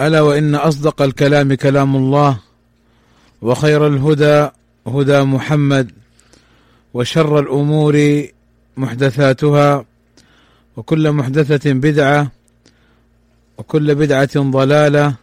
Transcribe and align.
ألا 0.00 0.20
وإن 0.20 0.54
أصدق 0.54 1.02
الكلام 1.02 1.54
كلام 1.54 1.96
الله 1.96 2.38
وخير 3.42 3.86
الهدى 3.86 4.48
هدى 4.86 5.22
محمد 5.22 5.92
وشر 6.94 7.38
الأمور 7.38 8.26
محدثاتها 8.76 9.84
وكل 10.76 11.12
محدثة 11.12 11.72
بدعة 11.72 12.30
وكل 13.58 13.94
بدعة 13.94 14.30
ضلالة 14.36 15.14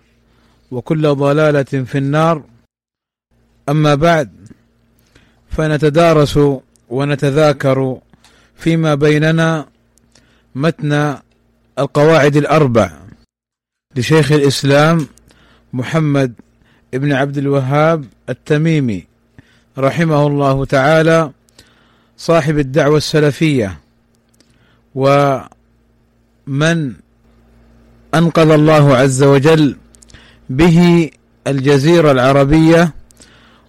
وكل 0.72 1.16
ضلالة 1.16 1.64
في 1.64 1.98
النار. 1.98 2.44
أما 3.70 3.96
بعد 3.96 4.30
فنتدارس 5.52 6.40
ونتذاكر 6.90 7.98
فيما 8.58 8.96
بيننا 8.96 9.66
متن 10.56 11.18
القواعد 11.80 12.36
الأربع. 12.38 13.09
لشيخ 13.96 14.32
الإسلام 14.32 15.08
محمد 15.74 16.34
ابن 16.94 17.14
عبد 17.14 17.38
الوهاب 17.38 18.06
التميمي 18.30 19.04
رحمه 19.78 20.28
الله 20.28 20.66
تعالى 20.66 21.32
صاحب 22.18 22.60
الدعوة 22.60 22.98
السلفية 22.98 23.80
ومن 24.96 26.94
أنقذ 28.14 28.50
الله 28.52 28.98
عز 28.98 29.24
وجل 29.24 29.76
به 30.50 31.10
الجزيرة 31.48 32.12
العربية 32.12 32.94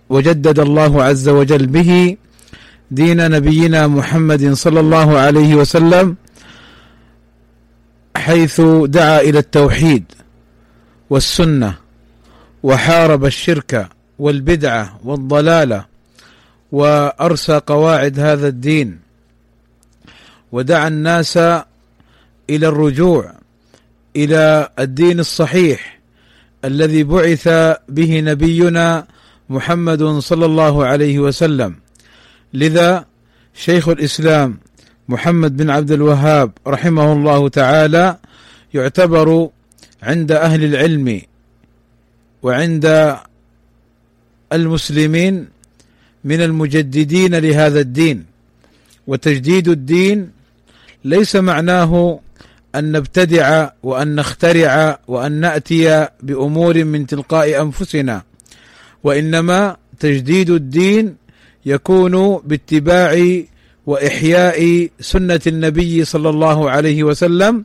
وجدد 0.08 0.58
الله 0.60 1.02
عز 1.02 1.28
وجل 1.28 1.66
به 1.66 2.16
دين 2.90 3.30
نبينا 3.30 3.86
محمد 3.86 4.52
صلى 4.52 4.80
الله 4.80 5.18
عليه 5.18 5.54
وسلم 5.54 6.16
حيث 8.20 8.60
دعا 8.84 9.20
إلى 9.20 9.38
التوحيد 9.38 10.04
والسنة 11.10 11.74
وحارب 12.62 13.24
الشرك 13.24 13.88
والبدعه 14.18 15.00
والضلالة 15.04 15.84
وأرسى 16.72 17.60
قواعد 17.66 18.20
هذا 18.20 18.48
الدين 18.48 18.98
ودعا 20.52 20.88
الناس 20.88 21.36
إلى 22.50 22.68
الرجوع 22.68 23.32
إلى 24.16 24.68
الدين 24.78 25.20
الصحيح 25.20 26.00
الذي 26.64 27.04
بعث 27.04 27.48
به 27.88 28.20
نبينا 28.20 29.06
محمد 29.48 30.02
صلى 30.18 30.46
الله 30.46 30.86
عليه 30.86 31.18
وسلم. 31.18 31.76
لذا 32.54 33.04
شيخ 33.54 33.88
الإسلام 33.88 34.58
محمد 35.10 35.56
بن 35.56 35.70
عبد 35.70 35.90
الوهاب 35.90 36.50
رحمه 36.66 37.12
الله 37.12 37.48
تعالى 37.48 38.16
يعتبر 38.74 39.50
عند 40.02 40.32
أهل 40.32 40.64
العلم 40.64 41.22
وعند 42.42 43.16
المسلمين 44.52 45.48
من 46.24 46.40
المجددين 46.42 47.34
لهذا 47.34 47.80
الدين. 47.80 48.24
وتجديد 49.06 49.68
الدين 49.68 50.30
ليس 51.04 51.36
معناه 51.36 52.20
أن 52.74 52.92
نبتدع 52.92 53.70
وأن 53.82 54.14
نخترع 54.14 54.98
وأن 55.08 55.32
نأتي 55.32 56.08
بأمور 56.22 56.84
من 56.84 57.06
تلقاء 57.06 57.62
أنفسنا 57.62 58.22
وإنما 59.04 59.76
تجديد 60.00 60.50
الدين 60.50 61.16
يكون 61.66 62.40
باتباع 62.44 63.42
وإحياء 63.86 64.88
سنة 65.00 65.40
النبي 65.46 66.04
صلى 66.04 66.28
الله 66.28 66.70
عليه 66.70 67.04
وسلم 67.04 67.64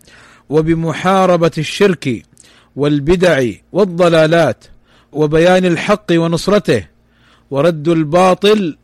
وبمحاربة 0.50 1.52
الشرك 1.58 2.24
والبدع 2.76 3.50
والضلالات 3.72 4.66
وبيان 5.12 5.66
الحق 5.66 6.06
ونصرته 6.12 6.88
ورد 7.52 7.88
الباطل 7.88 8.78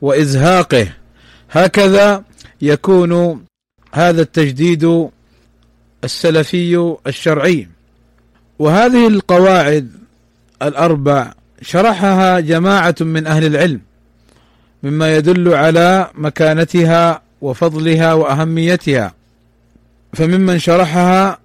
وإزهاقه. 0.00 0.88
هكذا 1.50 2.24
يكون 2.62 3.44
هذا 3.92 4.22
التجديد 4.22 5.08
السلفي 6.04 6.96
الشرعي. 7.06 7.68
وهذه 8.58 9.08
القواعد 9.08 9.92
الأربع 10.62 11.32
شرحها 11.62 12.40
جماعة 12.40 12.94
من 13.00 13.26
أهل 13.26 13.44
العلم. 13.44 13.80
مما 14.82 15.16
يدل 15.16 15.54
على 15.54 16.10
مكانتها 16.14 17.22
وفضلها 17.40 18.12
وأهميتها. 18.12 19.14
فممن 20.12 20.58
شرحها 20.58 21.38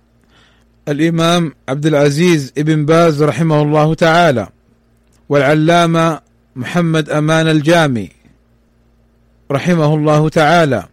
الإمام 0.87 1.53
عبد 1.69 1.85
العزيز 1.85 2.53
ابن 2.57 2.85
باز 2.85 3.23
رحمه 3.23 3.61
الله 3.61 3.93
تعالى 3.93 4.47
والعلامة 5.29 6.19
محمد 6.55 7.09
أمان 7.09 7.47
الجامي 7.47 8.09
رحمه 9.51 9.93
الله 9.95 10.29
تعالى 10.29 10.85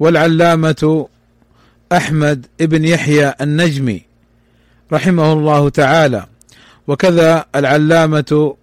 والعلامة 0.00 1.08
أحمد 1.92 2.46
ابن 2.60 2.84
يحيى 2.84 3.34
النجمي 3.40 4.02
رحمه 4.92 5.32
الله 5.32 5.68
تعالى. 5.68 6.26
وكذا 6.86 7.44
العلامة 7.54 8.56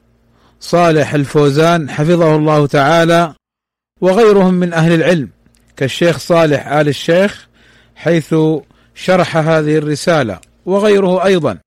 صالح 0.66 1.14
الفوزان 1.14 1.90
حفظه 1.90 2.36
الله 2.36 2.68
تعالى 2.68 3.34
وغيرهم 4.02 4.54
من 4.54 4.74
أهل 4.74 4.94
العلم 4.94 5.30
كالشيخ 5.78 6.18
صالح 6.18 6.68
آل 6.68 6.88
الشيخ 6.88 7.48
حيث 7.96 8.36
شرح 8.96 9.38
هذه 9.38 9.78
الرسالة 9.78 10.40
وغيره 10.66 11.26
أيضا 11.26 11.58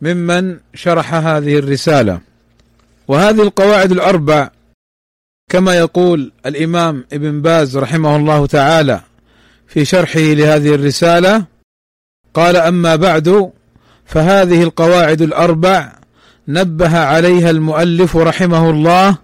ممن 0.00 0.58
شرح 0.74 1.14
هذه 1.14 1.58
الرسالة. 1.58 2.20
وهذه 3.08 3.42
القواعد 3.42 3.92
الأربع 3.92 4.50
كما 5.50 5.74
يقول 5.74 6.32
الإمام 6.46 7.04
ابن 7.12 7.42
باز 7.42 7.76
رحمه 7.76 8.16
الله 8.16 8.46
تعالى 8.46 9.00
في 9.66 9.84
شرحه 9.84 10.20
لهذه 10.20 10.74
الرسالة 10.74 11.44
قال 12.34 12.56
أما 12.56 12.96
بعد 12.96 13.52
فهذه 14.06 14.62
القواعد 14.62 15.22
الأربع 15.22 16.01
نبه 16.48 16.98
عليها 16.98 17.50
المؤلف 17.50 18.16
رحمه 18.16 18.70
الله 18.70 19.16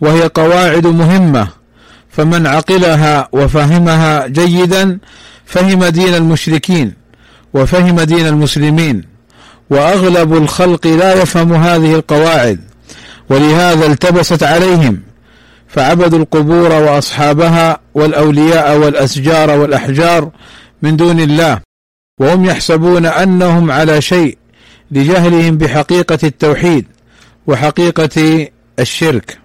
وهي 0.00 0.22
قواعد 0.22 0.86
مهمة 0.86 1.48
فمن 2.10 2.46
عقلها 2.46 3.28
وفهمها 3.32 4.26
جيدا 4.26 4.98
فهم 5.44 5.84
دين 5.84 6.14
المشركين 6.14 6.92
وفهم 7.54 8.00
دين 8.00 8.26
المسلمين 8.26 9.04
وأغلب 9.70 10.36
الخلق 10.36 10.86
لا 10.86 11.22
يفهم 11.22 11.52
هذه 11.52 11.94
القواعد 11.94 12.60
ولهذا 13.28 13.86
التبست 13.86 14.42
عليهم 14.42 15.02
فعبدوا 15.68 16.18
القبور 16.18 16.72
وأصحابها 16.72 17.80
والأولياء 17.94 18.76
والأشجار 18.78 19.50
والأحجار 19.50 20.30
من 20.82 20.96
دون 20.96 21.20
الله 21.20 21.60
وهم 22.20 22.44
يحسبون 22.44 23.06
أنهم 23.06 23.70
على 23.70 24.00
شيء 24.02 24.38
لجهلهم 24.90 25.58
بحقيقة 25.58 26.18
التوحيد 26.24 26.86
وحقيقة 27.46 28.48
الشرك. 28.78 29.38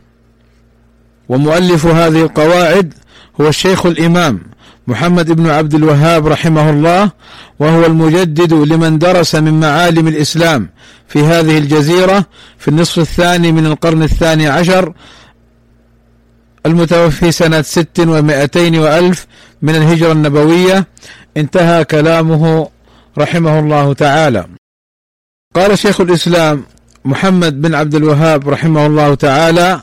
ومؤلف 1.29 1.85
هذه 1.85 2.21
القواعد 2.21 2.93
هو 3.41 3.47
الشيخ 3.47 3.85
الإمام 3.85 4.39
محمد 4.87 5.31
بن 5.31 5.49
عبد 5.49 5.73
الوهاب 5.73 6.27
رحمه 6.27 6.69
الله 6.69 7.11
وهو 7.59 7.85
المجدد 7.85 8.53
لمن 8.53 8.99
درس 8.99 9.35
من 9.35 9.59
معالم 9.59 10.07
الإسلام 10.07 10.69
في 11.07 11.19
هذه 11.19 11.57
الجزيرة 11.57 12.25
في 12.57 12.67
النصف 12.67 12.99
الثاني 12.99 13.51
من 13.51 13.65
القرن 13.65 14.03
الثاني 14.03 14.47
عشر 14.47 14.93
المتوفي 16.65 17.31
سنة 17.31 17.61
ست 17.61 17.99
ومائتين 17.99 18.79
وألف 18.79 19.27
من 19.61 19.75
الهجرة 19.75 20.11
النبوية. 20.11 20.87
انتهى 21.37 21.85
كلامه 21.85 22.69
رحمه 23.17 23.59
الله 23.59 23.93
تعالى. 23.93 24.58
قال 25.55 25.77
شيخ 25.77 26.01
الإسلام 26.01 26.63
محمد 27.05 27.61
بن 27.61 27.75
عبد 27.75 27.95
الوهاب 27.95 28.49
رحمه 28.49 28.85
الله 28.85 29.15
تعالى 29.15 29.81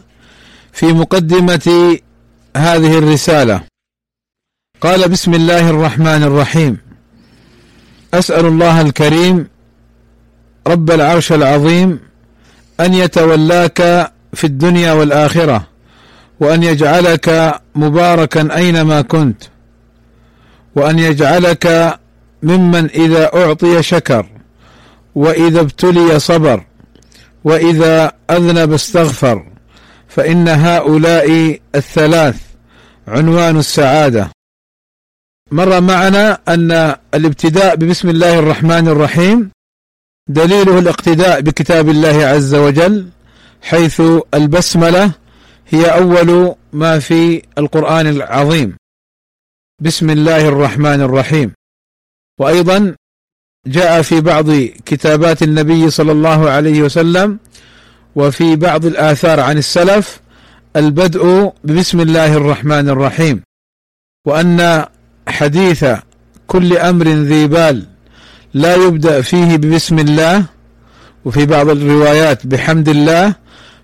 في 0.72 0.86
مقدمة 0.86 1.98
هذه 2.56 2.98
الرسالة. 2.98 3.60
قال 4.80 5.08
بسم 5.08 5.34
الله 5.34 5.70
الرحمن 5.70 6.22
الرحيم. 6.22 6.78
أسأل 8.14 8.46
الله 8.46 8.80
الكريم 8.80 9.48
رب 10.66 10.90
العرش 10.90 11.32
العظيم 11.32 12.00
أن 12.80 12.94
يتولاك 12.94 14.12
في 14.34 14.44
الدنيا 14.44 14.92
والآخرة 14.92 15.66
وأن 16.40 16.62
يجعلك 16.62 17.60
مباركا 17.74 18.56
أينما 18.56 19.02
كنت 19.02 19.42
وأن 20.76 20.98
يجعلك 20.98 21.98
ممن 22.42 22.90
إذا 22.90 23.34
أعطي 23.34 23.82
شكر. 23.82 24.35
وإذا 25.16 25.60
ابتلي 25.60 26.18
صبر 26.18 26.64
وإذا 27.44 28.12
أذنب 28.30 28.72
استغفر 28.72 29.46
فإن 30.08 30.48
هؤلاء 30.48 31.60
الثلاث 31.74 32.42
عنوان 33.08 33.56
السعادة. 33.58 34.30
مر 35.50 35.80
معنا 35.80 36.40
أن 36.48 36.96
الابتداء 37.14 37.76
ببسم 37.76 38.08
الله 38.08 38.38
الرحمن 38.38 38.88
الرحيم 38.88 39.50
دليله 40.28 40.78
الاقتداء 40.78 41.40
بكتاب 41.40 41.88
الله 41.88 42.26
عز 42.26 42.54
وجل 42.54 43.08
حيث 43.62 44.02
البسملة 44.34 45.12
هي 45.68 45.84
أول 45.86 46.54
ما 46.72 46.98
في 46.98 47.42
القرآن 47.58 48.06
العظيم. 48.06 48.76
بسم 49.82 50.10
الله 50.10 50.48
الرحمن 50.48 51.00
الرحيم. 51.00 51.52
وأيضا 52.40 52.96
جاء 53.66 54.02
في 54.02 54.20
بعض 54.20 54.50
كتابات 54.86 55.42
النبي 55.42 55.90
صلى 55.90 56.12
الله 56.12 56.50
عليه 56.50 56.82
وسلم 56.82 57.38
وفي 58.16 58.56
بعض 58.56 58.86
الآثار 58.86 59.40
عن 59.40 59.58
السلف 59.58 60.20
البدء 60.76 61.52
ببسم 61.64 62.00
الله 62.00 62.36
الرحمن 62.36 62.88
الرحيم 62.88 63.42
وأن 64.26 64.84
حديث 65.28 65.84
كل 66.46 66.76
أمر 66.76 67.08
ذي 67.08 67.46
بال 67.46 67.86
لا 68.54 68.74
يبدأ 68.74 69.20
فيه 69.20 69.56
ببسم 69.56 69.98
الله 69.98 70.44
وفي 71.24 71.46
بعض 71.46 71.68
الروايات 71.68 72.46
بحمد 72.46 72.88
الله 72.88 73.34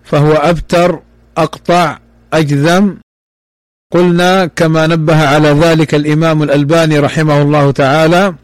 فهو 0.05 0.33
أبتر 0.33 1.01
أقطع 1.37 1.99
أجذم. 2.33 2.97
قلنا 3.93 4.47
كما 4.47 4.87
نبه 4.87 5.29
على 5.29 5.49
ذلك 5.49 5.95
الإمام 5.95 6.43
الألباني 6.43 6.99
رحمه 6.99 7.43
الله 7.43 7.71
تعالى 7.71 8.35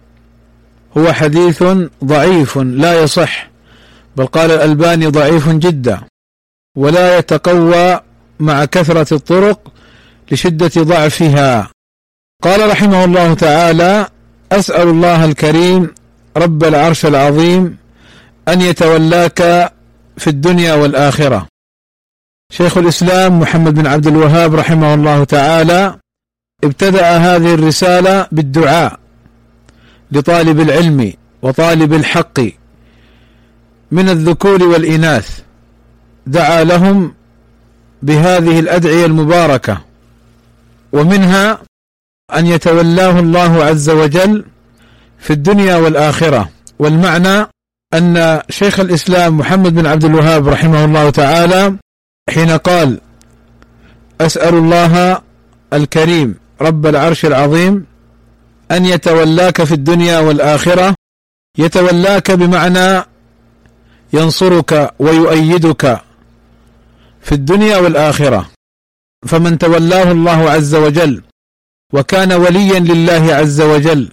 هو 0.97 1.13
حديث 1.13 1.63
ضعيف 2.05 2.59
لا 2.59 3.03
يصح 3.03 3.51
بل 4.17 4.27
قال 4.27 4.51
الألباني 4.51 5.07
ضعيف 5.07 5.49
جدا 5.49 6.01
ولا 6.77 7.19
يتقوى 7.19 8.01
مع 8.41 8.65
كثرة 8.65 9.15
الطرق 9.15 9.73
لشدة 10.31 10.83
ضعفها. 10.83 11.71
قال 12.43 12.71
رحمه 12.71 13.05
الله 13.05 13.35
تعالى 13.35 14.09
أسأل 14.53 14.89
الله 14.89 15.25
الكريم 15.25 15.95
رب 16.37 16.65
العرش 16.65 17.07
العظيم 17.07 17.77
أن 18.49 18.61
يتولاك 18.61 19.73
في 20.17 20.27
الدنيا 20.27 20.75
والآخرة. 20.75 21.47
شيخ 22.53 22.79
الإسلام 22.79 23.41
محمد 23.41 23.75
بن 23.75 23.87
عبد 23.87 24.07
الوهاب 24.07 24.55
رحمه 24.55 24.95
الله 24.95 25.25
تعالى 25.25 25.99
ابتدأ 26.65 27.17
هذه 27.17 27.55
الرسالة 27.55 28.27
بالدعاء. 28.33 29.01
لطالب 30.13 30.61
العلم 30.61 31.13
وطالب 31.43 31.95
الحق 31.95 32.41
من 33.91 34.09
الذكور 34.09 34.63
والإناث 34.63 35.41
دعا 36.27 36.65
لهم 36.65 37.15
بهذه 38.03 38.59
الأدعية 38.59 39.07
المباركة 39.07 39.81
ومنها 40.93 41.59
أن 42.37 42.47
يتولاه 42.47 43.21
الله 43.21 43.65
عز 43.65 43.91
وجل 43.91 44.45
في 45.19 45.33
الدنيا 45.33 45.77
والآخرة. 45.77 46.49
والمعنى 46.79 47.47
أن 47.95 48.43
شيخ 48.51 48.81
الإسلام 48.81 49.39
محمد 49.39 49.75
بن 49.75 49.87
عبد 49.87 50.05
الوهاب 50.05 50.49
رحمه 50.49 50.85
الله 50.85 51.11
تعالى 51.11 51.75
حين 52.31 52.51
قال 52.51 53.01
أسأل 54.21 54.55
الله 54.55 55.23
الكريم 55.73 56.35
رب 56.61 56.87
العرش 56.87 57.25
العظيم 57.25 57.87
أن 58.71 58.87
يتولاك 58.87 59.65
في 59.65 59.73
الدنيا 59.73 60.19
والآخرة 60.19 60.95
يتولاك 61.59 62.31
بمعنى 62.31 63.05
ينصرك 64.13 64.95
ويؤيدك 64.99 66.01
في 67.21 67.33
الدنيا 67.33 67.77
والآخرة. 67.77 68.51
فمن 69.27 69.59
تولاه 69.59 70.13
الله 70.13 70.51
عز 70.51 70.75
وجل 70.75 71.23
وكان 71.93 72.33
وليا 72.33 72.79
لله 72.79 73.35
عز 73.35 73.61
وجل 73.61 74.09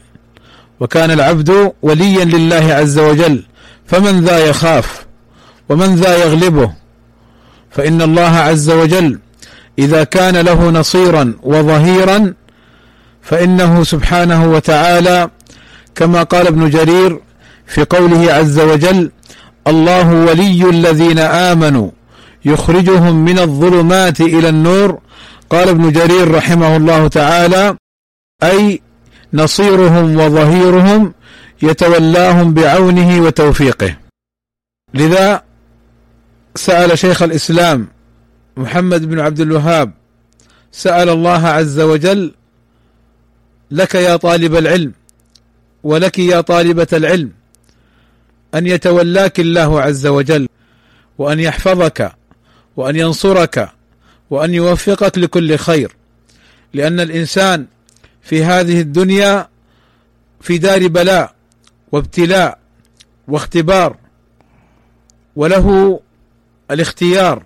وكان 0.79 1.11
العبد 1.11 1.73
وليا 1.81 2.25
لله 2.25 2.73
عز 2.73 2.99
وجل 2.99 3.43
فمن 3.85 4.21
ذا 4.21 4.37
يخاف 4.37 5.05
ومن 5.69 5.95
ذا 5.95 6.17
يغلبه؟ 6.17 6.73
فإن 7.71 8.01
الله 8.01 8.37
عز 8.37 8.69
وجل 8.69 9.19
إذا 9.79 10.03
كان 10.03 10.37
له 10.37 10.69
نصيرا 10.69 11.33
وظهيرا 11.43 12.33
فإنه 13.25 13.83
سبحانه 13.83 14.51
وتعالى 14.51 15.29
كما 15.95 16.23
قال 16.23 16.47
ابن 16.47 16.69
جرير 16.69 17.19
في 17.65 17.83
قوله 17.83 18.33
عز 18.33 18.59
وجل 18.59 19.11
الله 19.67 20.13
ولي 20.13 20.69
الذين 20.69 21.19
آمنوا 21.19 21.91
يخرجهم 22.45 23.25
من 23.25 23.39
الظلمات 23.39 24.21
إلى 24.21 24.49
النور. 24.49 24.99
قال 25.49 25.69
ابن 25.69 25.91
جرير 25.91 26.31
رحمه 26.31 26.77
الله 26.77 27.07
تعالى 27.07 27.77
أي 28.43 28.81
نصيرهم 29.33 30.15
وظهيرهم 30.19 31.13
يتولاهم 31.61 32.53
بعونه 32.53 33.21
وتوفيقه. 33.21 33.95
لذا 34.93 35.43
سأل 36.55 36.97
شيخ 36.97 37.23
الإسلام 37.23 37.87
محمد 38.57 39.09
بن 39.09 39.19
عبد 39.19 39.39
الوهاب 39.39 39.91
سأل 40.71 41.09
الله 41.09 41.47
عز 41.47 41.79
وجل 41.79 42.33
لك 43.71 43.95
يا 43.95 44.15
طالب 44.15 44.55
العلم 44.55 44.93
ولك 45.83 46.19
يا 46.19 46.41
طالبة 46.41 46.87
العلم 46.93 47.31
أن 48.55 48.67
يتولاك 48.67 49.39
الله 49.39 49.81
عز 49.81 50.07
وجل 50.07 50.47
وأن 51.17 51.39
يحفظك 51.39 52.11
وأن 52.77 52.95
ينصرك 52.95 53.69
وأن 54.29 54.53
يوفقك 54.53 55.17
لكل 55.17 55.57
خير 55.57 55.95
لأن 56.73 56.99
الإنسان 56.99 57.65
في 58.21 58.43
هذه 58.43 58.81
الدنيا 58.81 59.49
في 60.41 60.57
دار 60.57 60.87
بلاء 60.87 61.35
وابتلاء 61.91 62.59
واختبار 63.27 63.97
وله 65.35 65.99
الاختيار 66.71 67.43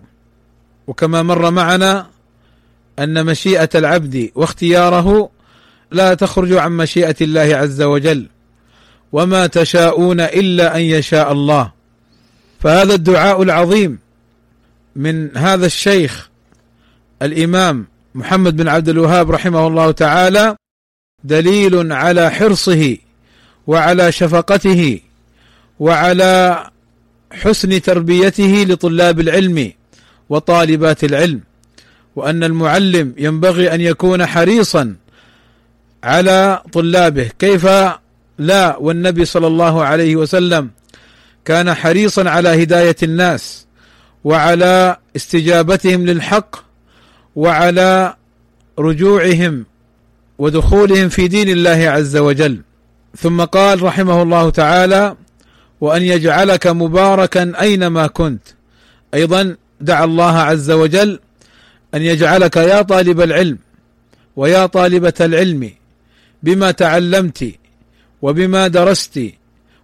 وكما 0.87 1.21
مر 1.23 1.51
معنا 1.51 2.07
أن 2.99 3.25
مشيئة 3.25 3.69
العبد 3.75 4.31
واختياره 4.35 5.29
لا 5.91 6.13
تخرج 6.13 6.53
عن 6.53 6.71
مشيئة 6.71 7.15
الله 7.21 7.55
عز 7.55 7.81
وجل 7.81 8.25
وما 9.11 9.47
تشاءون 9.47 10.19
إلا 10.19 10.75
أن 10.75 10.81
يشاء 10.81 11.31
الله. 11.31 11.71
فهذا 12.59 12.93
الدعاء 12.93 13.41
العظيم 13.43 13.99
من 14.95 15.37
هذا 15.37 15.65
الشيخ 15.65 16.29
الإمام 17.21 17.87
محمد 18.15 18.57
بن 18.57 18.67
عبد 18.67 18.89
الوهاب 18.89 19.31
رحمه 19.31 19.67
الله 19.67 19.91
تعالى 19.91 20.55
دليل 21.23 21.93
على 21.93 22.31
حرصه 22.31 22.97
وعلى 23.67 24.11
شفقته 24.11 24.99
وعلى 25.79 26.67
حسن 27.31 27.81
تربيته 27.81 28.65
لطلاب 28.69 29.19
العلم 29.19 29.73
وطالبات 30.29 31.03
العلم 31.03 31.41
وأن 32.15 32.43
المعلم 32.43 33.13
ينبغي 33.17 33.73
أن 33.73 33.81
يكون 33.81 34.25
حريصا 34.25 34.95
على 36.03 36.63
طلابه. 36.73 37.29
كيف 37.39 37.67
لا؟ 38.39 38.77
والنبي 38.77 39.25
صلى 39.25 39.47
الله 39.47 39.83
عليه 39.83 40.15
وسلم 40.15 40.69
كان 41.45 41.73
حريصا 41.73 42.29
على 42.29 42.63
هداية 42.63 42.95
الناس 43.03 43.65
وعلى 44.23 44.97
استجابتهم 45.15 46.05
للحق 46.05 46.55
وعلى 47.35 48.15
رجوعهم 48.79 49.65
ودخولهم 50.37 51.09
في 51.09 51.27
دين 51.27 51.49
الله 51.49 51.89
عز 51.89 52.17
وجل. 52.17 52.61
ثم 53.17 53.41
قال 53.43 53.83
رحمه 53.83 54.21
الله 54.21 54.49
تعالى 54.49 55.15
وأن 55.81 56.01
يجعلك 56.01 56.67
مباركا 56.67 57.61
أينما 57.61 58.07
كنت 58.07 58.41
أيضا 59.13 59.55
دعا 59.81 60.05
الله 60.05 60.37
عز 60.37 60.71
وجل 60.71 61.19
أن 61.93 62.01
يجعلك 62.01 62.57
يا 62.57 62.81
طالب 62.81 63.21
العلم 63.21 63.57
ويا 64.35 64.65
طالبة 64.65 65.13
العلم 65.21 65.71
بما 66.43 66.71
تعلمت 66.71 67.51
وبما 68.21 68.67
درست 68.67 69.19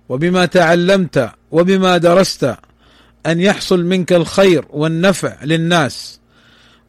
وبما 0.09 0.45
تعلمت 0.45 1.31
وبما 1.51 1.97
درست 1.97 2.55
أن 3.25 3.39
يحصل 3.39 3.85
منك 3.85 4.13
الخير 4.13 4.65
والنفع 4.69 5.43
للناس 5.43 6.19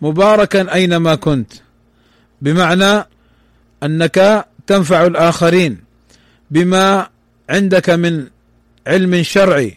مباركا 0.03 0.75
أينما 0.75 1.15
كنت. 1.15 1.53
بمعنى 2.43 3.05
أنك 3.83 4.47
تنفع 4.67 5.07
الآخرين 5.07 5.79
بما 6.51 7.09
عندك 7.51 7.91
من 7.91 8.27
علم 8.87 9.23
شرعي 9.23 9.77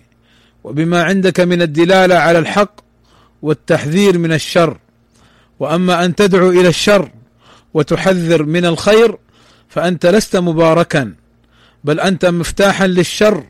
وبما 0.64 1.04
عندك 1.04 1.40
من 1.40 1.62
الدلالة 1.62 2.16
على 2.16 2.40
الحق 2.40 2.72
والتحذير 3.42 4.18
من 4.18 4.34
الشر. 4.34 4.78
وأما 5.60 6.06
أن 6.06 6.16
تدعو 6.16 6.50
إلى 6.50 6.68
الشر 6.68 7.12
وتحذر 7.74 8.44
من 8.44 8.66
الخير 8.66 9.18
فأنت 9.70 10.06
لست 10.06 10.36
مباركا 10.36 11.14
بل 11.84 12.00
أنت 12.00 12.26
مفتاحا 12.26 12.88
للشر 12.88 13.44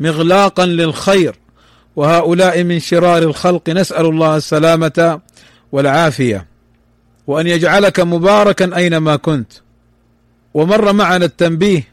مغلاقا 0.00 0.66
للخير 0.66 1.34
وهؤلاء 1.96 2.62
من 2.62 2.80
شرار 2.80 3.22
الخلق 3.22 3.70
نسأل 3.70 4.06
الله 4.06 4.36
السلامة 4.36 5.20
والعافية 5.72 6.46
وأن 7.26 7.46
يجعلك 7.46 8.00
مباركا 8.00 8.76
أينما 8.76 9.16
كنت. 9.16 9.52
ومر 10.54 10.92
معنا 10.92 11.24
التنبيه 11.24 11.88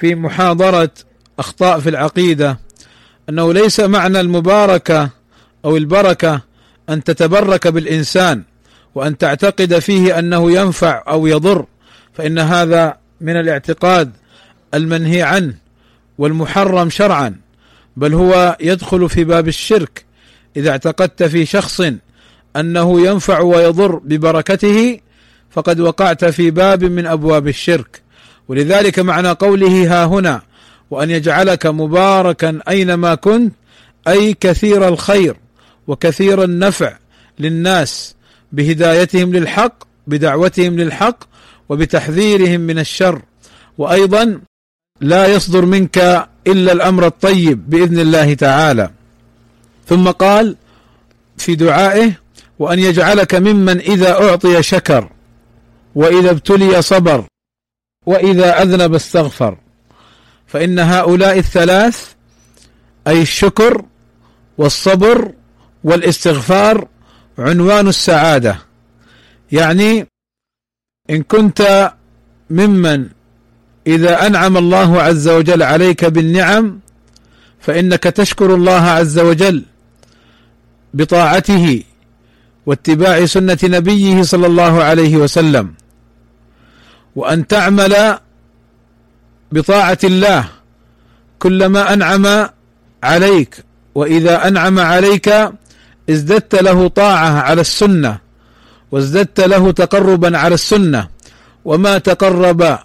في 0.00 0.14
محاضرة 0.14 0.90
أخطاء 1.38 1.80
في 1.80 1.88
العقيدة 1.90 2.58
أنه 3.28 3.52
ليس 3.52 3.80
معنى 3.80 4.20
المباركة 4.20 5.10
أو 5.64 5.76
البركة 5.76 6.40
أن 6.88 7.04
تتبرك 7.04 7.68
بالإنسان 7.68 8.42
وأن 8.94 9.18
تعتقد 9.18 9.78
فيه 9.78 10.18
أنه 10.18 10.52
ينفع 10.52 11.04
أو 11.08 11.26
يضر. 11.26 11.66
فإن 12.20 12.38
هذا 12.38 12.96
من 13.20 13.36
الاعتقاد 13.36 14.12
المنهي 14.74 15.22
عنه 15.22 15.54
والمحرم 16.18 16.90
شرعا 16.90 17.36
بل 17.96 18.14
هو 18.14 18.56
يدخل 18.60 19.08
في 19.08 19.24
باب 19.24 19.48
الشرك 19.48 20.04
إذا 20.56 20.70
اعتقدت 20.70 21.22
في 21.22 21.46
شخص 21.46 21.82
أنه 22.56 23.06
ينفع 23.06 23.40
ويضر 23.40 23.96
ببركته 23.96 25.00
فقد 25.50 25.80
وقعت 25.80 26.24
في 26.24 26.50
باب 26.50 26.84
من 26.84 27.06
أبواب 27.06 27.48
الشرك. 27.48 28.02
ولذلك 28.48 28.98
معنى 28.98 29.28
قوله 29.28 30.02
ها 30.02 30.04
هنا 30.04 30.42
وأن 30.90 31.10
يجعلك 31.10 31.66
مباركا 31.66 32.60
أينما 32.68 33.14
كنت 33.14 33.52
أي 34.08 34.34
كثير 34.40 34.88
الخير 34.88 35.36
وكثير 35.86 36.44
النفع 36.44 36.96
للناس 37.38 38.14
بهدايتهم 38.52 39.32
للحق 39.32 39.74
بدعوتهم 40.06 40.76
للحق 40.76 41.29
وبتحذيرهم 41.70 42.60
من 42.60 42.78
الشر. 42.78 43.22
وأيضا 43.78 44.40
لا 45.00 45.26
يصدر 45.26 45.64
منك 45.64 46.28
إلا 46.46 46.72
الأمر 46.72 47.06
الطيب 47.06 47.70
بإذن 47.70 47.98
الله 47.98 48.34
تعالى. 48.34 48.90
ثم 49.86 50.10
قال 50.10 50.56
في 51.38 51.54
دعائه 51.54 52.12
وأن 52.58 52.78
يجعلك 52.78 53.34
ممن 53.34 53.80
إذا 53.80 54.12
أعطي 54.12 54.62
شكر 54.62 55.08
وإذا 55.94 56.30
ابتلي 56.30 56.82
صبر 56.82 57.24
وإذا 58.06 58.62
أذنب 58.62 58.94
استغفر. 58.94 59.58
فإن 60.46 60.78
هؤلاء 60.78 61.38
الثلاث 61.38 62.12
أي 63.06 63.22
الشكر 63.22 63.84
والصبر 64.58 65.32
والاستغفار 65.84 66.88
عنوان 67.38 67.88
السعادة. 67.88 68.58
يعني 69.52 70.09
إن 71.10 71.22
كنت 71.22 71.92
ممن 72.50 73.06
إذا 73.86 74.26
أنعم 74.26 74.56
الله 74.56 75.02
عز 75.02 75.28
وجل 75.28 75.62
عليك 75.62 76.04
بالنعم 76.04 76.80
فإنك 77.60 78.02
تشكر 78.02 78.54
الله 78.54 78.80
عز 78.80 79.18
وجل 79.18 79.64
بطاعته 80.94 81.82
واتباع 82.66 83.26
سنة 83.26 83.58
نبيه 83.64 84.22
صلى 84.22 84.46
الله 84.46 84.82
عليه 84.82 85.16
وسلم 85.16 85.74
وأن 87.16 87.46
تعمل 87.46 88.18
بطاعة 89.52 89.98
الله 90.04 90.44
كلما 91.38 91.92
أنعم 91.92 92.48
عليك 93.02 93.64
وإذا 93.94 94.48
أنعم 94.48 94.78
عليك 94.78 95.34
ازددت 96.10 96.54
له 96.54 96.88
طاعة 96.88 97.40
على 97.40 97.60
السنة 97.60 98.18
وازددت 98.92 99.40
له 99.40 99.72
تقربا 99.72 100.38
على 100.38 100.54
السنة 100.54 101.08
وما 101.64 101.98
تقرب 101.98 102.78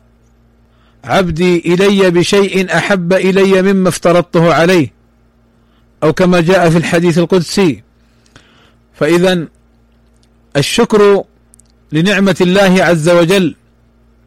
عبدي 1.04 1.74
إلي 1.74 2.12
بشيء 2.12 2.78
أحب 2.78 3.14
إلي 3.14 3.62
مما 3.62 3.90
افترضته 3.90 4.54
عليه 4.54 4.94
أو 6.04 6.14
كما 6.14 6.42
جاء 6.42 6.70
في 6.70 6.78
الحديث 6.78 7.18
القدسي. 7.18 7.84
فاذا 8.94 9.48
الشكر 10.58 11.24
لنعمة 11.92 12.36
الله 12.42 12.84
عز 12.84 13.10
وجل 13.10 13.56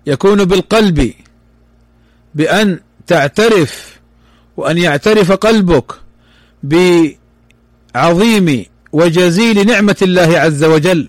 يكون 0.07 0.45
بالقلب 0.45 1.13
بأن 2.35 2.81
تعترف 3.07 3.99
وأن 4.57 4.79
يعترف 4.79 5.33
قلبك 5.33 5.93
بعظيم 6.63 7.17
وجزيل 8.93 9.67
نعمة 9.67 9.97
الله 10.03 10.39
عز 10.39 10.65
وجل. 10.65 11.09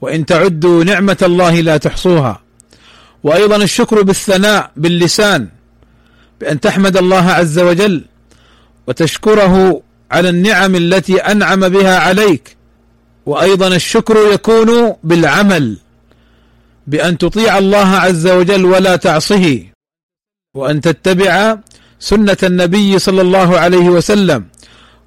وإن 0.00 0.26
تعدوا 0.26 0.84
نعمة 0.84 1.16
الله 1.22 1.60
لا 1.60 1.76
تحصوها. 1.76 2.42
وأيضا 3.24 3.56
الشكر 3.56 4.02
بالثناء 4.02 4.70
باللسان 4.76 5.48
بأن 6.40 6.60
تحمد 6.60 6.96
الله 6.96 7.30
عز 7.30 7.58
وجل 7.58 8.04
وتشكره 8.86 9.82
على 10.10 10.28
النعم 10.28 10.76
التي 10.76 11.16
أنعم 11.16 11.68
بها 11.68 11.98
عليك. 11.98 12.56
وأيضا 13.26 13.68
الشكر 13.68 14.32
يكون 14.32 14.94
بالعمل 15.04 15.76
بأن 16.86 17.18
تطيع 17.18 17.58
الله 17.58 17.88
عز 17.88 18.26
وجل 18.26 18.64
ولا 18.64 18.96
تعصه 18.96 19.62
وأن 20.54 20.80
تتبع 20.80 21.58
سنة 22.00 22.36
النبي 22.42 22.98
صلى 22.98 23.20
الله 23.20 23.58
عليه 23.58 23.88
وسلم 23.88 24.44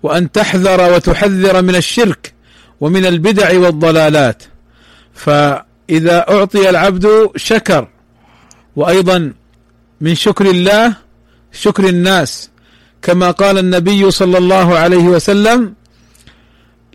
وأن 0.04 0.32
تحذر 0.32 0.94
وتحذر 0.94 1.62
من 1.62 1.76
الشرك 1.76 2.34
ومن 2.82 3.06
البدع 3.06 3.60
والضلالات. 3.60 4.44
فإذا 5.14 6.26
أعطي 6.30 6.70
العبد 6.70 7.30
شكر 7.36 7.88
وأيضا 8.76 9.34
من 10.02 10.16
شكر 10.16 10.46
الله 10.46 10.94
شكر 11.52 11.90
الناس. 11.90 12.50
كما 13.02 13.32
قال 13.32 13.58
النبي 13.58 14.12
صلى 14.12 14.38
الله 14.38 14.78
عليه 14.78 15.04
وسلم 15.04 15.74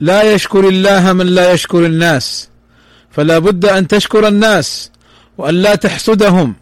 لا 0.00 0.22
يشكر 0.22 0.68
الله 0.68 1.12
من 1.12 1.26
لا 1.26 1.52
يشكر 1.52 1.86
الناس 1.86 2.48
فلا 3.10 3.38
بد 3.38 3.64
أن 3.64 3.88
تشكر 3.88 4.28
الناس 4.28 4.90
وأن 5.38 5.54
لا 5.54 5.74
تحسدهم 5.74 6.54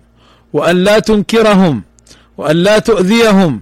وأن 0.52 0.84
لا 0.84 0.98
تنكرهم 0.98 1.82
وأن 2.36 2.56
لا 2.56 2.78
تؤذيهم. 2.78 3.60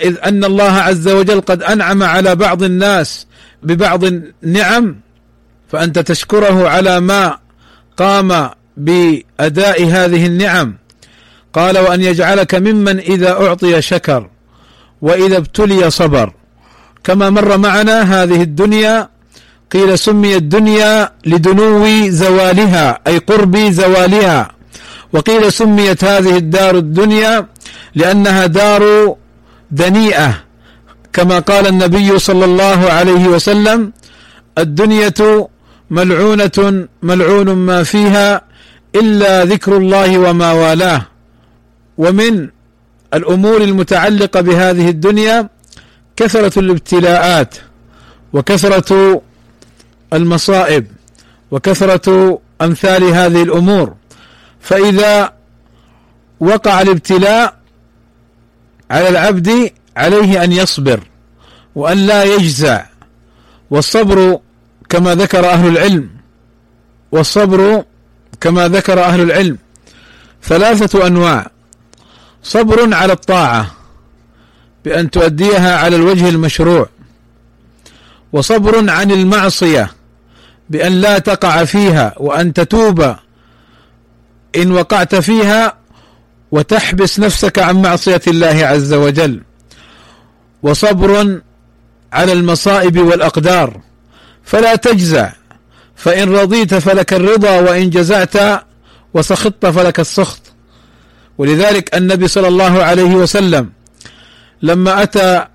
إذ 0.00 0.16
أن 0.24 0.44
الله 0.44 0.72
عز 0.72 1.08
وجل 1.08 1.40
قد 1.40 1.62
أنعم 1.62 2.02
على 2.02 2.34
بعض 2.36 2.62
الناس 2.62 3.26
ببعض 3.62 4.04
النعم 4.04 4.96
فأنت 5.74 5.98
تشكره 5.98 6.68
على 6.68 7.00
ما 7.00 7.38
قام 7.96 8.50
بأداء 8.76 9.84
هذه 9.84 10.26
النعم. 10.26 10.76
قال 11.52 11.78
وأن 11.78 12.00
يجعلك 12.00 12.54
ممن 12.54 12.98
إذا 12.98 13.30
أعطي 13.32 13.82
شكر 13.82 14.30
وإذا 15.02 15.36
ابتلي 15.36 15.90
صبر. 15.90 16.32
كما 17.04 17.30
مر 17.30 17.56
معنا 17.56 18.22
هذه 18.22 18.42
الدنيا 18.42 19.08
قيل 19.72 19.98
سمي 19.98 20.36
الدنيا 20.36 21.10
لدنو 21.26 21.86
زوالها 22.08 22.98
أي 23.06 23.18
قرب 23.18 23.56
زوالها. 23.56 24.48
وقيل 25.12 25.52
سميت 25.52 26.04
هذه 26.04 26.36
الدار 26.36 26.76
الدنيا 26.76 27.46
لأنها 27.94 28.46
دار 28.46 29.16
دنيئة. 29.70 30.34
كما 31.12 31.38
قال 31.38 31.66
النبي 31.66 32.18
صلى 32.18 32.44
الله 32.44 32.90
عليه 32.90 33.26
وسلم 33.26 33.92
الدنيا 34.58 35.08
ملعونة 35.90 36.88
ملعون 37.02 37.52
ما 37.52 37.82
فيها 37.82 38.42
إلا 38.94 39.44
ذكر 39.44 39.76
الله 39.76 40.18
وما 40.18 40.52
والاه. 40.52 41.06
ومن 41.98 42.48
الأمور 43.14 43.62
المتعلقة 43.62 44.40
بهذه 44.40 44.88
الدنيا 44.88 45.48
كثرة 46.16 46.58
الابتلاءات 46.58 47.54
وكثرة 48.32 49.22
المصائب 50.12 50.86
وكثرة 51.50 52.40
أمثال 52.62 53.04
هذه 53.04 53.42
الأمور. 53.42 53.94
فإذا 54.60 55.32
وقع 56.40 56.82
الابتلاء 56.82 57.56
على 58.90 59.08
العبد 59.08 59.70
عليه 59.96 60.44
أن 60.44 60.52
يصبر 60.52 61.00
وأن 61.74 61.98
لا 61.98 62.24
يجزع. 62.24 62.86
والصبر 63.70 64.38
كما 64.94 65.14
ذكر 65.14 65.50
أهل 65.50 65.68
العلم 65.68 66.10
والصبر 67.12 67.84
كما 68.40 68.68
ذكر 68.68 69.04
أهل 69.04 69.20
العلم. 69.20 69.58
ثلاثة 70.42 71.06
أنواع. 71.06 71.50
صبر 72.42 72.94
على 72.94 73.12
الطاعة 73.12 73.70
بأن 74.84 75.10
تؤديها 75.10 75.78
على 75.78 75.96
الوجه 75.96 76.28
المشروع. 76.28 76.88
وصبر 78.32 78.90
عن 78.90 79.10
المعصية 79.10 79.90
بأن 80.70 80.92
لا 80.92 81.18
تقع 81.18 81.64
فيها 81.64 82.14
وأن 82.16 82.52
تتوب. 82.52 83.16
إن 84.56 84.72
وقعت 84.72 85.14
فيها 85.14 85.74
وتحبس 86.52 87.20
نفسك 87.20 87.58
عن 87.58 87.82
معصية 87.82 88.22
الله 88.26 88.66
عز 88.66 88.92
وجل. 88.92 89.42
وصبر 90.62 91.40
على 92.12 92.32
المصائب 92.32 92.98
والأقدار. 92.98 93.80
فلا 94.44 94.76
تجزع. 94.76 95.32
فإن 95.96 96.34
رضيت 96.34 96.74
فلك 96.74 97.12
الرضا 97.12 97.60
وإن 97.60 97.90
جزعت 97.90 98.36
وسخطت 99.14 99.66
فلك 99.66 100.00
السخط. 100.00 100.40
ولذلك 101.38 101.96
النبي 101.96 102.28
صلى 102.28 102.48
الله 102.48 102.82
عليه 102.82 103.14
وسلم 103.14 103.72
لما 104.62 105.02
أتى 105.02 105.46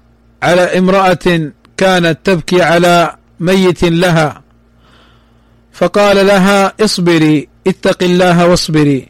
على 0.44 0.78
امرأة 0.78 1.52
كانت 1.78 2.20
تبكي 2.24 2.62
على 2.62 3.16
ميت 3.40 3.84
لها 3.84 4.42
فقال 5.72 6.28
لها 6.28 6.74
اصبري 6.82 7.48
اتق 7.68 8.04
الله 8.04 8.48
واصبري. 8.48 9.10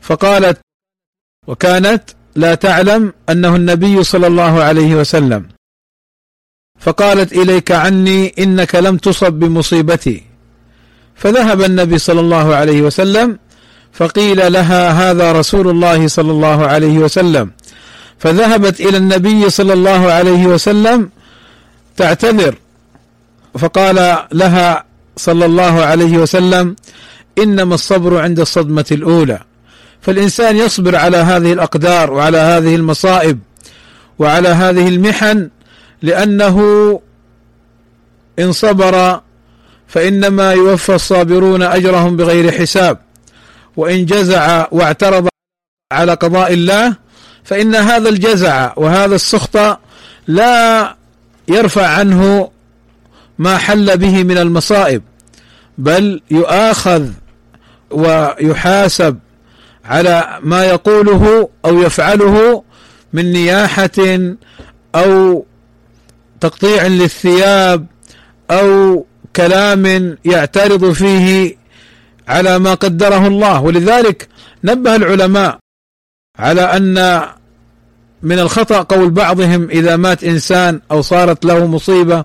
فقالت 0.00 0.58
وكانت 1.46 2.02
لا 2.36 2.54
تعلم 2.54 3.12
أنه 3.28 3.56
النبي 3.56 4.04
صلى 4.04 4.26
الله 4.26 4.62
عليه 4.62 4.94
وسلم. 4.94 5.48
فقالت 6.80 7.32
إليك 7.32 7.72
عني 7.72 8.34
إنك 8.38 8.74
لم 8.74 8.96
تصب 8.96 9.32
بمصيبتي. 9.32 10.22
فذهب 11.14 11.62
النبي 11.62 11.98
صلى 11.98 12.20
الله 12.20 12.54
عليه 12.54 12.82
وسلم 12.82 13.38
فقيل 13.92 14.52
لها 14.52 14.90
هذا 14.90 15.32
رسول 15.32 15.68
الله 15.68 16.08
صلى 16.08 16.30
الله 16.30 16.66
عليه 16.66 16.98
وسلم. 16.98 17.50
فذهبت 18.18 18.80
إلى 18.80 18.96
النبي 18.96 19.50
صلى 19.50 19.72
الله 19.72 20.12
عليه 20.12 20.46
وسلم 20.46 21.10
تعتذر. 21.96 22.54
فقال 23.58 24.18
لها 24.32 24.84
صلى 25.16 25.44
الله 25.44 25.84
عليه 25.84 26.18
وسلم 26.18 26.76
إنما 27.38 27.74
الصبر 27.74 28.20
عند 28.20 28.40
الصدمة 28.40 28.86
الأولى. 28.92 29.38
فالإنسان 30.00 30.56
يصبر 30.56 30.96
على 30.96 31.16
هذه 31.16 31.52
الأقدار 31.52 32.12
وعلى 32.12 32.38
هذه 32.38 32.74
المصائب 32.74 33.38
وعلى 34.18 34.48
هذه 34.48 34.88
المحن 34.88 35.48
لأنه 36.02 37.00
إن 38.38 38.52
صبر 38.52 39.20
فإنما 39.88 40.52
يوفى 40.52 40.94
الصابرون 40.94 41.62
أجرهم 41.62 42.16
بغير 42.16 42.52
حساب. 42.52 42.98
وإن 43.78 44.06
جزع 44.06 44.66
واعترض 44.70 45.28
على 45.92 46.14
قضاء 46.14 46.52
الله 46.52 46.96
فإن 47.44 47.74
هذا 47.74 48.08
الجزع 48.08 48.72
وهذا 48.76 49.14
السخط 49.14 49.78
لا 50.26 50.94
يرفع 51.48 51.86
عنه 51.86 52.50
ما 53.38 53.58
حل 53.58 53.98
به 53.98 54.24
من 54.24 54.38
المصائب 54.38 55.02
بل 55.78 56.20
يؤاخذ 56.30 57.08
ويحاسب 57.90 59.18
على 59.84 60.38
ما 60.42 60.64
يقوله 60.64 61.48
أو 61.64 61.82
يفعله 61.82 62.62
من 63.12 63.32
نياحة 63.32 64.18
أو 64.94 65.44
تقطيع 66.40 66.86
للثياب 66.86 67.86
أو 68.50 69.04
كلام 69.36 70.16
يعترض 70.24 70.92
فيه 70.92 71.56
على 72.28 72.58
ما 72.58 72.74
قدره 72.74 73.26
الله. 73.26 73.60
ولذلك 73.60 74.28
نبه 74.64 74.96
العلماء 74.96 75.58
على 76.38 76.62
أن 76.62 77.22
من 78.22 78.38
الخطأ 78.38 78.82
قول 78.82 79.10
بعضهم 79.10 79.70
إذا 79.70 79.96
مات 79.96 80.24
إنسان 80.24 80.80
أو 80.90 81.02
صارت 81.02 81.44
له 81.44 81.66
مصيبة 81.66 82.24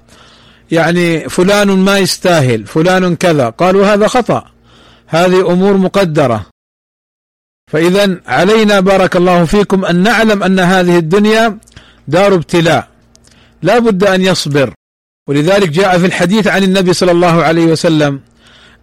يعني 0.71 1.29
فلان 1.29 1.67
ما 1.67 1.97
يستاهل 1.97 2.65
فلان 2.65 3.15
كذا. 3.15 3.49
قالوا 3.49 3.85
هذا 3.85 4.07
خطأ 4.07 4.45
هذه 5.07 5.51
أمور 5.51 5.77
مقدرة. 5.77 6.45
فاذا 7.71 8.21
علينا 8.27 8.79
بارك 8.79 9.15
الله 9.15 9.45
فيكم 9.45 9.85
أن 9.85 9.95
نعلم 9.95 10.43
أن 10.43 10.59
هذه 10.59 10.97
الدنيا 10.97 11.57
دار 12.07 12.33
ابتلاء. 12.33 12.92
لا 13.63 13.79
بد 13.79 14.03
أن 14.03 14.21
يصبر. 14.21 14.73
ولذلك 15.27 15.69
جاء 15.69 15.97
في 15.97 16.05
الحديث 16.05 16.47
عن 16.47 16.63
النبي 16.63 16.93
صلى 16.93 17.11
الله 17.11 17.43
عليه 17.43 17.65
وسلم 17.65 18.19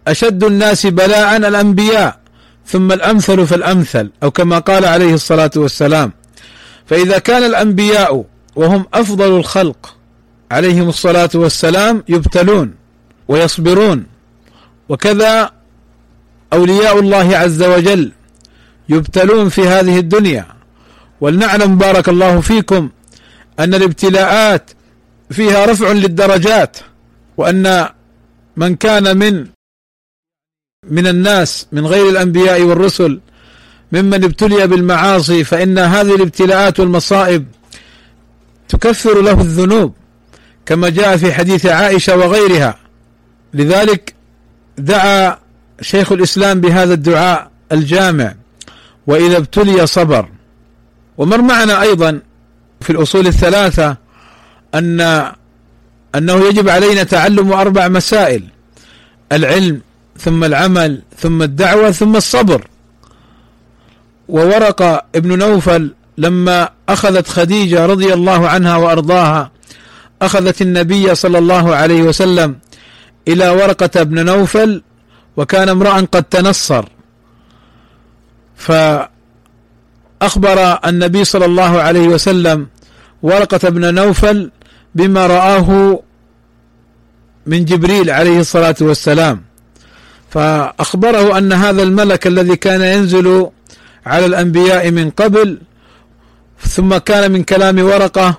أشد 0.07 0.43
الناس 0.43 0.87
بلاء 0.87 1.37
الأنبياء 1.37 2.19
ثم 2.65 2.91
الأمثل 2.91 3.47
فالأمثل 3.47 4.11
أو 4.23 4.31
كما 4.31 4.59
قال 4.59 4.85
عليه 4.85 5.13
الصلاة 5.13 5.51
والسلام 5.55 6.11
فإذا 6.85 7.17
كان 7.17 7.43
الأنبياء 7.43 8.25
وهم 8.55 8.85
أفضل 8.93 9.37
الخلق 9.37 9.95
عليهم 10.51 10.89
الصلاة 10.89 11.29
والسلام 11.35 12.03
يبتلون 12.09 12.73
ويصبرون. 13.27 14.05
وكذا 14.89 15.51
أولياء 16.53 16.99
الله 16.99 17.37
عز 17.37 17.63
وجل 17.63 18.11
يبتلون 18.89 19.49
في 19.49 19.67
هذه 19.67 19.99
الدنيا. 19.99 20.45
ولنعلم 21.21 21.77
بارك 21.77 22.09
الله 22.09 22.41
فيكم 22.41 22.89
أن 23.63 23.73
الابتلاءات 23.73 24.71
فيها 25.31 25.65
رفع 25.65 25.91
للدرجات 25.91 26.77
وأن 27.37 27.89
من 28.57 28.75
كان 28.75 29.17
من 29.17 29.47
من 30.89 31.07
الناس 31.07 31.67
من 31.71 31.85
غير 31.85 32.09
الأنبياء 32.09 32.61
والرسل 32.61 33.19
ممن 33.91 34.23
ابتلي 34.23 34.67
بالمعاصي 34.67 35.43
فإن 35.43 35.77
هذه 35.79 36.15
الابتلاءات 36.15 36.79
والمصائب 36.79 37.45
تكفر 38.69 39.21
له 39.21 39.41
الذنوب 39.41 39.93
كما 40.65 40.89
جاء 40.89 41.17
في 41.17 41.33
حديث 41.33 41.65
عائشة 41.65 42.17
وغيرها. 42.17 42.79
لذلك 43.53 44.13
دعا 44.77 45.37
شيخ 45.81 46.11
الإسلام 46.11 46.61
بهذا 46.61 46.93
الدعاء 46.93 47.51
الجامع 47.71 48.35
وإذا 49.07 49.37
ابتلي 49.37 49.87
صبر. 49.87 50.29
ومر 51.17 51.41
معنا 51.41 51.81
أيضا 51.81 52.19
في 52.81 52.89
الأصول 52.89 53.27
الثلاثة 53.27 53.97
أن 54.75 55.01
أنه 56.15 56.47
يجب 56.47 56.69
علينا 56.69 57.03
تعلم 57.03 57.53
أربع 57.53 57.87
مسائل 57.87 58.43
العلم 59.31 59.81
ثم 60.17 60.43
العمل 60.43 61.01
ثم 61.17 61.41
الدعوة 61.41 61.91
ثم 61.91 62.15
الصبر. 62.15 62.67
وورق 64.29 64.81
ابن 65.15 65.37
نوفل 65.37 65.93
لما 66.17 66.69
أخذت 66.89 67.27
خديجة 67.27 67.85
رضي 67.85 68.13
الله 68.13 68.49
عنها 68.49 68.77
وأرضاها 68.77 69.51
أخذت 70.21 70.61
النبي 70.61 71.15
صلى 71.15 71.37
الله 71.37 71.75
عليه 71.75 72.01
وسلم 72.01 72.57
إلى 73.27 73.49
ورقة 73.49 74.03
بن 74.03 74.25
نوفل 74.25 74.83
وكان 75.37 75.69
امرأ 75.69 75.99
قد 76.11 76.23
تنصر. 76.23 76.85
فاخبر 80.21 80.79
النبي 80.85 81.23
صلى 81.23 81.45
الله 81.45 81.81
عليه 81.81 82.07
وسلم 82.07 82.67
ورقة 83.23 83.69
بن 83.69 83.93
نوفل 83.93 84.51
بما 84.95 85.27
رآه 85.27 85.99
من 87.45 87.65
جبريل 87.65 88.09
عليه 88.09 88.39
الصلاة 88.39 88.75
والسلام. 88.81 89.41
فأخبره 90.29 91.37
أن 91.37 91.53
هذا 91.53 91.83
الملك 91.83 92.27
الذي 92.27 92.55
كان 92.55 92.81
ينزل 92.81 93.49
على 94.05 94.25
الأنبياء 94.25 94.91
من 94.91 95.09
قبل 95.09 95.57
ثم 96.59 96.97
كان 96.97 97.31
من 97.31 97.43
كلام 97.43 97.79
ورقة 97.79 98.37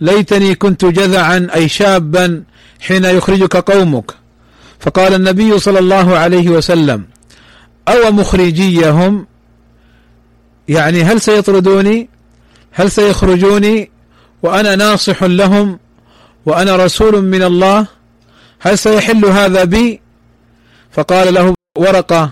ليتني 0.00 0.54
كنت 0.54 0.84
جذعا 0.84 1.48
أي 1.54 1.68
شابا 1.68 2.42
حين 2.80 3.04
يخرجك 3.04 3.56
قومك. 3.56 4.10
فقال 4.80 5.14
النبي 5.14 5.58
صلى 5.58 5.78
الله 5.78 6.18
عليه 6.18 6.48
وسلم 6.48 7.04
أو 7.88 8.12
مخرجيهم 8.12 9.26
يعني 10.68 11.02
هل 11.02 11.20
سيطردوني؟ 11.20 12.08
هل 12.72 12.90
سيخرجوني؟ 12.90 13.90
وأنا 14.42 14.76
ناصح 14.76 15.22
لهم 15.22 15.78
وأنا 16.46 16.76
رسول 16.76 17.24
من 17.24 17.42
الله؟ 17.42 17.86
هل 18.60 18.78
سيحل 18.78 19.24
هذا 19.24 19.64
بي؟ 19.64 20.00
فقال 20.92 21.34
له 21.34 21.54
ورقة 21.78 22.30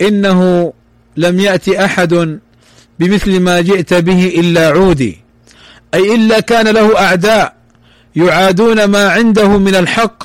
إنه 0.00 0.72
لم 1.16 1.40
يأتي 1.40 1.84
أحد 1.84 2.40
بمثل 2.98 3.40
ما 3.40 3.60
جئت 3.60 3.94
به 3.94 4.34
إلا 4.38 4.68
عودي 4.68 5.20
أي 5.94 6.14
إلا 6.14 6.40
كان 6.40 6.68
له 6.68 6.98
أعداء 6.98 7.56
يعادون 8.16 8.84
ما 8.84 9.08
عنده 9.08 9.48
من 9.48 9.74
الحق 9.74 10.22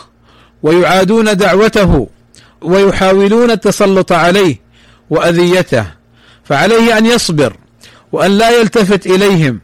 ويعادون 0.64 1.38
دعوته 1.38 2.08
ويحاولون 2.62 3.52
التسلط 3.52 4.12
عليه 4.12 4.56
وأذيته. 5.10 5.99
فعليه 6.50 6.98
أن 6.98 7.06
يصبر 7.06 7.54
وأن 8.12 8.38
لا 8.38 8.50
يلتفت 8.50 9.06
إليهم 9.06 9.60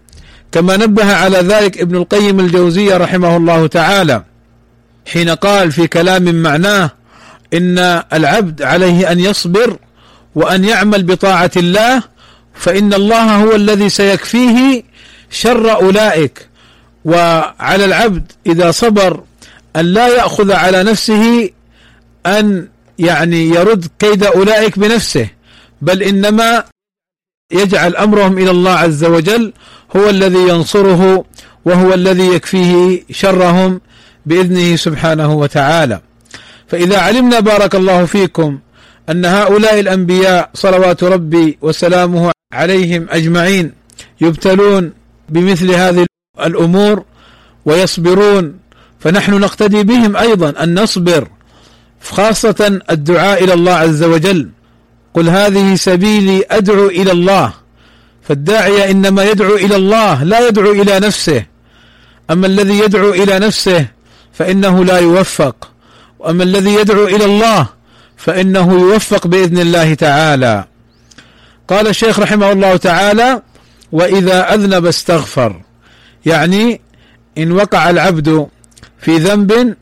كما 0.52 0.78
نبه 0.78 1.16
على 1.16 1.38
ذلك 1.38 1.78
ابن 1.78 1.96
القيم 1.96 2.40
الجوزية 2.40 2.98
رحمه 2.98 3.38
الله 3.38 3.68
تعالى 3.68 4.24
حين 5.14 5.30
قال 5.30 5.72
في 5.72 5.88
كلام 5.88 6.36
معناه 6.36 6.92
إن 7.54 7.80
العبد 8.14 8.62
عليه 8.62 9.12
أن 9.12 9.20
يصبر 9.20 9.78
وأن 10.36 10.64
يعمل 10.64 11.04
بطاعة 11.04 11.52
الله 11.58 12.04
فإن 12.54 12.94
الله 12.94 13.36
هو 13.36 13.56
الذي 13.56 13.90
سيكفيه 13.90 14.84
شر 15.30 15.72
أولئك. 15.76 16.48
وعلى 17.06 17.86
العبد 17.86 18.32
إذا 18.48 18.72
صبر 18.72 19.24
أن 19.76 19.86
لا 19.86 20.08
يأخذ 20.08 20.52
على 20.52 20.84
نفسه 20.84 21.50
أن 22.26 22.68
يعني 23.00 23.50
يرد 23.50 23.88
كيد 24.00 24.24
أولئك 24.24 24.80
بنفسه 24.80 25.30
بل 25.82 26.04
إنما 26.04 26.64
يجعل 27.52 27.96
أمرهم 27.96 28.38
إلى 28.38 28.52
الله 28.52 28.72
عز 28.72 29.04
وجل 29.04 29.54
هو 29.96 30.10
الذي 30.10 30.48
ينصره 30.50 31.26
وهو 31.66 31.94
الذي 31.94 32.28
يكفيه 32.28 33.04
شرهم 33.12 33.82
بإذنه 34.26 34.76
سبحانه 34.76 35.34
وتعالى. 35.34 36.02
فإذا 36.68 36.98
علمنا 37.00 37.40
بارك 37.40 37.76
الله 37.76 38.06
فيكم 38.06 38.60
أن 39.10 39.26
هؤلاء 39.26 39.80
الأنبياء 39.80 40.50
صلوات 40.54 41.04
ربي 41.04 41.58
وسلامه 41.62 42.32
عليهم 42.54 43.08
أجمعين 43.10 43.72
يبتلون 44.22 44.94
بمثل 45.30 45.72
هذه 45.72 46.06
الأمور 46.46 47.04
ويصبرون 47.66 48.60
فنحن 49.00 49.34
نقتدي 49.34 49.84
بهم 49.84 50.18
أيضا 50.18 50.64
أن 50.64 50.80
نصبر 50.80 51.28
خاصة 52.02 52.82
الدعاء 52.92 53.44
إلى 53.44 53.54
الله 53.54 53.74
عز 53.74 54.04
وجل. 54.04 54.50
قل 55.16 55.30
هذه 55.30 55.76
سبيلي 55.76 56.44
ادعو 56.52 56.88
إلى 56.88 57.12
الله 57.12 57.54
فالداعيه 58.22 58.92
انما 58.92 59.24
يدعو 59.24 59.56
إلى 59.56 59.76
الله 59.76 60.24
لا 60.24 60.48
يدعو 60.48 60.72
إلى 60.72 61.00
نفسه 61.00 61.46
اما 62.32 62.48
الذي 62.48 62.80
يدعو 62.80 63.10
إلى 63.10 63.40
نفسه 63.40 63.88
فانه 64.34 64.86
لا 64.86 65.00
يوفق 65.00 65.72
واما 66.20 66.44
الذي 66.44 66.74
يدعو 66.74 67.06
إلى 67.06 67.26
الله 67.26 67.68
فانه 68.18 68.74
يوفق 68.74 69.28
باذن 69.28 69.60
الله 69.60 69.94
تعالى 69.94 70.66
قال 71.68 71.88
الشيخ 71.88 72.20
رحمه 72.20 72.52
الله 72.52 72.78
تعالى 72.78 73.42
واذا 73.92 74.54
اذنب 74.54 74.86
استغفر 74.86 75.62
يعني 76.26 76.82
ان 77.38 77.52
وقع 77.52 77.90
العبد 77.90 78.48
في 79.02 79.18
ذنب 79.18 79.76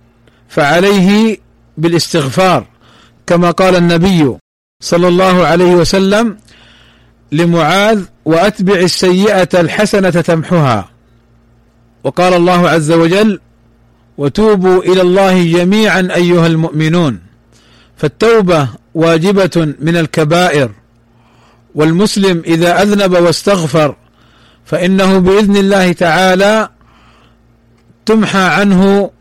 فعليه 0.49 1.37
بالاستغفار 1.77 2.65
كما 3.27 3.51
قال 3.51 3.75
النبي 3.75 4.37
صلى 4.83 5.07
الله 5.07 5.45
عليه 5.45 5.75
وسلم 5.75 6.37
لمعاذ 7.31 8.03
وأتبع 8.25 8.75
السيئة 8.75 9.49
الحسنة 9.53 10.09
تمحها 10.09 10.89
وقال 12.03 12.33
الله 12.33 12.69
عز 12.69 12.91
وجل 12.91 13.39
وتوبوا 14.17 14.83
إلى 14.83 15.01
الله 15.01 15.43
جميعا 15.43 16.07
أيها 16.15 16.47
المؤمنون 16.47 17.19
فالتوبة 17.97 18.67
واجبة 18.93 19.73
من 19.79 19.97
الكبائر 19.97 20.71
والمسلم 21.75 22.43
إذا 22.45 22.81
أذنب 22.81 23.11
واستغفر 23.13 23.95
فإنه 24.65 25.17
بإذن 25.17 25.57
الله 25.57 25.91
تعالى 25.91 26.69
تمحى 28.05 28.43
عنه 28.43 29.11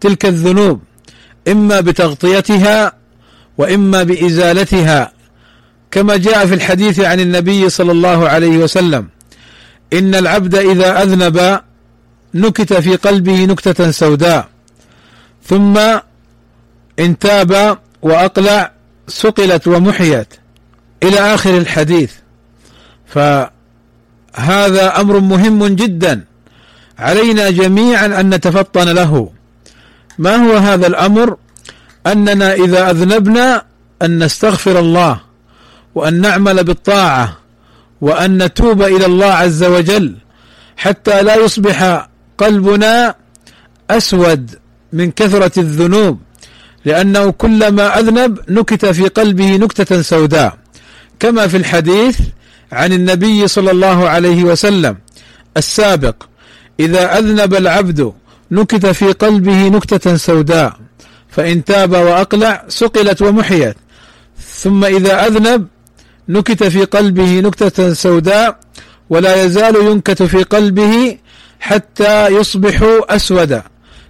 تلك 0.00 0.26
الذنوب 0.26 0.80
إما 1.48 1.80
بتغطيتها 1.80 2.92
وإما 3.58 4.02
بإزالتها 4.02 5.12
كما 5.90 6.16
جاء 6.16 6.46
في 6.46 6.54
الحديث 6.54 7.00
عن 7.00 7.20
النبي 7.20 7.68
صلى 7.68 7.92
الله 7.92 8.28
عليه 8.28 8.58
وسلم 8.58 9.08
إن 9.92 10.14
العبد 10.14 10.54
إذا 10.54 11.02
أذنب 11.02 11.60
نكت 12.34 12.72
في 12.72 12.96
قلبه 12.96 13.44
نكتة 13.44 13.90
سوداء 13.90 14.48
ثم 15.46 15.78
إن 16.98 17.18
تاب 17.18 17.78
وأقلع 18.02 18.72
سقلت 19.08 19.68
ومحيت 19.68 20.28
إلى 21.02 21.18
آخر 21.34 21.58
الحديث. 21.58 22.12
فهذا 23.06 23.50
أمر 25.00 25.20
مهم 25.20 25.66
جدا 25.66 26.24
علينا 26.98 27.50
جميعا 27.50 28.06
أن 28.06 28.34
نتفطن 28.34 28.88
له. 28.88 29.30
ما 30.18 30.36
هو 30.36 30.56
هذا 30.56 30.86
الأمر؟ 30.86 31.36
أننا 32.06 32.54
إذا 32.54 32.90
أذنبنا 32.90 33.64
أن 34.02 34.24
نستغفر 34.24 34.78
الله 34.78 35.20
وأن 35.94 36.20
نعمل 36.20 36.64
بالطاعة 36.64 37.36
وأن 38.00 38.42
نتوب 38.42 38.82
إلى 38.82 39.06
الله 39.06 39.26
عز 39.26 39.64
وجل 39.64 40.16
حتى 40.76 41.22
لا 41.22 41.36
يصبح 41.36 42.08
قلبنا 42.38 43.14
أسود 43.90 44.50
من 44.92 45.10
كثرة 45.10 45.60
الذنوب 45.60 46.20
لأنه 46.84 47.30
كلما 47.30 47.98
أذنب 47.98 48.38
نكت 48.48 48.86
في 48.86 49.08
قلبه 49.08 49.56
نكتة 49.56 50.02
سوداء 50.02 50.58
كما 51.20 51.46
في 51.46 51.56
الحديث 51.56 52.20
عن 52.72 52.92
النبي 52.92 53.48
صلى 53.48 53.70
الله 53.70 54.08
عليه 54.08 54.44
وسلم 54.44 54.96
السابق 55.56 56.14
إذا 56.80 57.18
أذنب 57.18 57.54
العبد 57.54 58.12
نكت 58.50 58.86
في 58.86 59.12
قلبه 59.12 59.68
نكتة 59.68 60.16
سوداء. 60.16 60.76
فإن 61.36 61.64
تاب 61.64 61.92
وأقلع 61.92 62.64
سقلت 62.68 63.22
ومحيت. 63.22 63.76
ثم 64.62 64.84
إذا 64.84 65.26
أذنب 65.26 65.66
نكت 66.28 66.64
في 66.64 66.84
قلبه 66.84 67.40
نكتة 67.40 67.92
سوداء 67.92 68.58
ولا 69.10 69.44
يزال 69.44 69.76
ينكت 69.76 70.22
في 70.22 70.42
قلبه 70.42 71.18
حتى 71.60 72.26
يصبح 72.28 73.00
أسودا. 73.08 73.62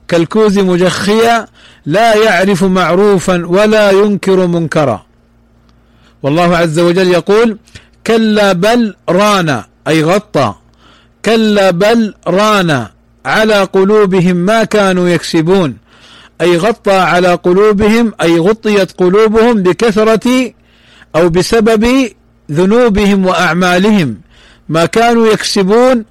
كالكوز 0.09 0.59
مجخيا 0.59 1.47
لا 1.87 2.15
يعرف 2.15 2.65
معروفا 2.65 3.47
ولا 3.47 3.91
ينكر 3.91 4.47
منكرا. 4.47 5.07
والله 6.23 6.57
عز 6.57 6.79
وجل 6.79 7.09
يقول 7.09 7.59
كلا 8.07 8.53
بل 8.53 8.95
ران 9.09 9.63
أي 9.89 10.05
غطى. 10.05 10.55
كلا 11.25 11.71
بل 11.71 12.15
ران 12.29 12.87
على 13.27 13.63
قلوبهم 13.63 14.37
ما 14.37 14.65
كانوا 14.65 15.09
يكسبون. 15.09 15.84
أي 16.45 16.57
غطى 16.57 16.97
على 16.97 17.35
قلوبهم 17.35 18.13
أي 18.23 18.39
غطيت 18.39 18.93
قلوبهم 18.93 19.63
بكثرة 19.63 20.53
أو 21.17 21.29
بسبب 21.29 22.11
ذنوبهم 22.51 23.27
وأعمالهم. 23.27 24.21
ما 24.69 24.87
كانوا 24.87 25.27
يكسبون 25.33 26.05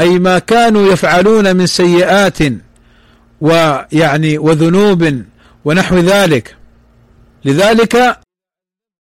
أي 0.00 0.18
ما 0.18 0.38
كانوا 0.38 0.92
يفعلون 0.92 1.56
من 1.56 1.66
سيئات 1.66 2.38
ويعني 3.40 4.38
وذنوب 4.38 5.22
ونحو 5.64 5.98
ذلك. 5.98 6.56
لذلك 7.44 8.18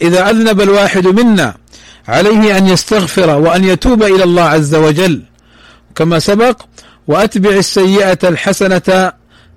إذا 0.01 0.29
أذنب 0.29 0.61
الواحد 0.61 1.07
منا 1.07 1.55
عليه 2.07 2.57
أن 2.57 2.67
يستغفر 2.67 3.29
وأن 3.29 3.63
يتوب 3.63 4.03
إلى 4.03 4.23
الله 4.23 4.43
عز 4.43 4.75
وجل 4.75 5.23
كما 5.95 6.19
سبق 6.19 6.61
وأتبع 7.07 7.49
السيئة 7.49 8.19
الحسنة 8.23 9.11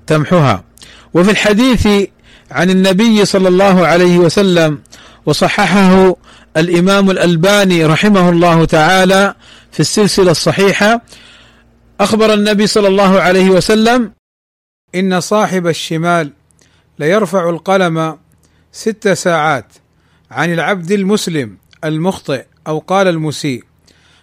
تمحها 0.07 0.65
وفي 1.15 1.31
الحديث 1.31 1.89
عن 2.51 2.71
النبي 2.71 3.25
صلى 3.25 3.49
الله 3.49 3.87
عليه 3.87 4.19
وسلم 4.19 4.79
وصححه 5.27 6.17
الإمام 6.57 7.11
الألباني 7.11 7.85
رحمه 7.85 8.31
الله 8.31 8.65
تعالى 8.65 9.35
في 9.73 9.81
السلسلة 9.81 10.31
الصحيحة 10.31 11.03
أخبر 12.01 12.35
النبي 12.35 12.67
صلى 12.67 12.89
الله 12.89 13.21
عليه 13.21 13.51
وسلم 13.51 14.13
إن 14.95 15.21
صاحب 15.21 15.67
الشمال 15.67 16.33
ليرفع 16.99 17.51
القلم 17.51 18.19
ست 18.73 19.09
ساعات 19.09 19.73
عن 20.31 20.53
العبد 20.53 20.93
المسلم 20.93 21.57
المخطئ 21.85 22.45
أو 22.67 22.79
قال 22.79 23.09
المسيء 23.09 23.65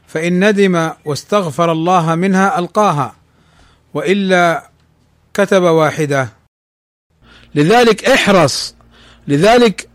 فإن 0.07 0.49
ندم 0.49 0.91
واستغفر 1.05 1.71
الله 1.71 2.15
منها 2.15 2.59
ألقاها 2.59 3.15
وإلا 3.93 4.69
كتب 5.33 5.61
واحدة. 5.63 6.40
لذلك 7.55 8.05
احرص 8.05 8.75
لذلك 9.27 9.87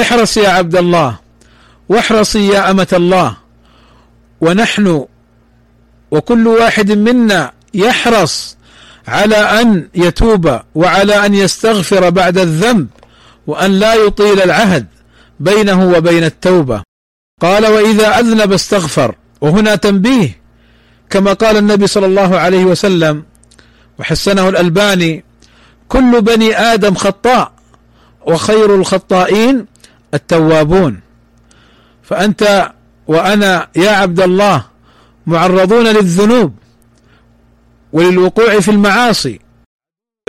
احرص 0.00 0.36
يا 0.36 0.48
عبد 0.48 0.76
الله 0.76 1.18
واحرصي 1.88 2.48
يا 2.48 2.70
أمة 2.70 2.88
الله. 2.92 3.36
ونحن 4.40 5.04
وكل 6.10 6.46
واحد 6.46 6.92
منا 6.92 7.52
يحرص 7.74 8.56
على 9.08 9.36
أن 9.36 9.88
يتوب 9.94 10.60
وعلى 10.74 11.26
أن 11.26 11.34
يستغفر 11.34 12.10
بعد 12.10 12.38
الذنب 12.38 12.88
وأن 13.46 13.70
لا 13.70 13.94
يطيل 13.94 14.40
العهد 14.42 14.86
بينه 15.40 15.90
وبين 15.90 16.24
التوبة. 16.24 16.82
قال 17.42 17.66
وإذا 17.66 18.18
أذنب 18.18 18.52
استغفر. 18.52 19.14
وهنا 19.40 19.74
تنبيه 19.74 20.40
كما 21.10 21.32
قال 21.32 21.56
النبي 21.56 21.86
صلى 21.86 22.06
الله 22.06 22.38
عليه 22.38 22.64
وسلم 22.64 23.24
وحسنه 23.98 24.48
الألباني 24.48 25.23
كل 25.94 26.22
بني 26.22 26.58
آدم 26.58 26.94
خطاء 26.94 27.52
وخير 28.26 28.74
الخطائين 28.74 29.66
التوابون. 30.14 31.00
فأنت 32.02 32.72
وأنا 33.06 33.68
يا 33.76 33.90
عبد 33.90 34.20
الله 34.20 34.64
معرضون 35.26 35.86
للذنوب 35.86 36.54
وللوقوع 37.92 38.60
في 38.60 38.70
المعاصي 38.70 39.40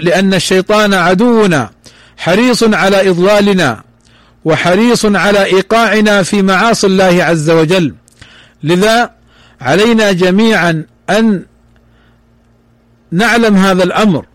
لأن 0.02 0.34
الشيطان 0.34 0.94
عدونا 0.94 1.70
حريص 2.18 2.64
على 2.64 3.10
إضلالنا 3.10 3.84
وحريص 4.46 5.06
على 5.06 5.46
إيقاعنا 5.46 6.24
في 6.24 6.42
معاصي 6.42 6.88
الله 6.88 7.24
عز 7.24 7.50
وجل. 7.50 7.96
لذا 8.64 9.12
علينا 9.62 10.12
جميعا 10.12 10.86
أن 11.10 11.46
نعلم 13.12 13.56
هذا 13.56 13.84
الأمر. 13.84 14.26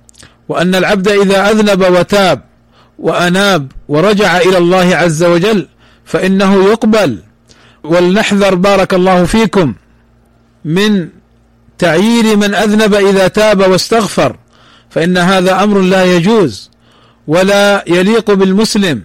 وأن 0.50 0.74
العبد 0.74 1.08
إذا 1.08 1.50
أذنب 1.50 1.80
وتاب 1.80 2.38
وأناب 2.98 3.72
ورجع 3.88 4.36
إلى 4.36 4.58
الله 4.58 4.96
عز 4.96 5.22
وجل 5.24 5.66
فإنه 6.04 6.64
يقبل. 6.70 7.18
ولنحذر 7.84 8.54
بارك 8.54 8.94
الله 8.94 9.24
فيكم 9.24 9.74
من 10.64 11.08
تعيير 11.78 12.36
من 12.36 12.54
أذنب 12.54 12.94
إذا 12.94 13.28
تاب 13.28 13.60
واستغفر 13.60 14.36
فإن 14.90 15.18
هذا 15.18 15.62
أمر 15.62 15.80
لا 15.80 16.04
يجوز 16.04 16.70
ولا 17.26 17.84
يليق 17.86 18.30
بالمسلم 18.30 19.02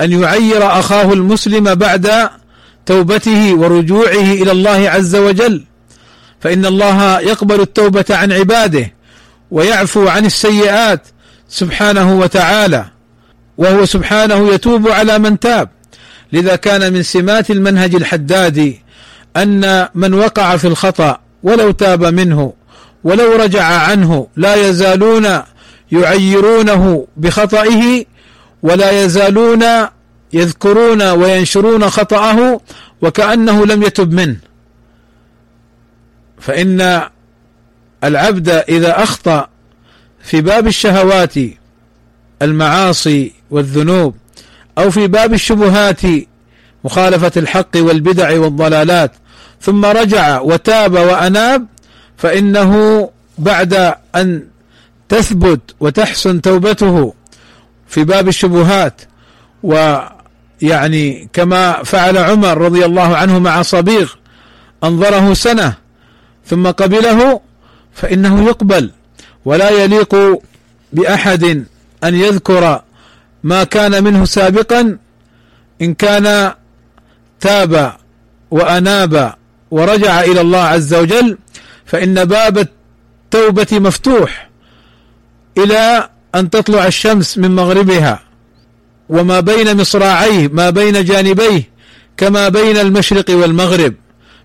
أن 0.00 0.12
يعير 0.22 0.66
أخاه 0.66 1.12
المسلم 1.12 1.74
بعد 1.74 2.28
توبته 2.86 3.54
ورجوعه 3.54 4.32
إلى 4.32 4.52
الله 4.52 4.90
عز 4.90 5.16
وجل 5.16 5.64
فإن 6.40 6.66
الله 6.66 7.20
يقبل 7.20 7.60
التوبة 7.60 8.04
عن 8.10 8.32
عباده 8.32 8.92
ويعفو 9.50 10.08
عن 10.08 10.26
السيئات 10.26 11.06
سبحانه 11.48 12.18
وتعالى 12.18 12.84
وهو 13.58 13.84
سبحانه 13.84 14.54
يتوب 14.54 14.88
على 14.88 15.18
من 15.18 15.38
تاب. 15.38 15.68
لذا 16.32 16.56
كان 16.56 16.92
من 16.92 17.02
سمات 17.02 17.50
المنهج 17.50 17.94
الحدادي 17.94 18.82
أن 19.36 19.88
من 19.94 20.14
وقع 20.14 20.56
في 20.56 20.66
الخطأ 20.66 21.18
ولو 21.42 21.70
تاب 21.70 22.04
منه 22.04 22.52
ولو 23.04 23.36
رجع 23.36 23.64
عنه 23.64 24.26
لا 24.36 24.68
يزالون 24.68 25.42
يعيرونه 25.92 27.06
بخطئه 27.16 28.04
ولا 28.62 29.04
يزالون 29.04 29.64
يذكرون 30.32 31.02
وينشرون 31.02 31.90
خطأه 31.90 32.60
وكأنه 33.02 33.66
لم 33.66 33.82
يتب 33.82 34.12
منه. 34.12 34.36
فإن 36.40 37.02
العبد 38.04 38.48
إذا 38.48 39.02
أخطأ 39.02 39.48
في 40.22 40.40
باب 40.40 40.66
الشهوات 40.66 41.34
المعاصي 42.42 43.32
والذنوب 43.50 44.14
أو 44.78 44.90
في 44.90 45.06
باب 45.06 45.32
الشبهات 45.32 46.00
مخالفة 46.84 47.32
الحق 47.36 47.76
والبدع 47.76 48.38
والضلالات 48.38 49.12
ثم 49.60 49.84
رجع 49.84 50.40
وتاب 50.40 50.92
وأناب 50.92 51.66
فإنه 52.16 53.10
بعد 53.38 53.94
أن 54.16 54.46
تثبت 55.08 55.60
وتحسن 55.80 56.40
توبته 56.40 57.14
في 57.88 58.04
باب 58.04 58.28
الشبهات. 58.28 59.00
ويعني 59.62 61.28
كما 61.32 61.82
فعل 61.82 62.18
عمر 62.18 62.58
رضي 62.58 62.84
الله 62.84 63.16
عنه 63.16 63.38
مع 63.38 63.62
صبيغ 63.62 64.12
أنظره 64.84 65.34
سنة 65.34 65.74
ثم 66.46 66.66
قبله 66.66 67.40
فإنه 67.92 68.44
يقبل 68.44 68.90
ولا 69.44 69.70
يليق 69.70 70.16
بأحد 70.92 71.64
أن 72.04 72.14
يذكر 72.14 72.82
ما 73.44 73.64
كان 73.64 74.04
منه 74.04 74.24
سابقا 74.24 74.98
إن 75.82 75.94
كان 75.94 76.52
تاب 77.40 77.96
وأناب 78.50 79.34
ورجع 79.70 80.20
إلى 80.20 80.40
الله 80.40 80.62
عز 80.62 80.94
وجل 80.94 81.38
فإن 81.86 82.24
باب 82.24 82.58
التوبة 82.58 83.66
مفتوح 83.72 84.50
إلى 85.58 86.08
أن 86.34 86.50
تطلع 86.50 86.86
الشمس 86.86 87.38
من 87.38 87.50
مغربها 87.54 88.22
وما 89.08 89.40
بين 89.40 89.76
مصراعيه 89.76 90.48
ما 90.48 90.70
بين 90.70 91.04
جانبيه 91.04 91.70
كما 92.16 92.48
بين 92.48 92.76
المشرق 92.76 93.30
والمغرب. 93.30 93.94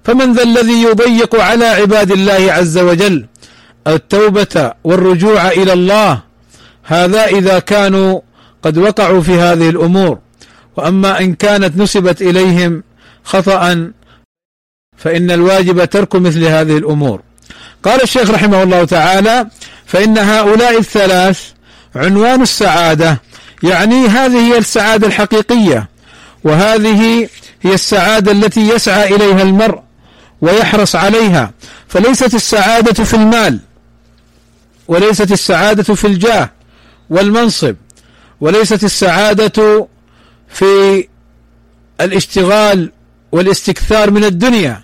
فمن 0.03 0.33
ذا 0.33 0.43
الذي 0.43 0.81
يضيق 0.83 1.35
على 1.35 1.65
عباد 1.65 2.11
الله 2.11 2.51
عز 2.51 2.77
وجل؟ 2.77 3.25
التوبة 3.87 4.73
والرجوع 4.83 5.47
إلى 5.47 5.73
الله 5.73 6.19
هذا 6.83 7.25
إذا 7.25 7.59
كانوا 7.59 8.21
قد 8.63 8.77
وقعوا 8.77 9.21
في 9.21 9.33
هذه 9.33 9.69
الأمور. 9.69 10.19
وأما 10.77 11.19
إن 11.19 11.33
كانت 11.33 11.77
نسبت 11.77 12.21
إليهم 12.21 12.83
خطأ 13.23 13.91
فإن 14.97 15.31
الواجب 15.31 15.85
ترك 15.85 16.15
مثل 16.15 16.43
هذه 16.45 16.77
الأمور. 16.77 17.21
قال 17.83 18.03
الشيخ 18.03 18.29
رحمه 18.29 18.63
الله 18.63 18.85
تعالى 18.85 19.47
فإن 19.85 20.17
هؤلاء 20.17 20.79
الثلاث 20.79 21.41
عنوان 21.95 22.41
السعادة 22.41 23.21
يعني 23.63 24.07
هذه 24.07 24.53
هي 24.53 24.57
السعادة 24.57 25.07
الحقيقية 25.07 25.89
وهذه 26.43 27.29
هي 27.61 27.73
السعادة 27.73 28.31
التي 28.31 28.69
يسعى 28.69 29.15
إليها 29.15 29.41
المرء 29.41 29.79
ويحرص 30.41 30.95
عليها 30.95 31.51
فليست 31.87 32.33
السعادة 32.33 33.03
في 33.03 33.13
المال. 33.13 33.59
وليست 34.87 35.31
السعادة 35.31 35.95
في 35.95 36.07
الجاه 36.07 36.49
والمنصب 37.09 37.75
وليست 38.41 38.83
السعادة 38.83 39.87
في 40.49 41.07
الاشتغال 42.01 42.91
والاستكثار 43.31 44.11
من 44.11 44.23
الدنيا 44.23 44.83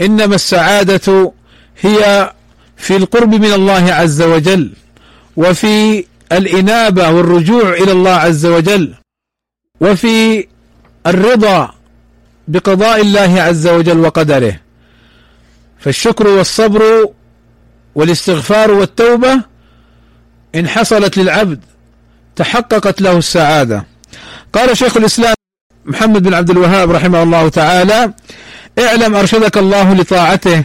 إنما 0.00 0.34
السعادة 0.34 1.32
هي 1.80 2.32
في 2.76 2.96
القرب 2.96 3.34
من 3.34 3.52
الله 3.52 3.92
عز 3.92 4.22
وجل 4.22 4.72
وفي 5.36 6.04
الإنابة 6.32 7.10
والرجوع 7.10 7.72
إلى 7.72 7.92
الله 7.92 8.10
عز 8.10 8.46
وجل 8.46 8.94
وفي 9.80 10.46
الرضا 11.06 11.74
بقضاء 12.48 13.00
الله 13.00 13.42
عز 13.42 13.66
وجل 13.66 13.98
وقدره. 13.98 14.56
فالشكر 15.78 16.26
والصبر 16.28 17.08
والاستغفار 17.94 18.70
والتوبة 18.70 19.40
إن 20.54 20.68
حصلت 20.68 21.16
للعبد 21.16 21.60
تحققت 22.36 23.00
له 23.00 23.18
السعادة. 23.18 23.84
قال 24.52 24.76
شيخ 24.76 24.96
الإسلام 24.96 25.34
محمد 25.84 26.22
بن 26.22 26.34
عبد 26.34 26.50
الوهاب 26.50 26.90
رحمه 26.90 27.22
الله 27.22 27.48
تعالى 27.48 28.12
اعلم 28.78 29.16
أرشدك 29.16 29.58
الله 29.58 29.94
لطاعته 29.94 30.64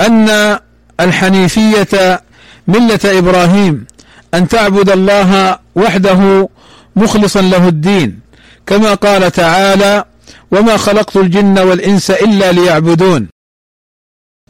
أن 0.00 0.58
الحنيفية 1.00 2.22
ملة 2.68 3.00
إبراهيم 3.04 3.86
أن 4.34 4.48
تعبد 4.48 4.90
الله 4.90 5.58
وحده 5.74 6.48
مخلصا 6.96 7.40
له 7.40 7.68
الدين 7.68 8.20
كما 8.66 8.94
قال 8.94 9.32
تعالى 9.32 10.04
وما 10.50 10.76
خلقت 10.76 11.16
الجن 11.16 11.58
والإنس 11.58 12.10
إلا 12.10 12.52
ليعبدون 12.52 13.28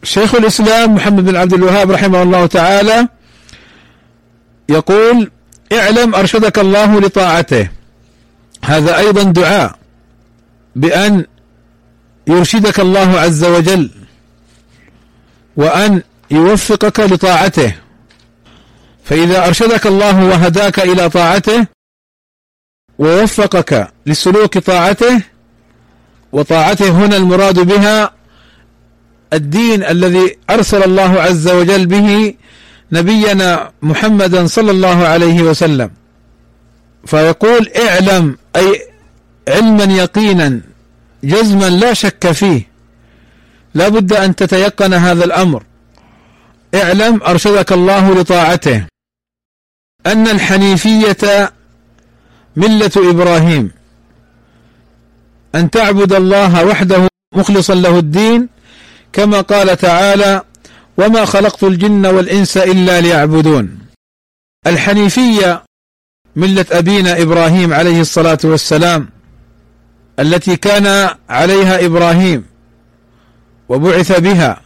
شيخ 0.03 0.35
الإسلام 0.35 0.95
محمد 0.95 1.25
بن 1.25 1.37
عبد 1.37 1.53
الوهاب 1.53 1.91
رحمه 1.91 2.23
الله 2.23 2.47
تعالى 2.47 3.09
يقول 4.69 5.31
اعلم 5.73 6.15
أرشدك 6.15 6.59
الله 6.59 7.01
لطاعته. 7.01 7.69
هذا 8.65 8.99
أيضا 8.99 9.23
دعاء 9.23 9.79
بأن 10.77 11.25
يرشدك 12.27 12.81
الله 12.81 13.21
عز 13.21 13.45
وجل 13.45 13.91
وأن 15.57 16.03
يوفقك 16.31 17.01
لطاعته. 17.01 17.75
فإذا 19.05 19.47
أرشدك 19.47 19.87
الله 19.87 20.25
وهداك 20.25 20.81
إلى 20.81 21.11
طاعته 21.11 21.67
ووفقك 22.99 23.93
لسلوك 24.07 24.59
طاعته 24.59 25.23
وطاعته 26.33 26.91
هنا 26.91 27.17
المراد 27.17 27.61
بها 27.61 28.20
الدين 29.33 29.85
الذي 29.85 30.37
أرسل 30.51 30.83
الله 30.83 31.23
عز 31.23 31.49
وجل 31.49 31.87
به 31.87 32.35
نبينا 32.93 33.73
محمدا 33.83 34.47
صلى 34.47 34.71
الله 34.71 35.07
عليه 35.07 35.43
وسلم. 35.43 35.91
فيقول 37.07 37.69
اعلم 37.89 38.37
أي 38.57 38.87
علما 39.49 39.85
يقينا 39.85 40.61
جزما 41.25 41.71
لا 41.71 41.95
شك 41.95 42.33
فيه. 42.33 42.69
لا 43.75 43.89
بد 43.89 44.13
أن 44.13 44.37
تتيقن 44.37 44.95
هذا 44.95 45.25
الأمر. 45.25 45.63
اعلم 46.75 47.21
أرشدك 47.23 47.73
الله 47.73 48.15
لطاعته. 48.15 48.87
أن 50.07 50.29
الحنيفية 50.29 51.53
ملة 52.57 52.91
إبراهيم. 52.97 53.71
أن 55.55 55.71
تعبد 55.71 56.13
الله 56.13 56.65
وحده 56.67 57.09
مخلصا 57.35 57.75
له 57.75 57.99
الدين 57.99 58.49
كما 59.13 59.41
قال 59.41 59.77
تعالى 59.77 60.43
وما 60.99 61.25
خلقت 61.25 61.65
الجن 61.65 62.07
والإنس 62.07 62.57
إلا 62.57 63.01
ليعبدون. 63.01 63.79
الحنيفية 64.67 65.63
ملة 66.37 66.67
أبينا 66.73 67.23
إبراهيم 67.23 67.75
عليه 67.75 68.01
الصلاة 68.01 68.39
والسلام 68.45 69.09
التي 70.19 70.57
كان 70.57 71.09
عليها 71.29 71.87
إبراهيم 71.87 72.45
وبعث 73.69 74.21
بها 74.21 74.61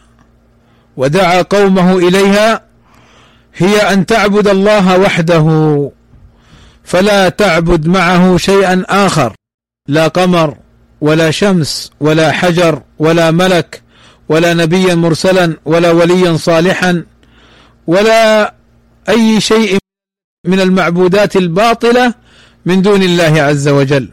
ودعا 0.97 1.41
قومه 1.41 1.97
إليها 1.97 2.61
هي 3.55 3.77
أن 3.93 4.05
تعبد 4.05 4.47
الله 4.47 4.99
وحده 4.99 5.91
فلا 6.83 7.29
تعبد 7.29 7.87
معه 7.87 8.37
شيئا 8.37 8.83
آخر 8.89 9.33
لا 9.87 10.07
قمر 10.07 10.57
ولا 11.01 11.31
شمس 11.31 11.91
ولا 11.99 12.31
حجر 12.31 12.81
ولا 12.99 13.31
ملك 13.31 13.81
ولا 14.29 14.53
نبيا 14.53 14.95
مرسلا 14.95 15.57
ولا 15.65 15.91
وليا 15.91 16.37
صالحا 16.37 17.03
ولا 17.87 18.53
أي 19.09 19.41
شيء 19.41 19.77
من 20.47 20.59
المعبودات 20.59 21.35
الباطلة 21.35 22.13
من 22.65 22.81
دون 22.81 23.03
الله 23.03 23.41
عز 23.41 23.67
وجل. 23.67 24.09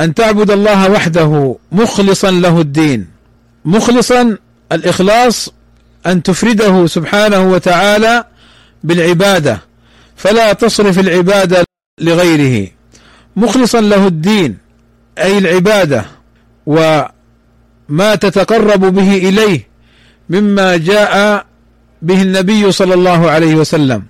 أن 0.00 0.14
تعبد 0.14 0.50
الله 0.50 0.90
وحده 0.90 1.56
مخلصا 1.72 2.30
له 2.30 2.60
الدين 2.60 3.06
مخلصا 3.64 4.36
الإخلاص 4.72 5.48
أن 6.06 6.22
تفرده 6.22 6.86
سبحانه 6.86 7.52
وتعالى 7.52 8.24
بالعبادة 8.84 9.60
فلا 10.16 10.52
تصرف 10.52 10.98
العبادة 10.98 11.64
لغيره. 12.00 12.68
مخلصا 13.36 13.80
له 13.80 14.06
الدين 14.06 14.58
أي 15.18 15.38
العبادة 15.38 16.04
وما 17.90 18.14
تتقرب 18.14 18.94
به 18.94 19.16
إليه 19.16 19.68
مما 20.30 20.76
جاء 20.76 21.46
به 22.02 22.22
النبي 22.22 22.72
صلى 22.72 22.94
الله 22.94 23.30
عليه 23.30 23.54
وسلم. 23.54 24.02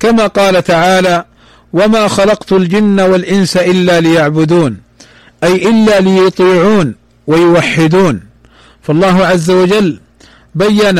كما 0.00 0.26
قال 0.26 0.64
تعالى 0.64 1.24
وما 1.72 2.08
خلقت 2.08 2.52
الجن 2.52 3.00
والإنس 3.00 3.56
إلا 3.56 4.00
ليعبدون 4.00 4.76
أي 5.44 5.70
إلا 5.70 6.00
ليطيعون 6.00 6.94
ويوحدون. 7.26 8.20
فالله 8.82 9.26
عز 9.26 9.50
وجل 9.50 10.00
بين 10.54 10.98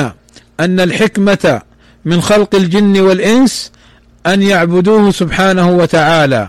أن 0.60 0.80
الحكمة 0.80 1.60
من 2.04 2.20
خلق 2.20 2.54
الجن 2.54 3.00
والإنس 3.00 3.72
أن 4.26 4.42
يعبدوه 4.42 5.10
سبحانه 5.10 5.70
وتعالى 5.70 6.48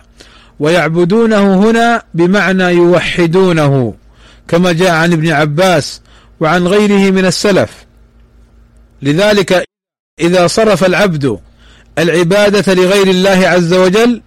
ويعبدونه 0.60 1.70
هنا 1.70 2.02
بمعنى 2.14 2.64
يوحدونه. 2.64 3.94
كما 4.48 4.72
جاء 4.72 4.92
عن 4.92 5.14
ابن 5.14 5.32
عباس 5.32 6.02
وعن 6.40 6.68
غيره 6.68 7.12
من 7.12 7.26
السلف. 7.26 7.86
لذلك 9.02 9.64
إذا 10.20 10.48
صرف 10.48 10.84
العبد 10.84 11.40
العبادة 11.98 12.74
لغير 12.74 13.08
الله 13.08 13.48
عز 13.48 13.74
وجل 13.74 14.22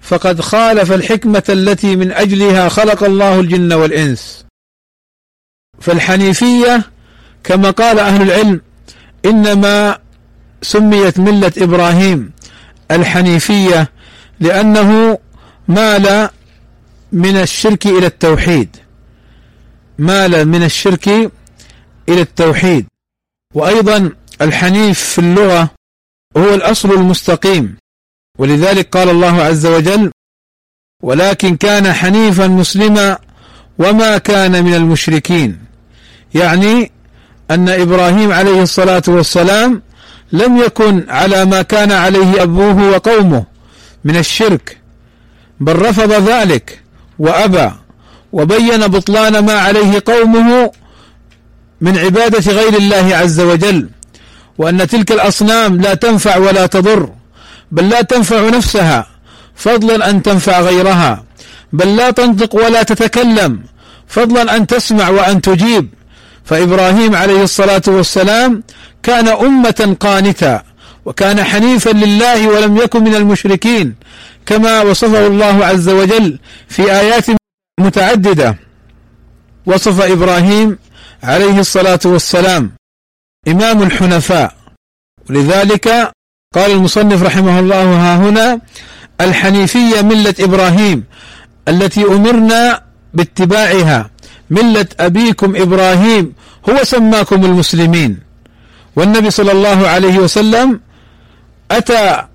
فقد 0.00 0.40
خالف 0.40 0.92
الحكمة 0.92 1.42
التي 1.48 1.96
من 1.96 2.12
أجلها 2.12 2.68
خلق 2.68 3.04
الله 3.04 3.40
الجن 3.40 3.72
والإنس. 3.72 4.44
فالحنيفية 5.80 6.82
كما 7.44 7.70
قال 7.70 7.98
أهل 7.98 8.22
العلم 8.22 8.60
إنما 9.24 9.98
سميت 10.62 11.18
ملة 11.18 11.52
إبراهيم 11.58 12.32
الحنيفية 12.90 13.90
لأنه 14.40 15.18
مال 15.68 16.30
من 17.12 17.36
الشرك 17.36 17.86
إلى 17.86 18.06
التوحيد. 18.06 18.76
مال 19.98 20.48
من 20.48 20.62
الشرك 20.62 21.08
إلى 22.08 22.20
التوحيد. 22.20 22.86
وأيضا 23.54 24.10
الحنيف 24.40 25.00
في 25.00 25.18
اللغة 25.18 25.70
هو 26.36 26.54
الأصل 26.54 26.90
المستقيم. 26.90 27.76
ولذلك 28.38 28.96
قال 28.96 29.08
الله 29.10 29.42
عز 29.42 29.66
وجل 29.66 30.10
ولكن 31.02 31.56
كان 31.56 31.92
حنيفا 31.92 32.46
مسلما 32.46 33.18
وما 33.78 34.18
كان 34.18 34.64
من 34.64 34.74
المشركين 34.74 35.58
يعني 36.34 36.90
أن 37.50 37.68
إبراهيم 37.68 38.32
عليه 38.32 38.62
الصلاة 38.62 39.02
والسلام 39.08 39.82
لم 40.32 40.56
يكن 40.56 41.04
على 41.08 41.44
ما 41.44 41.62
كان 41.62 41.92
عليه 41.92 42.42
أبوه 42.42 42.90
وقومه 42.90 43.44
من 44.04 44.16
الشرك 44.16 44.78
بل 45.60 45.76
رفض 45.76 46.12
ذلك 46.12 46.82
وأبى. 47.18 47.70
وبين 48.36 48.86
بطلان 48.86 49.34
ما 49.38 49.52
عليه 49.52 50.02
قومه 50.06 50.70
من 51.80 51.98
عبادة 51.98 52.52
غير 52.52 52.74
الله 52.82 53.16
عز 53.16 53.40
وجل 53.40 53.88
وأن 54.58 54.86
تلك 54.86 55.12
الأصنام 55.12 55.80
لا 55.80 55.94
تنفع 55.94 56.36
ولا 56.36 56.66
تضر 56.66 57.10
بل 57.72 57.88
لا 57.88 58.02
تنفع 58.02 58.48
نفسها 58.48 59.06
فضلا 59.54 60.10
أن 60.10 60.22
تنفع 60.22 60.60
غيرها 60.60 61.24
بل 61.72 61.96
لا 61.96 62.10
تنطق 62.10 62.54
ولا 62.54 62.82
تتكلم 62.82 63.60
فضلا 64.08 64.56
أن 64.56 64.66
تسمع 64.66 65.08
وأن 65.08 65.40
تجيب. 65.40 65.88
فإبراهيم 66.44 67.16
عليه 67.16 67.42
الصلاة 67.42 67.82
والسلام 67.88 68.62
كان 69.02 69.28
أمة 69.28 69.96
قانتا 70.00 70.62
وكان 71.04 71.44
حنيفا 71.44 71.90
لله 71.90 72.48
ولم 72.48 72.76
يكن 72.76 73.04
من 73.04 73.14
المشركين 73.14 73.94
كما 74.46 74.82
وصفه 74.82 75.26
الله 75.26 75.66
عز 75.66 75.88
وجل 75.88 76.38
في 76.68 76.82
آيات 76.92 77.26
متعددة. 77.80 78.56
وصف 79.66 80.00
إبراهيم 80.00 80.78
عليه 81.22 81.60
الصلاة 81.60 82.00
والسلام 82.04 82.72
إمام 83.48 83.82
الحنفاء. 83.82 84.54
ولذلك 85.30 85.88
قال 86.54 86.70
المصنف 86.70 87.22
رحمه 87.22 87.60
الله 87.60 87.84
ها 87.84 88.16
هنا 88.16 88.60
الحنيفية 89.20 90.02
ملة 90.02 90.34
إبراهيم 90.40 91.04
التي 91.68 92.04
أمرنا 92.04 92.82
باتباعها. 93.14 94.10
ملة 94.50 94.86
أبيكم 95.00 95.56
إبراهيم 95.56 96.34
هو 96.70 96.84
سماكم 96.84 97.44
المسلمين. 97.44 98.20
والنبي 98.96 99.30
صلى 99.30 99.52
الله 99.52 99.88
عليه 99.88 100.18
وسلم 100.18 100.80
أتى 101.70 102.26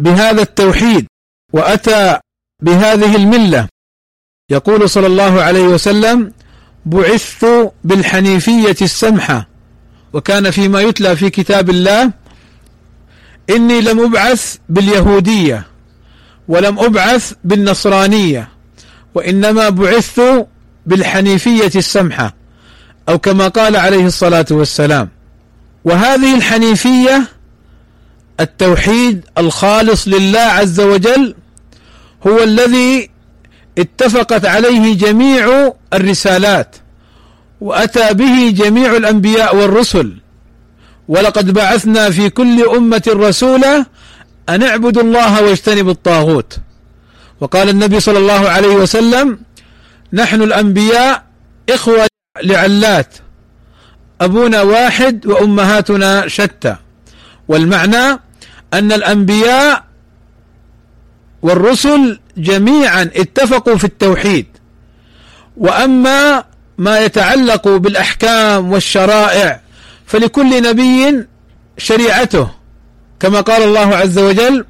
بهذا 0.00 0.42
التوحيد 0.42 1.06
وأتى 1.52 2.18
بهذه 2.62 3.16
الملة. 3.16 3.68
يقول 4.52 4.90
صلى 4.90 5.06
الله 5.06 5.42
عليه 5.42 5.62
وسلم 5.62 6.32
بعثت 6.86 7.72
بالحنيفية 7.84 8.76
السمحه 8.82 9.48
وكان 10.12 10.50
فيما 10.50 10.80
يتلى 10.80 11.16
في 11.16 11.30
كتاب 11.30 11.70
الله 11.70 12.10
إني 13.50 13.80
لم 13.80 14.00
أبعث 14.00 14.56
باليهودية 14.68 15.66
ولم 16.48 16.78
أبعث 16.78 17.32
بالنصرانية 17.44 18.48
وإنما 19.14 19.68
بعثت 19.68 20.46
بالحنيفية 20.86 21.70
السمحه 21.76 22.34
أو 23.08 23.18
كما 23.18 23.48
قال 23.48 23.76
عليه 23.76 24.06
الصلاة 24.06 24.46
والسلام. 24.50 25.08
وهذه 25.84 26.36
الحنيفية 26.36 27.22
التوحيد 28.40 29.24
الخالص 29.38 30.08
لله 30.08 30.40
عز 30.40 30.80
وجل 30.80 31.34
هو 32.26 32.42
الذي 32.42 33.10
اتفقت 33.78 34.44
عليه 34.44 34.94
جميع 34.94 35.72
الرسالات 35.92 36.76
وأتى 37.60 38.14
به 38.14 38.50
جميع 38.50 38.96
الأنبياء 38.96 39.56
والرسل. 39.56 40.16
ولقد 41.08 41.50
بعثنا 41.50 42.10
في 42.10 42.30
كل 42.30 42.64
أمة 42.64 43.02
رسولا 43.08 43.84
أن 44.48 44.62
اعبدوا 44.62 45.02
الله 45.02 45.42
واجتنبوا 45.42 45.92
الطاغوت. 45.92 46.56
وقال 47.40 47.68
النبي 47.68 48.00
صلى 48.00 48.18
الله 48.18 48.48
عليه 48.48 48.74
وسلم 48.74 49.38
نحن 50.12 50.42
الأنبياء 50.42 51.24
إخوة 51.70 52.06
لعلات 52.42 53.14
أبونا 54.20 54.62
واحد 54.62 55.26
وأمهاتنا 55.26 56.28
شتى. 56.28 56.76
والمعنى 57.48 58.18
أن 58.74 58.92
الأنبياء 58.92 59.84
والرسل 61.42 62.18
جميعا 62.36 63.02
اتفقوا 63.02 63.76
في 63.76 63.84
التوحيد. 63.84 64.46
وأما 65.56 66.44
ما 66.78 67.00
يتعلق 67.00 67.68
بالأحكام 67.68 68.72
والشرائع 68.72 69.60
فلكل 70.06 70.62
نبي 70.62 71.26
شريعته 71.78 72.50
كما 73.20 73.40
قال 73.40 73.62
الله 73.62 73.96
عز 73.96 74.18
وجل 74.18 74.64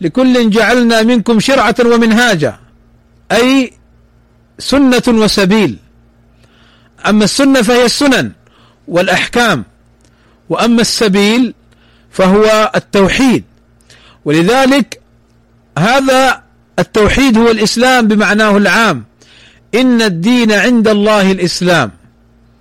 لكل 0.00 0.50
جعلنا 0.50 1.02
منكم 1.02 1.40
شرعة 1.40 1.74
ومنهاجا 1.84 2.58
أي 3.32 3.72
سنة 4.58 5.02
وسبيل. 5.08 5.76
أما 7.06 7.24
السنة 7.24 7.62
فهي 7.62 7.84
السنن 7.84 8.32
والأحكام 8.88 9.64
وأما 10.48 10.80
السبيل 10.80 11.54
فهو 12.10 12.72
التوحيد. 12.74 13.44
ولذلك 14.24 14.97
هذا 15.78 16.42
التوحيد 16.78 17.38
هو 17.38 17.50
الإسلام 17.50 18.08
بمعناه 18.08 18.56
العام. 18.56 19.04
إن 19.74 20.02
الدين 20.02 20.52
عند 20.52 20.88
الله 20.88 21.32
الإسلام. 21.32 21.90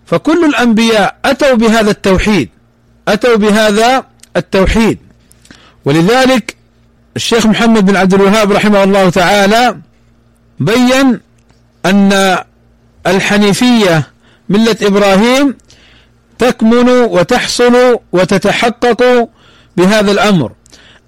فكل 0.05 0.45
الأنبياء 0.45 1.17
أتوا 1.25 1.53
بهذا 1.53 1.91
التوحيد. 1.91 2.49
أتوا 3.07 3.35
بهذا 3.35 4.05
التوحيد. 4.37 4.97
ولذلك 5.85 6.55
الشيخ 7.15 7.45
محمد 7.45 7.85
بن 7.85 7.95
عبد 7.95 8.13
الوهاب 8.13 8.51
رحمه 8.51 8.83
الله 8.83 9.09
تعالى 9.09 9.77
بين 10.59 11.19
أن 11.85 12.37
الحنيفية 13.07 14.07
ملة 14.49 14.77
إبراهيم 14.81 15.55
تكمن 16.39 16.89
وتحصل 16.89 17.99
وتتحقق 18.11 19.29
بهذا 19.77 20.11
الأمر. 20.11 20.51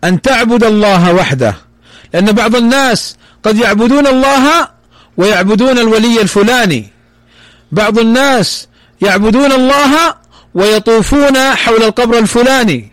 أن 0.04 0.22
تعبد 0.22 0.64
الله 0.64 1.14
وحده. 1.14 1.69
لأن 2.14 2.32
بعض 2.32 2.56
الناس 2.56 3.16
قد 3.44 3.58
يعبدون 3.58 4.08
الله 4.08 4.68
ويعبدون 5.18 5.80
الولي 5.80 6.22
الفلاني. 6.22 6.88
بعض 7.72 8.00
الناس 8.00 8.68
يعبدون 9.02 9.52
الله 9.52 10.16
ويطوفون 10.54 11.38
حول 11.38 11.84
القبر 11.84 12.18
الفلاني. 12.18 12.92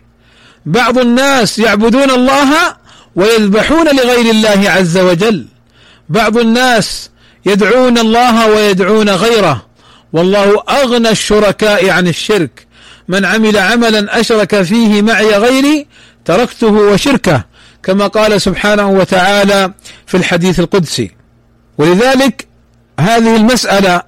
بعض 0.65 0.97
الناس 0.97 1.59
يعبدون 1.59 2.11
الله 2.11 2.75
ويذبحون 3.15 3.87
لغير 3.87 4.31
الله 4.31 4.69
عز 4.69 4.97
وجل. 4.97 5.45
بعض 6.09 6.37
الناس 6.37 7.09
يدعون 7.45 7.97
الله 7.97 8.47
ويدعون 8.47 9.09
غيره. 9.09 9.65
والله 10.13 10.63
أغنى 10.69 11.09
الشركاء 11.09 11.89
عن 11.89 12.07
الشرك. 12.07 12.67
من 13.07 13.25
عمل 13.25 13.57
عملا 13.57 14.19
أشرك 14.19 14.61
فيه 14.61 15.01
معي 15.01 15.37
غيري 15.37 15.87
تركته 16.25 16.67
وشركه. 16.67 17.43
كما 17.87 18.07
قال 18.07 18.41
سبحانه 18.41 18.89
وتعالى 18.89 19.73
في 20.05 20.17
الحديث 20.17 20.59
القدسي. 20.59 21.11
ولذلك 21.77 22.47
هذه 22.99 23.35
المسألة 23.35 24.01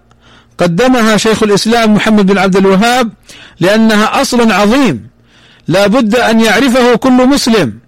قدمها 0.57 1.17
شيخ 1.17 1.43
الإسلام 1.43 1.93
محمد 1.93 2.25
بن 2.25 2.37
عبد 2.37 2.57
الوهاب 2.57 3.11
لأنها 3.59 4.21
أصل 4.21 4.51
عظيم. 4.51 5.09
لا 5.67 5.87
بد 5.87 6.15
أن 6.15 6.39
يعرفه 6.39 6.95
كل 6.95 7.27
مسلم 7.27 7.79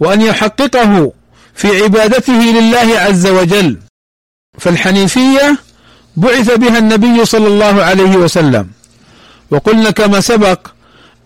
وأن 0.00 0.20
يحققه 0.20 1.12
في 1.54 1.82
عبادته 1.82 2.32
لله 2.32 2.98
عز 2.98 3.26
وجل. 3.26 3.78
فالحنيفية 4.58 5.58
بعث 6.16 6.54
بها 6.54 6.78
النبي 6.78 7.24
صلى 7.24 7.46
الله 7.46 7.82
عليه 7.82 8.16
وسلم. 8.16 8.68
وقلنا 9.50 9.90
كما 9.90 10.20
سبق 10.20 10.66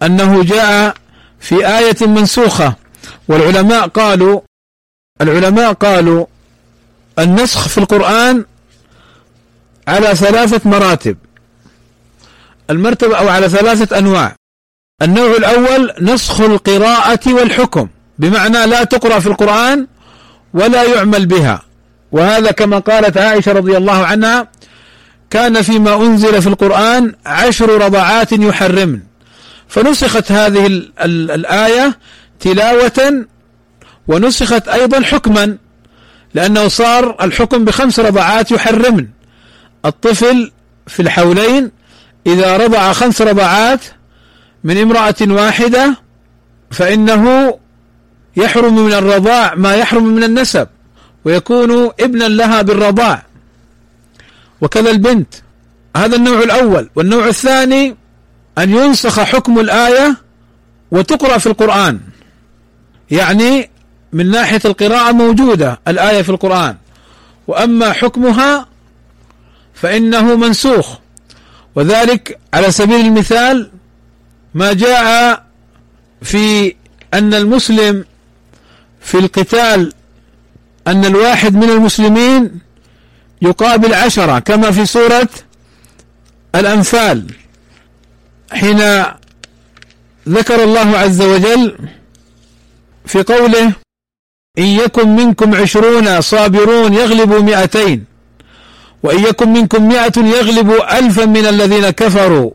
أنه 0.03 0.43
جاء 0.43 0.95
في 1.41 1.69
آية 1.79 2.07
منسوخة 2.07 2.86
والعلماء 3.29 3.89
قالوا 3.89 4.41
العلماء 5.21 5.73
قالوا 5.73 6.27
النسخ 7.19 7.69
في 7.69 7.79
القرآن 7.79 8.45
على 9.89 10.15
ثلاثة 10.15 10.71
مراتب. 10.71 11.17
المرتبة 12.71 13.19
أو 13.19 13.29
على 13.29 13.49
ثلاثة 13.49 13.99
أنواع. 13.99 14.37
النوع 15.03 15.37
الأول 15.37 15.93
نسخ 16.01 16.41
القراءة 16.41 17.35
والحكم 17.35 17.89
بمعنى 18.19 18.67
لا 18.67 18.85
تقرأ 18.85 19.19
في 19.19 19.27
القرآن 19.27 19.87
ولا 20.55 20.83
يعمل 20.83 21.27
بها. 21.27 21.63
وهذا 22.13 22.51
كما 22.51 22.79
قالت 22.79 23.17
عائشة 23.17 23.53
رضي 23.53 23.77
الله 23.77 24.07
عنها 24.07 24.49
كان 25.31 25.63
فيما 25.63 25.95
أنزل 25.95 26.43
في 26.43 26.49
القرآن 26.49 27.15
عشر 27.27 27.85
رضعات 27.85 28.33
يحرمن. 28.33 29.01
فنسخت 29.69 30.33
هذه 30.33 30.67
ال 30.67 30.93
ال 31.01 31.31
الآية 31.31 31.99
تلاوة 32.41 33.27
ونسخت 34.09 34.69
أيضا 34.69 35.03
حكما 35.03 35.57
لأنه 36.35 36.69
صار 36.69 37.17
الحكم 37.25 37.65
بخمس 37.65 38.01
رضعات 38.01 38.51
يحرمن. 38.51 39.07
الطفل 39.85 40.53
في 40.87 41.03
الحولين 41.03 41.71
إذا 42.27 42.57
رضع 42.57 42.93
خمس 42.93 43.23
رضعات 43.23 43.81
من 44.65 44.79
امرأة 44.79 45.15
واحدة 45.23 45.97
فإنه 46.71 47.55
يحرم 48.37 48.85
من 48.87 48.93
الرضاع 48.93 49.55
ما 49.55 49.75
يحرم 49.75 50.05
من 50.05 50.25
النسب 50.25 50.69
ويكون 51.25 51.91
ابنا 52.01 52.25
لها 52.25 52.63
بالرضاع. 52.63 53.23
وكذا 54.61 54.91
البنت. 54.91 55.35
هذا 55.97 56.17
النوع 56.17 56.39
الأول. 56.43 56.91
والنوع 56.95 57.29
الثاني 57.29 57.97
أن 58.59 58.71
ينسخ 58.71 59.21
حكم 59.21 59.61
الآية 59.61 60.17
وتقرأ 60.91 61.39
في 61.39 61.47
القرآن. 61.47 62.01
يعني 63.11 63.71
من 64.13 64.31
ناحية 64.31 64.61
القراءة 64.65 65.13
موجودة 65.13 65.81
الآية 65.89 66.23
في 66.23 66.29
القرآن. 66.29 66.77
وأما 67.47 67.93
حكمها 67.93 68.67
فإنه 69.75 70.37
منسوخ. 70.37 70.99
وذلك 71.75 72.39
على 72.55 72.71
سبيل 72.71 73.01
المثال 73.07 73.71
ما 74.55 74.73
جاء 74.73 75.45
في 76.23 76.75
أن 77.15 77.35
المسلم 77.35 78.05
في 79.01 79.19
القتال 79.19 79.93
أن 80.87 81.05
الواحد 81.05 81.55
من 81.55 81.71
المسلمين 81.71 82.59
يقابل 83.43 83.95
عشرة 83.95 84.39
كما 84.39 84.71
في 84.71 84.87
سورة 84.87 85.29
الأنفال. 86.55 87.27
حين 88.53 89.03
ذكر 90.29 90.65
الله 90.65 90.99
عز 90.99 91.23
وجل 91.23 91.77
في 93.07 93.23
قوله 93.23 93.73
إن 94.59 94.65
يكن 94.65 95.17
منكم 95.17 95.55
عشرون 95.55 96.21
صابرون 96.21 96.95
يغلبوا 96.95 97.41
مئتين 97.41 98.05
وإن 99.03 99.25
يكن 99.25 99.53
منكم 99.53 99.89
مئة 99.89 100.19
يغلبوا 100.19 100.99
ألفا 100.99 101.25
من 101.25 101.47
الذين 101.47 101.91
كفروا 101.91 102.51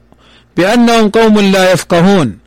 بأنهم 0.57 1.09
قوم 1.09 1.39
لا 1.39 1.71
يفقهون. 1.71 2.37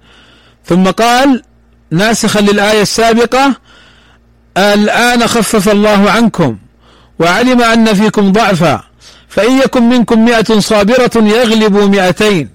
ثم 0.67 0.85
قال 0.85 1.43
ناسخا 1.91 2.41
للآية 2.41 2.83
السابقة 2.83 3.55
الآن 4.57 5.27
خفف 5.27 5.69
الله 5.69 6.11
عنكم 6.11 6.57
وعلم 7.19 7.63
أن 7.63 7.95
فيكم 7.95 8.33
ضعفا. 8.33 8.85
فإن 9.29 9.59
يكن 9.59 9.83
منكم 9.83 10.25
مئة 10.25 10.61
صابرة 10.61 11.11
يغلبوا 11.17 11.87
مئتين 11.87 12.49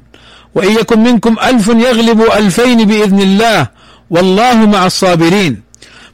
وإن 0.56 0.72
يكن 0.72 1.00
منكم 1.00 1.36
ألف 1.44 1.68
يغلبوا 1.68 2.38
ألفين 2.38 2.86
بإذن 2.86 3.20
الله 3.20 3.68
والله 4.10 4.66
مع 4.66 4.86
الصابرين. 4.86 5.62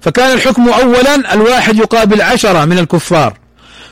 فكان 0.02 0.34
الحكم 0.34 0.70
أولا 0.70 1.34
الواحد 1.34 1.78
يقابل 1.78 2.22
عشرة 2.22 2.66
من 2.66 2.78
الكفار 2.78 3.38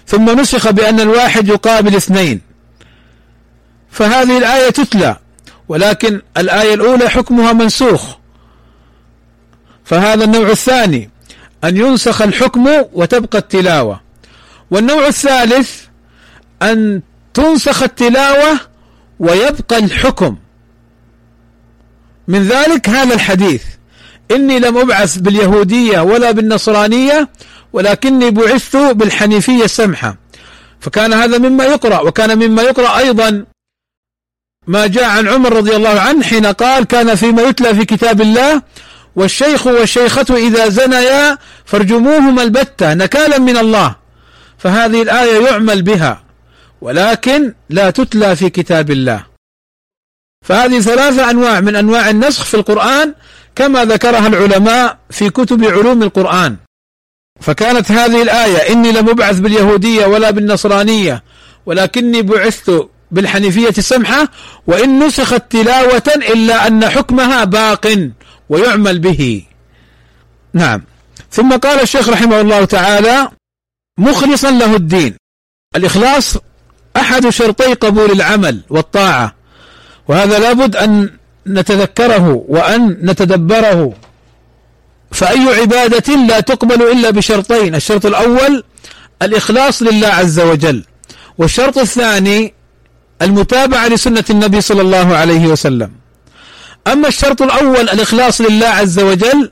ثم 0.07 0.39
نسخ 0.39 0.69
بأن 0.69 0.99
الواحد 0.99 1.47
يقابل 1.47 1.95
اثنين. 1.95 2.41
فهذه 3.91 4.37
الآية 4.37 4.69
تتلى 4.69 5.17
ولكن 5.67 6.21
الآية 6.37 6.73
الأولى 6.73 7.09
حكمها 7.09 7.53
منسوخ. 7.53 8.15
فهذا 9.85 10.23
النوع 10.23 10.49
الثاني 10.49 11.09
أن 11.63 11.77
ينسخ 11.77 12.21
الحكم 12.21 12.69
وتبقى 12.93 13.37
التلاوة. 13.37 14.01
والنوع 14.71 15.07
الثالث 15.07 15.81
أن 16.61 17.01
تنسخ 17.33 17.83
التلاوة 17.83 18.59
ويبقى 19.19 19.77
الحكم. 19.77 20.37
من 22.27 22.43
ذلك 22.43 22.89
هذا 22.89 23.13
الحديث. 23.13 23.63
إني 24.35 24.59
لم 24.59 24.77
أبعث 24.77 25.17
باليهودية 25.17 25.99
ولا 25.99 26.31
بالنصرانية 26.31 27.29
ولكني 27.73 28.31
بعثت 28.31 28.75
بالحنيفية 28.75 29.63
السمحة 29.63 30.17
فكان 30.79 31.13
هذا 31.13 31.37
مما 31.37 31.63
يقرأ 31.65 31.99
وكان 31.99 32.37
مما 32.37 32.61
يقرأ 32.61 32.97
أيضا 32.97 33.45
ما 34.67 34.87
جاء 34.87 35.03
عن 35.03 35.27
عمر 35.27 35.53
رضي 35.53 35.75
الله 35.75 35.99
عنه 35.99 36.23
حين 36.23 36.45
قال 36.45 36.83
كان 36.83 37.15
فيما 37.15 37.41
يتلى 37.41 37.75
في 37.75 37.85
كتاب 37.85 38.21
الله 38.21 38.61
والشيخ 39.15 39.67
والشيخة 39.67 40.25
إذا 40.37 40.69
زنيا 40.69 41.37
فارجموهما 41.65 42.43
البتة 42.43 42.93
نكالا 42.93 43.37
من 43.37 43.57
الله. 43.57 43.95
فهذه 44.57 45.01
الآية 45.01 45.47
يعمل 45.47 45.81
بها 45.81 46.23
ولكن 46.81 47.53
لا 47.69 47.89
تتلى 47.89 48.35
في 48.35 48.49
كتاب 48.49 48.91
الله. 48.91 49.25
فهذه 50.45 50.79
ثلاثة 50.79 51.29
أنواع 51.29 51.59
من 51.59 51.75
أنواع 51.75 52.09
النسخ 52.09 52.43
في 52.43 52.53
القرآن 52.53 53.13
كما 53.55 53.85
ذكرها 53.85 54.27
العلماء 54.27 54.97
في 55.09 55.29
كتب 55.29 55.63
علوم 55.63 56.03
القرآن. 56.03 56.57
فكانت 57.41 57.91
هذه 57.91 58.21
الآية 58.21 58.73
إني 58.73 58.91
لم 58.91 59.09
أبعث 59.09 59.39
باليهودية 59.39 60.05
ولا 60.05 60.31
بالنصرانية 60.31 61.23
ولكني 61.65 62.21
بعثت 62.21 62.89
بالحنيفية 63.11 63.73
السمحة 63.77 64.27
وإن 64.67 64.99
نسخت 64.99 65.43
تلاوة 65.49 66.03
إلا 66.07 66.67
أن 66.67 66.89
حكمها 66.89 67.43
باق 67.43 68.11
ويعمل 68.49 68.99
به. 68.99 69.43
نعم. 70.53 70.81
ثم 71.31 71.57
قال 71.57 71.81
الشيخ 71.81 72.09
رحمه 72.09 72.41
الله 72.41 72.65
تعالى 72.65 73.29
مخلصا 73.97 74.51
له 74.51 74.75
الدين. 74.75 75.15
الإخلاص 75.75 76.37
أحد 76.97 77.29
شرطي 77.29 77.73
قبول 77.73 78.11
العمل 78.11 78.61
والطاعة. 78.69 79.35
وهذا 80.07 80.39
لابد 80.39 80.75
أن 80.75 81.09
نتذكره 81.47 82.45
وأن 82.47 82.97
نتدبره. 83.01 83.93
فأي 85.11 85.59
عبادة 85.59 86.15
لا 86.15 86.39
تقبل 86.39 86.81
إلا 86.91 87.09
بشرطين 87.09 87.75
الشرط 87.75 88.05
الأول 88.05 88.63
الإخلاص 89.21 89.81
لله 89.81 90.07
عز 90.07 90.39
وجل 90.39 90.83
والشرط 91.37 91.77
الثاني 91.77 92.53
المتابعة 93.21 93.87
لسنة 93.87 94.23
النبي 94.29 94.61
صلى 94.61 94.81
الله 94.81 95.15
عليه 95.15 95.47
وسلم. 95.47 95.91
أما 96.87 97.07
الشرط 97.07 97.41
الأول 97.41 97.89
الإخلاص 97.89 98.41
لله 98.41 98.67
عز 98.67 98.99
وجل 98.99 99.51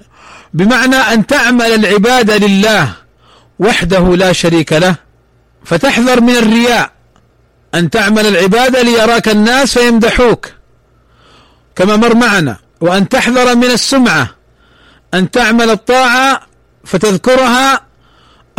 بمعنى 0.54 0.96
أن 0.96 1.28
تعمل 1.28 1.66
العبادة 1.66 2.38
لله 2.38 2.94
وحده 3.60 4.16
لا 4.16 4.34
شريك 4.34 4.74
له 4.74 4.96
فتحذر 5.66 6.22
من 6.22 6.36
الرياء 6.36 6.92
أن 7.76 7.90
تعمل 7.90 8.28
العبادة 8.28 8.82
ليراك 8.82 9.30
الناس 9.30 9.78
فيمدحوك. 9.78 10.48
كما 11.76 11.96
مر 11.96 12.16
معنا 12.16 12.58
وأن 12.82 13.10
تحذر 13.10 13.56
من 13.56 13.64
السمعة 13.64 14.30
أن 15.14 15.32
تعمل 15.32 15.70
الطاعة 15.70 16.42
فتذكرها 16.86 17.82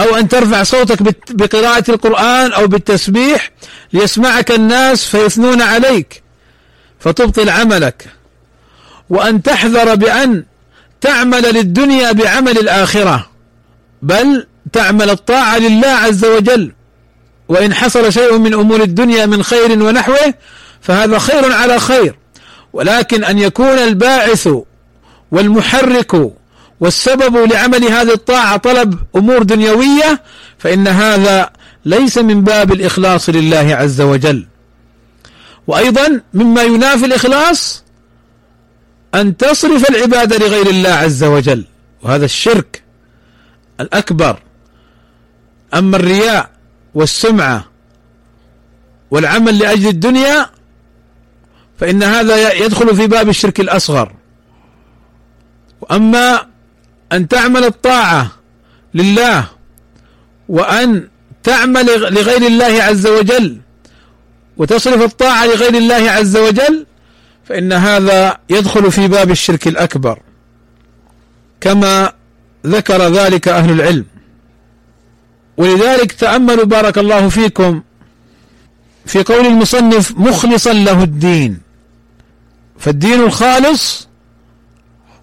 أو 0.00 0.16
أن 0.16 0.28
ترفع 0.28 0.62
صوتك 0.62 1.02
بقراءة 1.30 1.90
القرآن 1.90 2.52
أو 2.52 2.66
بالتسبيح 2.66 3.50
ليسمعك 3.92 4.50
الناس 4.50 5.04
فيثنون 5.04 5.62
عليك 5.62 6.22
فتبطل 7.00 7.50
عملك. 7.50 8.08
وأن 9.10 9.42
تحذر 9.42 9.94
بأن 9.94 10.44
تعمل 11.00 11.42
للدنيا 11.42 12.12
بعمل 12.12 12.58
الآخرة 12.58 13.30
بل 14.02 14.46
تعمل 14.72 15.10
الطاعة 15.10 15.58
لله 15.58 15.88
عز 15.88 16.24
وجل. 16.24 16.72
وإن 17.48 17.74
حصل 17.74 18.12
شيء 18.12 18.38
من 18.38 18.54
أمور 18.54 18.82
الدنيا 18.82 19.26
من 19.26 19.42
خير 19.42 19.82
ونحوه 19.82 20.34
فهذا 20.80 21.18
خير 21.18 21.52
على 21.52 21.80
خير. 21.80 22.21
ولكن 22.72 23.24
أن 23.24 23.38
يكون 23.38 23.78
الباعث 23.78 24.48
والمحرك 25.30 26.32
والسبب 26.80 27.36
لعمل 27.36 27.84
هذه 27.84 28.12
الطاعة 28.12 28.56
طلب 28.56 28.98
أمور 29.16 29.42
دنيوية 29.42 30.22
فإن 30.58 30.88
هذا 30.88 31.50
ليس 31.84 32.18
من 32.18 32.42
باب 32.44 32.72
الإخلاص 32.72 33.28
لله 33.28 33.76
عز 33.76 34.00
وجل. 34.00 34.46
وأيضا 35.66 36.20
مما 36.34 36.62
ينافي 36.62 37.04
الإخلاص 37.06 37.84
أن 39.14 39.36
تصرف 39.36 39.90
العبادة 39.90 40.36
لغير 40.38 40.66
الله 40.66 40.90
عز 40.90 41.24
وجل 41.24 41.64
وهذا 42.02 42.24
الشرك 42.24 42.82
الأكبر. 43.80 44.38
أما 45.74 45.96
الرياء 45.96 46.50
والسمعة 46.94 47.64
والعمل 49.10 49.58
لأجل 49.58 49.88
الدنيا 49.88 50.50
فإن 51.82 52.02
هذا 52.02 52.52
يدخل 52.52 52.96
في 52.96 53.06
باب 53.06 53.28
الشرك 53.28 53.60
الأصغر. 53.60 54.12
وأما 55.80 56.46
أن 57.12 57.28
تعمل 57.28 57.64
الطاعة 57.64 58.30
لله 58.94 59.44
وأن 60.48 61.08
تعمل 61.42 61.86
لغير 61.86 62.46
الله 62.46 62.82
عز 62.82 63.06
وجل 63.06 63.60
وتصرف 64.56 65.02
الطاعة 65.02 65.46
لغير 65.46 65.74
الله 65.74 66.10
عز 66.10 66.36
وجل 66.36 66.86
فإن 67.44 67.72
هذا 67.72 68.38
يدخل 68.50 68.92
في 68.92 69.08
باب 69.08 69.30
الشرك 69.30 69.68
الأكبر. 69.68 70.18
كما 71.60 72.12
ذكر 72.66 73.08
ذلك 73.08 73.48
أهل 73.48 73.70
العلم. 73.70 74.06
ولذلك 75.56 76.12
تأملوا 76.12 76.64
بارك 76.64 76.98
الله 76.98 77.28
فيكم 77.28 77.82
في 79.06 79.22
قول 79.22 79.46
المصنف 79.46 80.12
مخلصا 80.16 80.72
له 80.72 81.02
الدين. 81.02 81.71
فالدين 82.82 83.20
الخالص 83.20 84.08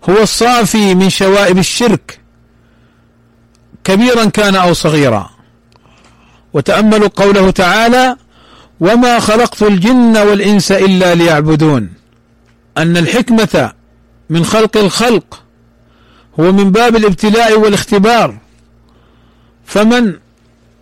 هو 0.10 0.18
الصافي 0.22 0.95
من 0.95 1.10
شوائب 1.10 1.57
الشرك. 1.57 2.20
كبيرا 3.84 4.26
كان 4.26 4.55
أو 4.55 4.74
صغيرا. 4.74 5.30
وتأملوا 6.53 7.07
قوله 7.07 7.51
تعالى 7.51 8.16
وما 8.80 9.20
خلقت 9.20 9.64
الجن 9.64 10.18
والانس 10.18 10.72
الا 10.72 11.16
ليعبدون. 11.16 11.93
أن 12.78 12.97
الحكمة 12.97 13.72
من 14.30 14.45
خلق 14.45 14.78
الخلق 14.78 15.43
هو 16.39 16.51
من 16.51 16.72
باب 16.72 16.95
الابتلاء 16.95 17.60
والاختبار. 17.60 18.38
فمن 19.66 20.14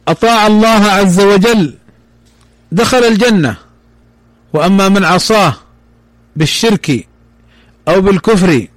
أطاع 0.08 0.48
الله 0.48 0.86
عز 0.86 1.20
وجل 1.22 1.74
دخل 2.72 3.04
الجنة 3.04 3.56
وأما 4.54 4.90
من 4.90 5.06
عصاه 5.06 5.67
بالشرك 6.38 7.08
أو 7.88 8.02
بالكفر 8.02 8.68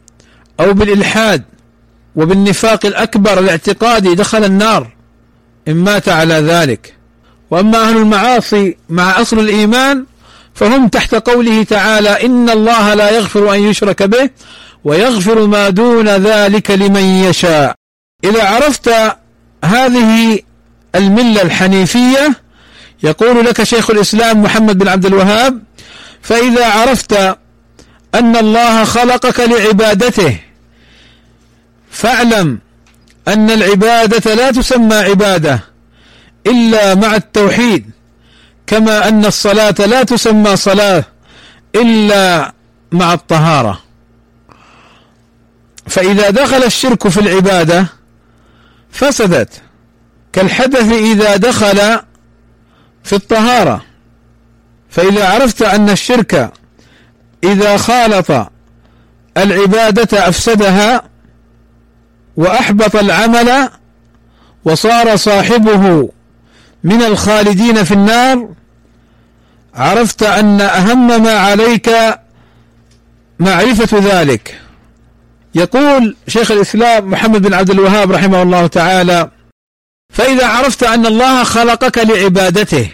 أو 0.61 0.73
بالإلحاد 0.73 1.43
وبالنفاق 2.17 2.87
الأكبر 2.87 3.39
الاعتقادي 3.39 4.15
دخل 4.15 4.45
النار 4.45 4.91
إن 5.69 5.77
مات 5.77 6.09
على 6.09 6.35
ذلك. 6.35 6.95
وأما 7.51 7.89
أهل 7.89 7.97
المعاصي 7.97 8.77
مع 8.89 9.21
أصل 9.21 9.39
الإيمان 9.39 10.05
فهم 10.55 10.89
تحت 10.89 11.15
قوله 11.15 11.63
تعالى 11.63 12.27
إن 12.27 12.51
الله 12.51 12.95
لا 12.95 13.11
يغفر 13.11 13.55
أن 13.55 13.61
يشرك 13.63 14.03
به 14.03 14.31
ويغفر 14.85 15.47
ما 15.47 15.69
دون 15.69 16.09
ذلك 16.09 16.71
لمن 16.71 17.05
يشاء. 17.05 17.75
إذا 18.25 18.45
عرفت 18.45 18.91
هذه 19.65 20.39
الملة 20.95 21.43
الحنيفية 21.43 22.37
يقول 23.03 23.45
لك 23.45 23.63
شيخ 23.63 23.91
الإسلام 23.91 24.43
محمد 24.43 24.79
بن 24.79 24.89
عبد 24.89 25.07
الوهاب 25.07 25.63
فإذا 26.23 26.67
عرفت 26.67 27.39
أن 28.15 28.37
الله 28.37 28.85
خلقك 28.85 29.41
لعبادته. 29.41 30.39
فاعلم 31.91 32.59
أن 33.29 33.51
العبادة 33.51 34.35
لا 34.35 34.51
تسمى 34.51 34.95
عبادة 34.95 35.61
إلا 36.47 36.95
مع 36.95 37.17
التوحيد 37.17 37.91
كما 38.67 39.09
أن 39.09 39.25
الصلاة 39.25 39.75
لا 39.79 40.03
تسمى 40.03 40.57
صلاة 40.57 41.05
إلا 41.75 42.53
مع 42.93 43.13
الطهارة. 43.13 43.81
فإذا 45.87 46.31
دخل 46.31 46.65
الشرك 46.65 47.09
في 47.09 47.21
العبادة 47.21 47.87
فسدت 48.91 49.63
كالحدث 50.33 50.93
إذا 50.93 51.37
دخل 51.37 52.01
في 53.05 53.13
الطهارة. 53.13 53.85
فإذا 54.91 55.29
عرفت 55.29 55.63
أن 55.63 55.91
الشرك 55.91 56.53
إذا 57.45 57.77
خالط 57.77 58.51
العبادة 59.37 60.29
أفسدها 60.29 61.03
وأحبط 62.37 62.97
العمل 62.97 63.69
وصار 64.65 65.17
صاحبه 65.17 66.09
من 66.85 67.03
الخالدين 67.03 67.85
في 67.85 67.95
النار 67.95 68.49
عرفت 69.75 70.23
أن 70.23 70.61
أهم 70.61 71.23
ما 71.23 71.39
عليك 71.39 71.91
معرفة 73.39 73.99
ذلك. 73.99 74.61
يقول 75.55 76.17
شيخ 76.29 76.51
الإسلام 76.51 77.11
محمد 77.11 77.43
بن 77.43 77.55
عبد 77.55 77.71
الوهاب 77.71 78.13
رحمه 78.13 78.43
الله 78.43 78.67
تعالى 78.67 79.31
فإذا 80.13 80.47
عرفت 80.47 80.83
أن 80.83 81.07
الله 81.07 81.45
خلقك 81.45 81.99
لعبادته 81.99 82.91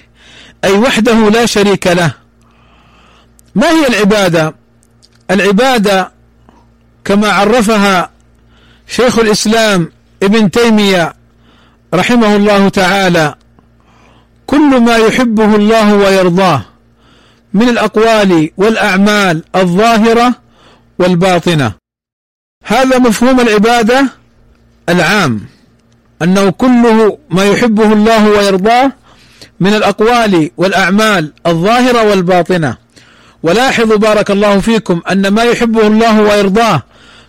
أي 0.64 0.72
وحده 0.72 1.30
لا 1.30 1.47
شريك 1.47 1.86
له 1.86 2.12
ما 3.57 3.70
هي 3.70 3.86
العبادة؟ 3.86 4.54
العبادة 5.30 6.12
كما 7.04 7.28
عرفها 7.28 8.11
شيخ 8.86 9.18
الإسلام 9.18 9.90
ابن 10.22 10.50
تيمية 10.50 11.14
رحمه 11.94 12.36
الله 12.36 12.68
تعالى 12.68 13.34
كل 14.46 14.80
ما 14.80 14.96
يحبه 14.96 15.57
الله 15.57 15.94
ويرضاه 15.94 16.62
من 17.54 17.68
الأقوال 17.68 18.50
والأعمال 18.57 19.44
الظاهرة 19.57 20.34
والباطنة. 20.98 21.72
هذا 22.64 22.98
مفهوم 22.98 23.40
العبادة 23.40 24.07
العام 24.88 25.40
أنه 26.22 26.50
كله 26.50 27.18
ما 27.30 27.44
يحبه 27.44 27.92
الله 27.92 28.28
ويرضاه 28.28 28.92
من 29.61 29.74
الأقوال 29.74 30.50
والأعمال 30.57 31.32
الظاهرة 31.46 32.11
والباطنة. 32.11 32.86
ولاحظوا 33.43 33.97
بارك 33.97 34.30
الله 34.30 34.61
فيكم 34.61 35.03
أن 35.11 35.28
ما 35.28 35.43
يحبه 35.43 35.87
الله 35.87 36.20
ويرضاه 36.20 36.82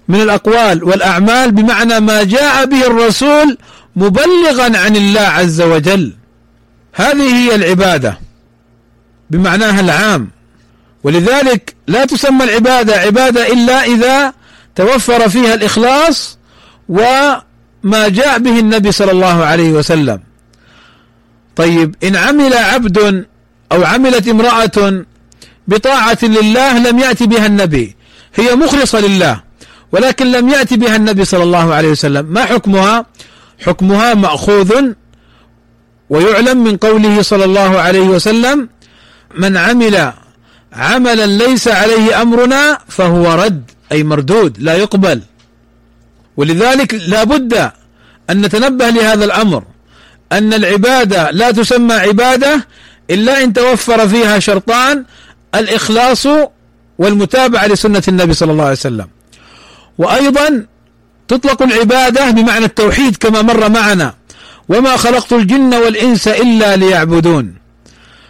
من 0.08 0.22
الأقوال 0.22 0.84
والأعمال 0.84 1.51
بمعنى 1.51 1.99
ما 1.99 2.24
جاء 2.24 2.66
به 2.66 2.88
الرسول 2.88 3.58
مبلغا 3.95 4.78
عن 4.78 4.95
الله 4.95 5.22
عز 5.22 5.62
وجل. 5.62 6.14
هذه 6.93 7.36
هي 7.36 7.55
العبادة 7.55 8.20
بمعناها 9.30 9.80
العام. 9.80 10.30
ولذلك 11.03 11.76
لا 11.88 12.05
تسمى 12.05 12.43
العبادة 12.43 12.95
عبادة 12.95 13.53
إلا 13.53 13.84
إذا 13.84 14.34
توفر 14.76 15.30
فيها 15.30 15.53
الإخلاص 15.53 16.38
وما 16.89 18.08
جاء 18.08 18.39
به 18.39 18.60
النبي 18.60 18.91
صلى 18.91 19.12
الله 19.12 19.45
عليه 19.45 19.72
وسلم. 19.72 20.20
طيب 21.55 21.95
إن 22.03 22.16
عمل 22.16 22.53
عبد 22.53 23.26
أو 23.72 23.84
عملت 23.84 24.28
امرأة 24.28 25.05
بطاعة 25.68 26.18
لله 26.24 26.80
لم 26.80 26.99
يأتي 26.99 27.26
بها 27.26 27.45
النبي. 27.45 27.95
هي 28.36 28.55
مخلصة 28.55 28.99
لله 28.99 29.41
ولكن 29.91 30.32
لم 30.32 30.49
يأتي 30.49 30.78
بها 30.78 30.95
النبي 30.95 31.26
صلى 31.26 31.43
الله 31.43 31.74
عليه 31.74 31.89
وسلم. 31.89 32.26
ما 32.26 32.45
حكمها؟ 32.45 33.05
حكمها 33.65 34.13
مأخوذ 34.13 34.72
ويعلم 36.09 36.63
من 36.63 36.78
قوله 36.78 37.22
صلى 37.22 37.45
الله 37.45 37.80
عليه 37.80 38.01
وسلم 38.01 38.70
من 39.36 39.57
عمل 39.57 40.13
عملا 40.74 41.26
ليس 41.26 41.68
عليه 41.68 42.22
أمرنا 42.22 42.80
فهو 42.88 43.34
رد 43.34 43.72
أي 43.91 44.03
مردود 44.03 44.57
لا 44.59 44.76
يقبل. 44.76 45.22
ولذلك 46.38 46.93
لا 46.93 47.24
بد 47.24 47.72
أن 48.30 48.41
نتنبه 48.41 48.89
لهذا 48.89 49.26
الأمر 49.26 49.63
أن 50.32 50.53
العبادة 50.53 51.32
لا 51.32 51.51
تسمى 51.51 51.93
عبادة 51.93 52.68
إلا 53.09 53.43
إن 53.43 53.53
توفر 53.53 54.07
فيها 54.07 54.39
شرطان 54.39 55.05
الإخلاص 55.56 56.28
والمتابعة 56.98 57.68
لسنة 57.68 58.04
النبي 58.08 58.34
صلى 58.34 58.52
الله 58.52 58.64
عليه 58.64 58.74
وسلم. 58.74 59.08
وأيضا 59.98 60.66
تطلق 61.28 61.62
العبادة 61.62 62.32
بمعنى 62.32 62.66
التوحيد 62.66 63.18
كما 63.18 63.41
مر 63.41 63.70
معنا 63.70 64.14
وما 64.70 64.98
خلقت 64.98 65.34
الجن 65.34 65.74
والإنس 65.74 66.28
إلا 66.28 66.76
ليعبدون. 66.76 67.54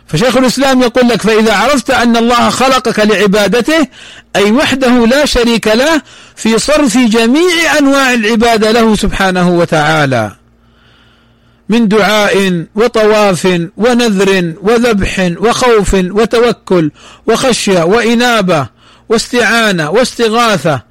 فشيخ 0.08 0.38
الإسلام 0.38 0.82
يقول 0.82 1.10
لك 1.10 1.22
فإذا 1.22 1.54
عرفت 1.54 1.90
أن 1.92 2.18
الله 2.18 2.50
خلقك 2.50 3.00
لعبادته 3.00 3.88
أي 4.36 4.52
وحده 4.52 5.06
لا 5.06 5.26
شريك 5.26 5.68
له 5.68 6.02
في 6.36 6.60
صرف 6.60 6.98
جميع 6.98 7.78
أنواع 7.80 8.14
العبادة 8.14 8.72
له 8.72 8.96
سبحانه 8.96 9.50
وتعالى. 9.50 10.32
من 11.70 11.88
دعاء 11.88 12.66
وطواف 12.76 13.48
ونذر 13.78 14.54
وذبح 14.62 15.32
وخوف 15.38 15.94
وتوكل 15.94 16.92
وخشية 17.28 17.84
وإنابة 17.84 18.68
واستعانة 19.10 19.90
واستغاثة 19.90 20.82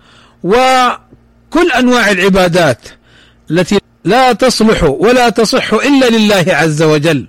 وكل 0.45 1.73
أنواع 1.79 2.11
العبادات 2.11 2.89
التي 3.51 3.79
لا 4.05 4.33
تصلح 4.33 4.83
ولا 4.83 5.29
تصح 5.29 5.73
إلا 5.73 6.07
لله 6.07 6.45
عز 6.49 6.83
وجل. 6.83 7.27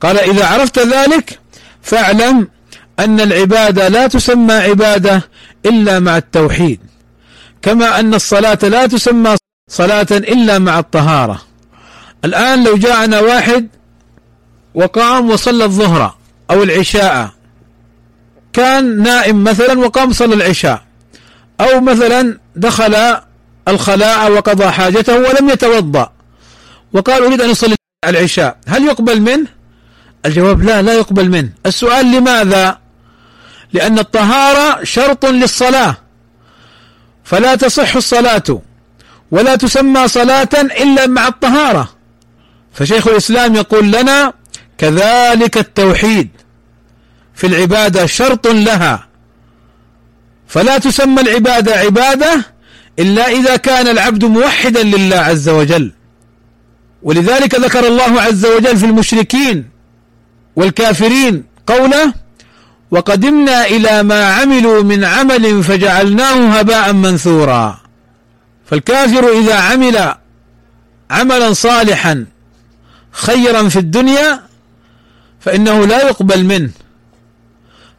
قال 0.00 0.18
إذا 0.18 0.46
عرفت 0.46 0.78
ذلك 0.78 1.38
فاعلم 1.82 2.48
أن 2.98 3.20
العباده 3.20 3.88
لا 3.88 4.06
تسمى 4.06 4.54
عبادة 4.54 5.22
إلا 5.66 5.98
مع 5.98 6.16
التوحيد 6.16 6.80
كما 7.62 8.00
أن 8.00 8.14
الصلاة 8.14 8.58
لا 8.62 8.86
تسمى 8.86 9.36
صلاة 9.70 10.06
إلا 10.10 10.58
مع 10.58 10.78
الطهارة. 10.78 11.49
الآن 12.24 12.64
لو 12.64 12.76
جاءنا 12.76 13.20
واحد 13.20 13.68
وقام 14.74 15.30
وصلى 15.30 15.64
الظهر 15.64 16.14
أو 16.50 16.62
العشاء 16.62 17.30
كان 18.52 19.02
نائم 19.02 19.44
مثلا 19.44 19.78
وقام 19.78 20.12
صلى 20.12 20.34
العشاء 20.34 20.82
أو 21.60 21.80
مثلا 21.80 22.38
دخل 22.56 23.16
الخلاء 23.68 24.32
وقضى 24.32 24.70
حاجته 24.70 25.18
ولم 25.18 25.50
يتوضأ 25.50 26.12
وقال 26.92 27.22
أريد 27.22 27.40
أن 27.40 27.50
أصلي 27.50 27.76
العشاء 28.04 28.56
هل 28.66 28.84
يقبل 28.84 29.20
منه؟ 29.20 29.46
الجواب 30.26 30.62
لا 30.62 30.82
لا 30.82 30.92
يقبل 30.92 31.28
منه. 31.28 31.48
السؤال 31.66 32.12
لماذا؟ 32.12 32.78
لأن 33.72 33.98
الطهارة 33.98 34.84
شرط 34.84 35.26
للصلاة. 35.26 35.96
فلا 37.24 37.54
تصح 37.54 37.96
الصلاة 37.96 38.62
ولا 39.30 39.56
تسمى 39.56 40.08
صلاة 40.08 40.48
إلا 40.54 41.06
مع 41.06 41.28
الطهارة. 41.28 41.88
فشيخ 42.72 43.08
الإسلام 43.08 43.54
يقول 43.54 43.92
لنا 43.92 44.32
كذلك 44.78 45.58
التوحيد 45.58 46.28
في 47.34 47.46
العبادة 47.46 48.06
شرط 48.06 48.46
لها. 48.46 49.06
فلا 50.48 50.78
تسمى 50.78 51.20
العبادة 51.20 51.74
عبادة 51.74 52.44
إلا 52.98 53.26
إذا 53.28 53.56
كان 53.56 53.88
العبد 53.88 54.24
موحدا 54.24 54.82
لله 54.82 55.16
عز 55.16 55.48
وجل. 55.48 55.92
ولذلك 57.02 57.54
ذكر 57.54 57.86
الله 57.86 58.20
عز 58.20 58.46
وجل 58.46 58.76
في 58.76 58.86
المشركين 58.86 59.70
والكافرين 60.56 61.44
قوله 61.66 62.12
وقدمنا 62.90 63.66
إلى 63.66 64.02
ما 64.02 64.34
عملوا 64.34 64.82
من 64.82 65.04
عمل 65.04 65.64
فجعلناه 65.64 66.58
هباء 66.58 66.92
منثورا 66.92 67.80
فالكافر 68.66 69.28
إذا 69.38 69.54
عمل 69.54 70.14
عملا 71.10 71.52
صالحا 71.52 72.26
خيرا 73.12 73.68
في 73.68 73.78
الدنيا 73.78 74.40
فإنه 75.40 75.86
لا 75.86 76.08
يقبل 76.08 76.44
منه. 76.44 76.70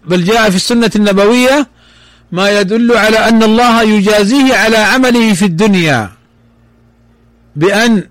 بل 0.06 0.24
جاء 0.24 0.50
في 0.50 0.56
السنة 0.56 0.92
النبوية 0.96 1.68
ما 2.32 2.60
يدل 2.60 2.98
على 2.98 3.18
أن 3.18 3.44
الله 3.44 3.84
يجازيه 3.84 4.56
على 4.56 4.78
عمله 4.78 5.34
في 5.34 5.46
الدنيا 5.46 6.12
بأن 7.56 8.04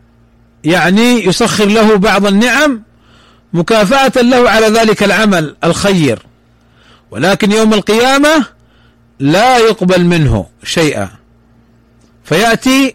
يعني 0.64 1.26
يسخر 1.26 1.64
له 1.64 1.96
بعض 1.96 2.26
النعم 2.26 2.82
مكافأة 3.52 4.22
له 4.22 4.50
على 4.50 4.66
ذلك 4.66 5.02
العمل 5.02 5.56
الخير. 5.64 6.18
ولكن 7.10 7.52
يوم 7.52 7.74
القيامة 7.74 8.46
لا 9.20 9.58
يقبل 9.58 10.04
منه 10.04 10.46
شيئا. 10.64 11.08
فيأتي 12.24 12.94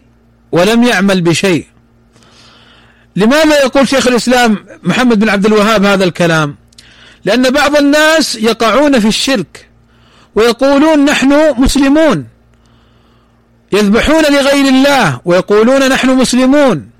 ولم 0.52 0.84
يعمل 0.84 1.20
بشيء. 1.20 1.66
لماذا 3.16 3.60
يقول 3.62 3.88
شيخ 3.88 4.06
الإسلام 4.06 4.66
محمد 4.82 5.18
بن 5.18 5.28
عبد 5.28 5.46
الوهاب 5.46 5.84
هذا 5.84 6.04
الكلام؟ 6.04 6.56
لأن 7.24 7.50
بعض 7.50 7.76
الناس 7.76 8.34
يقعون 8.34 9.00
في 9.00 9.08
الشرك 9.08 9.68
ويقولون 10.34 11.04
نحن 11.04 11.54
مسلمون. 11.58 12.26
يذبحون 13.72 14.22
لغير 14.22 14.68
الله 14.68 15.20
ويقولون 15.24 15.88
نحن 15.88 16.08
مسلمون. 16.10 16.90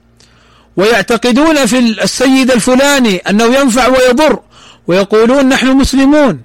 ويعتقدون 0.77 1.67
في 1.67 1.79
السيد 1.79 2.51
الفلاني 2.51 3.17
أنه 3.17 3.45
ينفع 3.45 3.87
ويضر 3.87 4.41
ويقولون 4.87 5.49
نحن 5.49 5.67
مسلمون. 5.67 6.41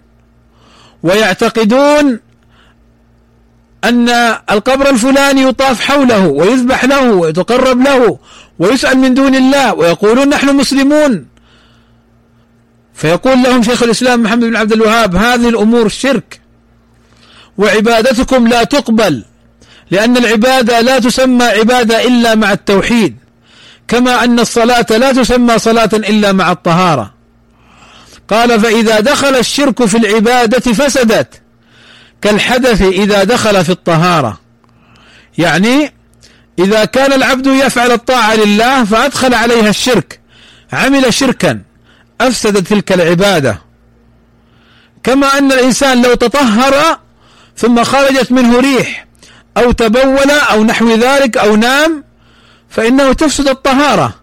ويعتقدون 1.03 2.19
أن 3.83 4.09
القبر 4.51 4.89
الفلاني 4.89 5.41
يطاف 5.41 5.81
حوله 5.81 6.27
ويذبح 6.27 6.85
له 6.85 7.11
ويتقرب 7.11 7.81
له 7.81 8.19
ويسأل 8.61 8.97
من 8.97 9.13
دون 9.13 9.35
الله 9.35 9.73
ويقولون 9.73 10.29
نحن 10.29 10.55
مسلمون. 10.55 11.25
فيقول 12.93 13.43
لهم 13.43 13.63
شيخ 13.63 13.83
الإسلام 13.83 14.23
محمد 14.23 14.43
بن 14.43 14.55
عبد 14.55 14.71
الوهاب 14.71 15.15
هذه 15.15 15.49
الأمور 15.49 15.89
شرك 15.89 16.41
وعبادتكم 17.57 18.47
لا 18.47 18.63
تقبل 18.63 19.25
لأن 19.91 20.17
العبادة 20.17 20.81
لا 20.81 20.99
تسمى 20.99 21.45
عبادة 21.45 22.07
إلا 22.07 22.35
مع 22.35 22.51
التوحيد 22.51 23.17
كما 23.87 24.23
أن 24.23 24.39
الصلاة 24.39 24.85
لا 24.89 25.11
تسمى 25.11 25.59
صلاة 25.59 25.89
إلا 25.93 26.31
مع 26.31 26.51
الطهارة. 26.51 27.13
قال 28.29 28.59
فإذا 28.59 28.99
دخل 28.99 29.35
الشرك 29.35 29.85
في 29.85 29.97
العبادة 29.97 30.73
فسدت 30.73 31.41
كالحدث 32.21 32.81
إذا 32.81 33.23
دخل 33.23 33.65
في 33.65 33.69
الطهارة. 33.69 34.39
يعني 35.37 35.93
إذا 36.63 36.85
كان 36.85 37.13
العبد 37.13 37.47
يفعل 37.47 37.91
الطاعة 37.91 38.35
لله 38.35 38.83
فأدخل 38.85 39.33
عليها 39.33 39.69
الشرك. 39.69 40.19
عمل 40.73 41.13
شركا. 41.13 41.61
أفسد 42.21 42.63
تلك 42.63 42.91
العبادة. 42.91 43.61
كما 45.03 45.37
أن 45.37 45.51
الإنسان 45.51 46.01
لو 46.01 46.13
تطهر 46.13 46.99
ثم 47.57 47.83
خرجت 47.83 48.31
منه 48.31 48.59
ريح 48.59 49.07
أو 49.57 49.71
تبول 49.71 50.31
أو 50.31 50.63
نحو 50.63 50.95
ذلك 50.95 51.37
أو 51.37 51.55
نام 51.55 52.03
فإنه 52.69 53.13
تفسد 53.13 53.47
الطهارة. 53.47 54.15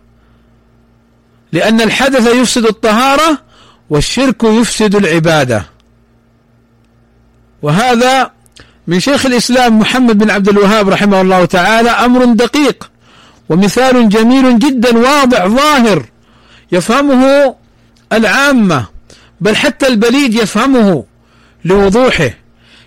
لأن 1.52 1.80
الحدث 1.80 2.26
يفسد 2.26 2.66
الطهارة 2.66 3.38
والشرك 3.90 4.44
يفسد 4.44 4.96
العبادة. 4.96 5.66
وهذا 7.62 8.30
من 8.88 9.00
شيخ 9.00 9.26
الإسلام 9.26 9.78
محمد 9.78 10.18
بن 10.18 10.30
عبد 10.30 10.48
الوهاب 10.48 10.88
رحمه 10.88 11.20
الله 11.20 11.44
تعالى 11.44 11.90
أمر 11.90 12.24
دقيق 12.24 12.90
ومثال 13.48 14.08
جميل 14.08 14.58
جدا 14.58 14.98
واضح 14.98 15.46
ظاهر 15.46 16.04
يفهمه 16.72 17.54
العامة 18.12 18.84
بل 19.40 19.56
حتى 19.56 19.86
البليد 19.86 20.34
يفهمه 20.34 21.04
لوضوحه. 21.64 22.30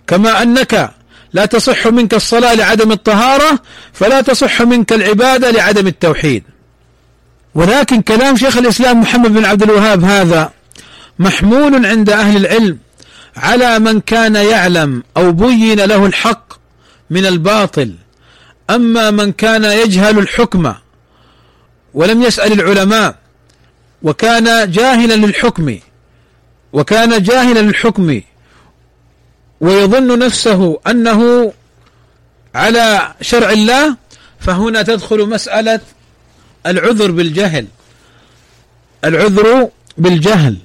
كما 0.08 0.41
أنك 0.41 0.91
لا 1.34 1.45
تصح 1.45 1.88
منك 1.88 2.14
الصلاة 2.14 2.54
لعدم 2.54 2.91
الطهارة 2.91 3.60
فلا 3.93 4.22
تصح 4.22 4.62
منك 4.62 4.93
العبادة 4.93 5.52
لعدم 5.52 5.88
التوحيد. 5.88 6.43
ولكن 7.56 8.02
كلام 8.02 8.38
شيخ 8.38 8.58
الإسلام 8.58 9.02
محمد 9.02 9.34
بن 9.34 9.45
عبد 9.45 9.64
الوهاب 9.64 10.04
هذا 10.04 10.52
محمول 11.20 11.86
عند 11.86 12.10
أهل 12.10 12.38
العلم. 12.38 12.78
على 13.38 13.80
من 13.80 14.02
كان 14.02 14.36
يعلم 14.36 15.04
أو 15.18 15.32
بين 15.32 15.80
له 15.80 16.06
الحق 16.06 16.54
من 17.10 17.26
الباطل. 17.26 17.96
أما 18.70 19.12
من 19.12 19.32
كان 19.32 19.64
يجهل 19.64 20.20
الحكم 20.20 20.74
ولم 21.94 22.22
يسأل 22.22 22.52
العلماء 22.52 23.16
وكان 24.04 24.72
جاهلا 24.72 25.14
للحكم 25.14 25.80
وكان 26.74 27.24
جاهلا 27.24 27.60
للحكم 27.60 28.22
ويظن 29.62 30.20
نفسه 30.20 30.80
أنه 30.88 31.54
على 32.56 33.14
شرع 33.22 33.50
الله 33.50 33.96
فهنا 34.40 34.82
تدخل 34.82 35.30
مسألة 35.30 35.80
العذر 36.66 37.12
بالجهل. 37.12 37.68
العذر 39.06 39.70
بالجهل. 39.98 40.58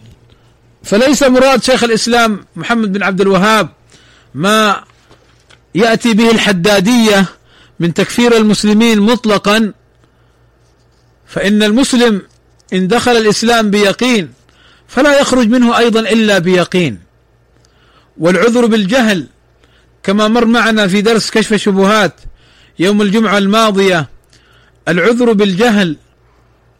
فليس 0.86 1.22
مراد 1.22 1.62
شيخ 1.62 1.84
الإسلام 1.84 2.44
محمد 2.56 2.92
بن 2.92 3.02
عبد 3.02 3.20
الوهاب 3.20 3.68
ما 4.34 4.84
يأتي 5.74 6.14
به 6.14 6.30
الحدادية 6.30 7.24
من 7.80 7.94
تكفير 7.94 8.36
المسلمين 8.36 9.00
مطلقا 9.00 9.72
فإن 11.26 11.62
المسلم 11.62 12.22
إن 12.72 12.88
دخل 12.88 13.16
الإسلام 13.16 13.70
بيقين 13.70 14.32
فلا 14.88 15.20
يخرج 15.20 15.48
منه 15.48 15.78
أيضا 15.78 16.00
إلا 16.00 16.38
بيقين. 16.38 16.98
والعذر 18.18 18.66
بالجهل 18.66 19.26
كما 20.02 20.28
مر 20.28 20.44
معنا 20.44 20.88
في 20.88 21.00
درس 21.00 21.30
كشف 21.30 21.52
الشبهات 21.52 22.20
يوم 22.78 23.02
الجمعة 23.02 23.38
الماضية 23.38 24.08
العذر 24.88 25.32
بالجهل 25.32 25.96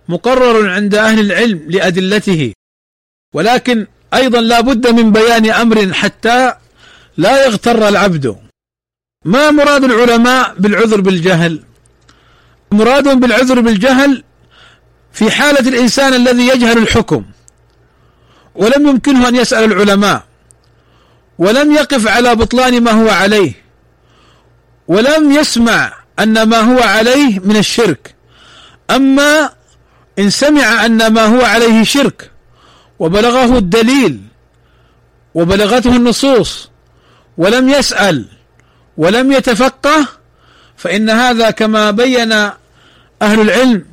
مقرر 0.09 0.71
عند 0.71 0.95
أهل 0.95 1.21
العلم 1.21 1.63
لأدلته 1.69 2.53
ولكن 3.33 3.87
أيضا 4.17 4.41
لا 4.41 4.61
بد 4.61 4.87
من 4.87 5.13
بيان 5.13 5.51
أمر 5.51 5.93
حتى 5.93 6.53
لا 7.17 7.45
يغتر 7.47 7.89
العبد. 7.89 8.37
ما 9.25 9.51
مراد 9.51 9.85
العلماء 9.85 10.55
بالعذر 10.59 11.01
بالجهل؟ 11.01 11.63
مراد 12.73 13.21
بالعذر 13.21 13.61
بالجهل 13.61 14.25
في 15.13 15.31
حالة 15.31 15.69
الإنسان 15.69 16.15
الذي 16.15 16.49
يجهل 16.49 16.79
الحكم 16.79 17.25
ولم 18.55 18.89
يمكنه 18.89 19.29
أن 19.29 19.37
يسأل 19.37 19.73
العلماء 19.73 20.25
ولم 21.39 21.73
يقف 21.73 22.09
على 22.09 22.35
بطلان 22.35 22.83
ما 22.83 22.91
هو 22.91 23.09
عليه 23.09 23.53
ولم 24.89 25.33
يسمع 25.33 25.93
أن 26.19 26.43
ما 26.43 26.61
هو 26.61 26.81
عليه 26.81 27.39
من 27.39 27.57
الشرك. 27.57 28.15
أما 28.91 29.51
إن 30.19 30.31
سمع 30.31 30.87
أن 30.87 31.07
ما 31.07 31.25
هو 31.25 31.43
عليه 31.43 31.85
شرك 31.85 32.31
وبلغه 32.99 33.59
الدليل 33.59 34.21
وبلغته 35.35 35.97
النصوص 35.97 36.71
ولم 37.39 37.69
يسأل 37.69 38.29
ولم 38.97 39.33
يتفقه 39.33 40.07
فإن 40.77 41.11
هذا 41.11 41.51
كما 41.51 41.91
بين 41.91 42.33
أهل 43.23 43.41
العلم 43.41 43.85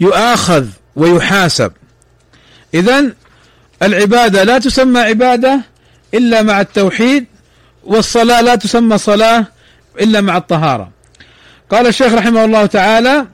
يؤاخذ 0.00 0.66
ويحاسب. 0.96 1.72
إذا 2.74 3.12
العبادة 3.82 4.42
لا 4.44 4.58
تسمى 4.58 5.00
عبادة 5.00 5.60
إلا 6.14 6.42
مع 6.42 6.60
التوحيد 6.60 7.26
والصلاة 7.84 8.40
لا 8.40 8.54
تسمى 8.54 8.98
صلاة 8.98 9.46
إلا 10.00 10.20
مع 10.20 10.36
الطهارة. 10.36 10.90
قال 11.70 11.86
الشيخ 11.86 12.12
رحمه 12.12 12.44
الله 12.44 12.66
تعالى 12.66 13.26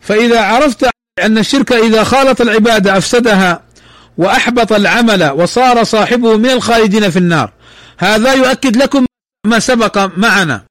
فإذا 0.00 0.40
عرفت 0.40 0.90
أن 1.18 1.38
الشرك 1.38 1.72
إذا 1.72 2.04
خالط 2.04 2.40
العبادة 2.40 2.98
أفسدها 2.98 3.62
وأحبط 4.18 4.72
العمل 4.72 5.30
وصار 5.30 5.84
صاحبه 5.84 6.36
من 6.36 6.50
الخالدين 6.50 7.10
في 7.10 7.18
النار. 7.18 7.52
هذا 7.98 8.34
يؤكد 8.34 8.76
لكم 8.76 9.06
ما 9.46 9.58
سبق 9.58 10.10
معنا 10.16 10.64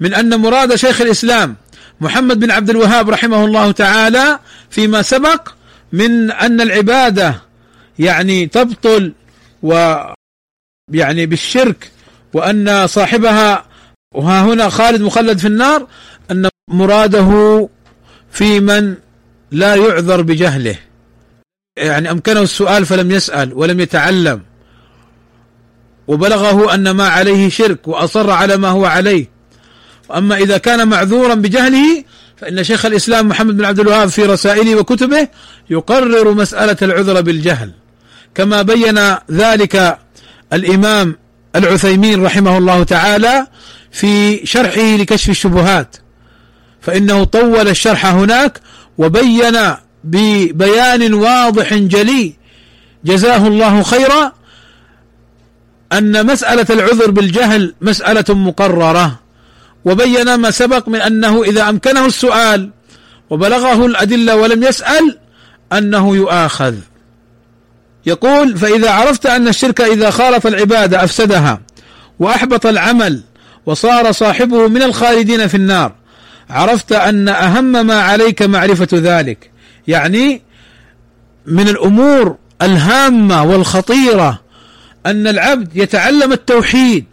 من 0.00 0.14
أن 0.14 0.40
مراد 0.40 0.74
شيخ 0.74 1.00
الإسلام 1.00 1.56
محمد 2.00 2.40
بن 2.40 2.50
عبد 2.50 2.70
الوهاب 2.70 3.10
رحمه 3.10 3.44
الله 3.44 3.72
تعالى 3.72 4.38
فيما 4.70 5.02
سبق 5.02 5.48
من 5.92 6.30
أن 6.30 6.60
العبادة 6.60 7.42
يعني 7.98 8.46
تبطل 8.46 9.12
و 9.62 9.96
يعني 10.92 11.26
بالشرك 11.26 11.90
وأن 12.32 12.86
صاحبها 12.86 13.64
وها 14.14 14.42
هنا 14.42 14.68
خالد 14.68 15.00
مخلد 15.00 15.38
في 15.38 15.46
النار 15.46 15.86
أن 16.30 16.48
مراده 16.68 17.68
في 18.32 18.60
من 18.60 18.96
لا 19.54 19.74
يعذر 19.74 20.22
بجهله. 20.22 20.76
يعني 21.76 22.10
أمكنه 22.10 22.40
السؤال 22.40 22.86
فلم 22.86 23.10
يسأل 23.10 23.52
ولم 23.54 23.80
يتعلم. 23.80 24.40
وبلغه 26.06 26.74
أن 26.74 26.90
ما 26.90 27.08
عليه 27.08 27.48
شرك 27.48 27.88
وأصر 27.88 28.30
على 28.30 28.56
ما 28.56 28.68
هو 28.68 28.84
عليه. 28.84 29.28
أما 30.14 30.36
إذا 30.36 30.58
كان 30.58 30.88
معذورا 30.88 31.34
بجهله 31.34 32.04
فإن 32.36 32.64
شيخ 32.64 32.86
الإسلام 32.86 33.28
محمد 33.28 33.56
بن 33.56 33.64
عبد 33.64 33.80
الوهاب 33.80 34.08
في 34.08 34.22
رسائله 34.22 34.76
وكتبه 34.76 35.28
يقرر 35.70 36.34
مسألة 36.34 36.76
العذر 36.82 37.20
بالجهل. 37.20 37.72
كما 38.34 38.62
بين 38.62 39.00
ذلك 39.30 39.98
الإمام 40.52 41.16
العثيمين 41.56 42.24
رحمه 42.24 42.58
الله 42.58 42.82
تعالى 42.82 43.46
في 43.90 44.46
شرحه 44.46 44.96
لكشف 44.96 45.30
الشبهات. 45.30 45.96
فإنه 46.80 47.24
طول 47.24 47.68
الشرح 47.68 48.06
هناك 48.06 48.60
وبين 48.98 49.58
ببيان 50.04 51.14
واضح 51.14 51.74
جلي 51.74 52.34
جزاه 53.04 53.46
الله 53.46 53.82
خيرا 53.82 54.32
أن 55.92 56.26
مسألة 56.26 56.66
العذر 56.70 57.10
بالجهل 57.10 57.74
مسألة 57.80 58.34
مقررة 58.34 59.18
وبين 59.84 60.34
ما 60.34 60.50
سبق 60.50 60.88
من 60.88 61.00
أنه 61.00 61.42
إذا 61.42 61.68
أمكنه 61.68 62.06
السؤال 62.06 62.70
وبلغه 63.30 63.86
الأدلة 63.86 64.36
ولم 64.36 64.62
يسأل 64.62 65.18
أنه 65.72 66.16
يؤاخذ. 66.16 66.74
يقول 68.06 68.58
فإذا 68.58 68.90
عرفت 68.90 69.26
أن 69.26 69.48
الشرك 69.48 69.80
إذا 69.80 70.10
خالط 70.10 70.46
العبادة 70.46 71.04
أفسدها 71.04 71.60
وأحبط 72.18 72.66
العمل 72.66 73.20
وصار 73.66 74.12
صاحبه 74.12 74.68
من 74.68 74.82
الخالدين 74.82 75.46
في 75.46 75.56
النار 75.56 75.92
عرفت 76.50 76.92
أن 76.92 77.28
أهم 77.28 77.86
ما 77.86 78.02
عليك 78.02 78.42
معرفة 78.42 78.88
ذلك. 78.92 79.50
يعني 79.88 80.42
من 81.46 81.68
الأمور 81.68 82.36
الهامة 82.62 83.42
والخطيرة 83.44 84.40
أن 85.06 85.26
العبد 85.26 85.76
يتعلم 85.76 86.32
التوحيد 86.32 87.04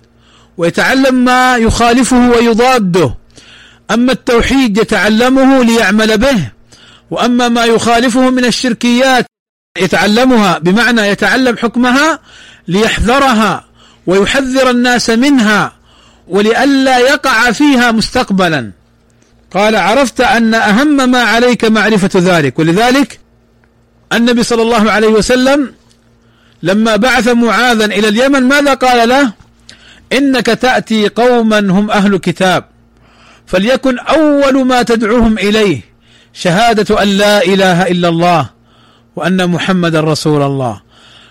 ويتعلم 0.57 1.15
ما 1.15 1.57
يخالفه 1.57 2.29
ويضاده. 2.29 3.15
أما 3.91 4.11
التوحيد 4.11 4.77
يتعلمه 4.77 5.63
ليعمل 5.63 6.17
به 6.17 6.51
وأما 7.11 7.47
ما 7.47 7.65
يخالفه 7.65 8.29
من 8.29 8.45
الشركيات 8.45 9.25
يتعلمها 9.77 10.57
بمعنى 10.57 11.01
يتعلم 11.01 11.57
حكمها 11.57 12.19
ليحذرها 12.67 13.65
ويحذر 14.07 14.69
الناس 14.69 15.09
منها 15.09 15.73
ولئلا 16.27 16.97
يقع 16.97 17.51
فيها 17.51 17.91
مستقبلا. 17.91 18.71
قال 19.53 19.75
عرفت 19.75 20.21
أن 20.21 20.53
أهم 20.53 21.11
ما 21.11 21.23
عليك 21.23 21.65
معرفة 21.65 22.09
ذلك 22.15 22.59
ولذلك 22.59 23.19
النبي 24.13 24.43
صلى 24.43 24.61
الله 24.61 24.91
عليه 24.91 25.07
وسلم 25.07 25.73
لما 26.63 26.95
بعث 26.95 27.27
معاذا 27.27 27.85
إلى 27.85 28.07
اليمن 28.07 28.43
ماذا 28.43 28.73
قال 28.73 29.09
له؟ 29.09 29.33
إنك 30.13 30.45
تأتي 30.45 31.07
قوما 31.07 31.59
هم 31.59 31.91
أهل 31.91 32.17
كتاب 32.17 32.65
فليكن 33.45 33.99
أول 33.99 34.65
ما 34.65 34.81
تدعوهم 34.83 35.37
إليه 35.37 35.81
شهادة 36.33 37.03
أن 37.03 37.07
لا 37.07 37.43
إله 37.43 37.87
إلا 37.87 38.09
الله 38.09 38.49
وأن 39.15 39.49
محمد 39.49 39.95
رسول 39.95 40.41
الله. 40.41 40.81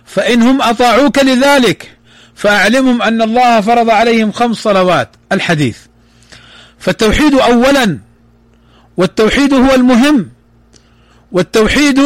فإنهم 0.05 0.63
أطاعوك 0.63 1.19
لذلك 1.19 1.97
فأعلمهم 2.35 3.03
أن 3.03 3.23
الله 3.23 3.61
فرض 3.61 3.91
عليهم 3.91 4.33
خمس 4.33 4.57
صلوات 4.57 5.09
الحديث. 5.33 5.79
فالتوحيد 6.79 7.35
أولا 7.35 7.99
والتوحيد 8.97 9.55
هو 9.55 9.75
المهم. 9.75 10.29
والتوحيد 11.33 11.99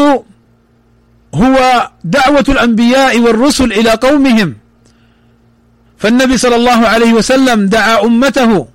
هو 1.35 1.91
دعوة 2.05 2.45
الأنبياء 2.49 3.19
والرسل 3.19 3.73
إلى 3.73 3.91
قومهم. 3.91 4.57
فالنبي 5.99 6.39
صلى 6.39 6.57
الله 6.57 6.89
عليه 6.89 7.13
وسلم 7.13 7.67
دعا 7.67 8.05
أمته 8.05 8.69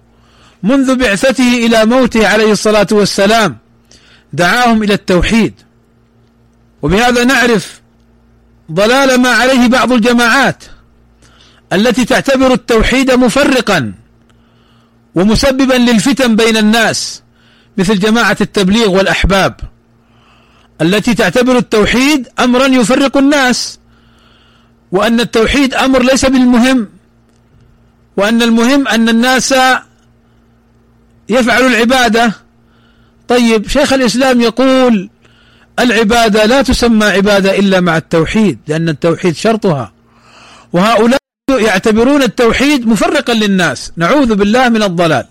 منذ 0.64 0.95
بعثته 0.95 1.66
إلى 1.66 1.86
موته 1.86 2.28
عليه 2.28 2.51
الصلاة 2.51 2.88
والسلام 2.91 3.57
دعاهم 4.34 4.84
إلى 4.84 4.93
التوحيد. 4.93 5.53
وبهذا 6.82 7.24
نعرف 7.24 7.82
ضلال 8.72 9.22
ما 9.22 9.30
عليه 9.30 9.68
بعض 9.68 9.91
الجماعات 9.91 10.64
التي 11.74 12.05
تعتبر 12.05 12.53
التوحيد 12.53 13.12
مفرقا 13.12 13.93
ومسببا 15.16 15.74
للفتن 15.74 16.36
بين 16.36 16.57
الناس. 16.57 17.22
مثل 17.78 17.99
جماعة 17.99 18.38
التبليغ 18.41 18.89
والأحباب 18.89 19.59
التي 20.82 21.13
تعتبر 21.13 21.57
التوحيد 21.57 22.28
أمرا 22.39 22.65
يفرق 22.65 23.17
الناس 23.17 23.80
وأن 24.91 25.20
التوحيد 25.20 25.74
أمر 25.74 26.03
ليس 26.03 26.26
بالمهم 26.26 26.88
وأن 28.17 28.41
المهم 28.41 28.88
أن 28.88 29.09
الناس 29.09 29.55
يفعلوا 31.30 31.70
العبادة. 31.70 32.34
طيب 33.28 33.67
شيخ 33.67 33.93
الإسلام 33.93 34.41
يقول 34.41 35.09
العبادة 35.80 36.45
لا 36.45 36.61
تسمى 36.61 37.05
عبادة 37.05 37.59
إلا 37.59 37.80
مع 37.80 37.97
التوحيد 37.97 38.59
لأن 38.67 38.89
التوحيد 38.89 39.36
شرطها. 39.36 39.91
وهؤلاء 40.74 41.20
يعتبرون 41.51 42.24
التوحيد 42.24 42.88
مفرقا 42.88 43.34
للناس. 43.34 43.91
نعوذ 43.97 44.36
بالله 44.36 44.70
من 44.70 44.84
الضلال. 44.84 45.26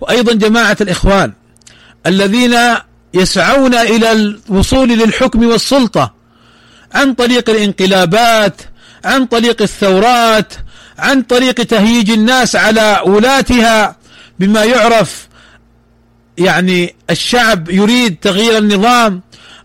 وأيضا 0.00 0.32
جماعة 0.32 0.76
الإخوان 0.80 1.32
الذين 2.06 2.56
يسعون 3.14 3.74
إلى 3.74 4.12
الوصول 4.12 4.88
للحكم 4.88 5.46
والسلطة 5.46 6.14
عن 6.94 7.14
طريق 7.14 7.50
الانقلابات 7.50 8.62
عن 9.04 9.26
طريق 9.26 9.62
الثورات 9.62 10.52
عن 10.98 11.22
طريق 11.22 11.54
تهييج 11.54 12.10
الناس 12.10 12.56
على 12.56 13.02
ولاتها 13.06 13.96
بما 14.38 14.64
يعرف 14.64 15.28
يعني 16.38 16.94
الشعب 17.10 17.70
يريد 17.70 18.16
تغيير 18.16 18.58
النظام 18.58 19.22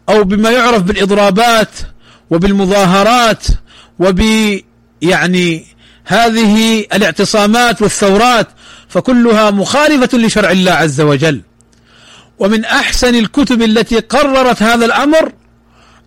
أو 0.09 0.23
بما 0.23 0.49
يعرف 0.49 0.81
بالإضرابات 0.81 1.69
وبالمظاهرات 2.29 3.43
وب 3.99 4.21
يعني 5.01 5.65
هذه 6.05 6.79
الاعتصامات 6.79 7.81
والثورات 7.81 8.47
فكلها 8.93 9.51
مخالفة 9.51 10.17
لشرع 10.17 10.51
الله 10.51 10.71
عز 10.71 11.01
وجل. 11.01 11.41
ومن 12.39 12.65
أحسن 12.65 13.15
الكتب 13.15 13.61
التي 13.61 13.99
قررت 13.99 14.63
هذا 14.63 14.85
الأمر 14.85 15.31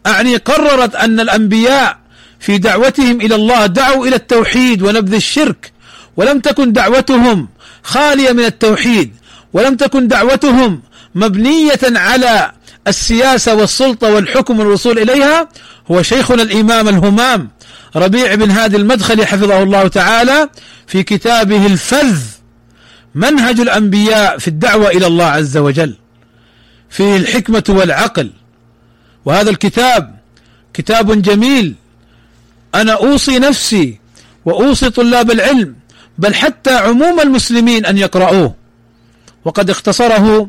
أعني 0.07 0.37
قررت 0.37 0.95
أن 0.95 1.20
الأنبياء 1.20 1.99
في 2.41 2.59
دعوتهم 2.59 3.20
إلى 3.20 3.34
الله 3.34 3.66
دعوا 3.66 4.07
إلى 4.07 4.16
التوحيد 4.16 4.82
ونبذ 4.82 5.14
الشرك 5.14 5.72
ولم 6.16 6.41
تكن 6.41 6.72
دعوتهم 6.72 7.49
خالية 7.82 8.32
من 8.32 8.45
التوحيد 8.45 9.14
ولم 9.53 9.76
تكن 9.76 10.09
دعوتهم 10.09 10.82
مبنية 11.14 11.80
على 11.84 12.53
السياسة 12.89 13.55
والسلطة 13.55 14.14
والحكم 14.14 14.61
والوصول 14.61 14.99
إليها. 14.99 15.49
هو 15.91 16.03
شيخنا 16.03 16.43
الإمام 16.43 16.89
الهمام 16.89 17.51
ربيع 17.97 18.34
بن 18.34 18.51
هادي 18.51 18.76
المدخلي 18.76 19.26
حفظه 19.26 19.62
الله 19.62 19.89
تعالى 19.89 20.49
في 20.87 21.03
كتابه 21.03 21.66
الفذ 21.66 22.36
منهج 23.17 23.61
الأنبياء 23.61 24.39
في 24.39 24.49
الدعوة 24.49 24.89
إلى 24.89 25.07
الله 25.07 25.25
عز 25.25 25.57
وجل 25.57 25.97
فيه 26.91 27.17
الحكمة 27.17 27.64
والعقل. 27.69 28.31
وهذا 29.25 29.51
الكتاب 29.51 30.17
كتاب 30.75 31.23
جميل. 31.23 31.75
أنا 32.75 32.93
أوصي 32.93 33.39
نفسي 33.39 34.01
وأوصي 34.45 34.91
طلاب 34.91 35.31
العلم 35.31 35.75
بل 36.19 36.35
حتى 36.35 36.77
عموم 36.77 37.21
المسلمين 37.21 37.87
أن 37.87 37.99
يقرأوه 37.99 38.55
وقد 39.45 39.71
اختصره 39.71 40.49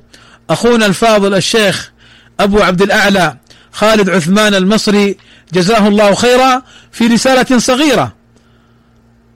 أخونا 0.50 0.86
الفاضل 0.86 1.34
الشيخ 1.36 1.92
أبو 2.40 2.60
عبد 2.60 2.82
الأعلى 2.82 3.38
خالد 3.72 4.10
عثمان 4.10 4.56
المصري 4.56 5.18
جزاه 5.54 5.88
الله 5.88 6.14
خيرا 6.14 6.62
في 6.92 7.08
رسالة 7.08 7.60
صغيرة 7.60 8.14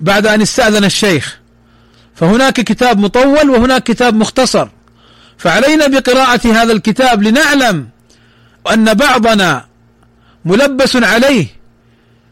بعد 0.02 0.28
أن 0.28 0.42
استأذن 0.42 0.84
الشيخ. 0.84 1.41
فهناك 2.22 2.54
كتاب 2.54 3.00
مطول 3.00 3.50
وهناك 3.50 3.84
كتاب 3.84 4.16
مختصر. 4.16 4.68
فعلينا 5.38 5.88
بقراءة 5.88 6.48
هذا 6.48 6.74
الكتاب 6.74 7.24
لنعلم 7.24 7.88
أن 8.74 8.94
بعضنا 8.94 9.66
ملبس 10.46 10.96
عليه 10.96 11.48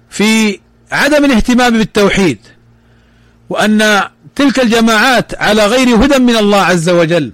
في 0.09 0.59
عدم 0.91 1.25
الاهتمام 1.25 1.77
بالتوحيد 1.77 2.37
وأن 3.49 4.03
تلك 4.35 4.59
الجماعات 4.59 5.41
على 5.41 5.65
غير 5.65 6.05
هدى 6.05 6.19
من 6.19 6.37
الله 6.37 6.61
عز 6.61 6.89
وجل. 6.89 7.31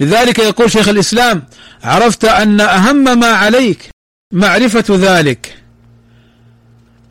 لذلك 0.00 0.38
يقول 0.38 0.70
شيخ 0.70 0.88
الإسلام 0.88 1.42
عرفت 1.84 2.24
أن 2.24 2.60
أهم 2.60 3.18
ما 3.18 3.26
عليك 3.26 3.90
معرفة 4.32 4.84
ذلك. 4.90 5.56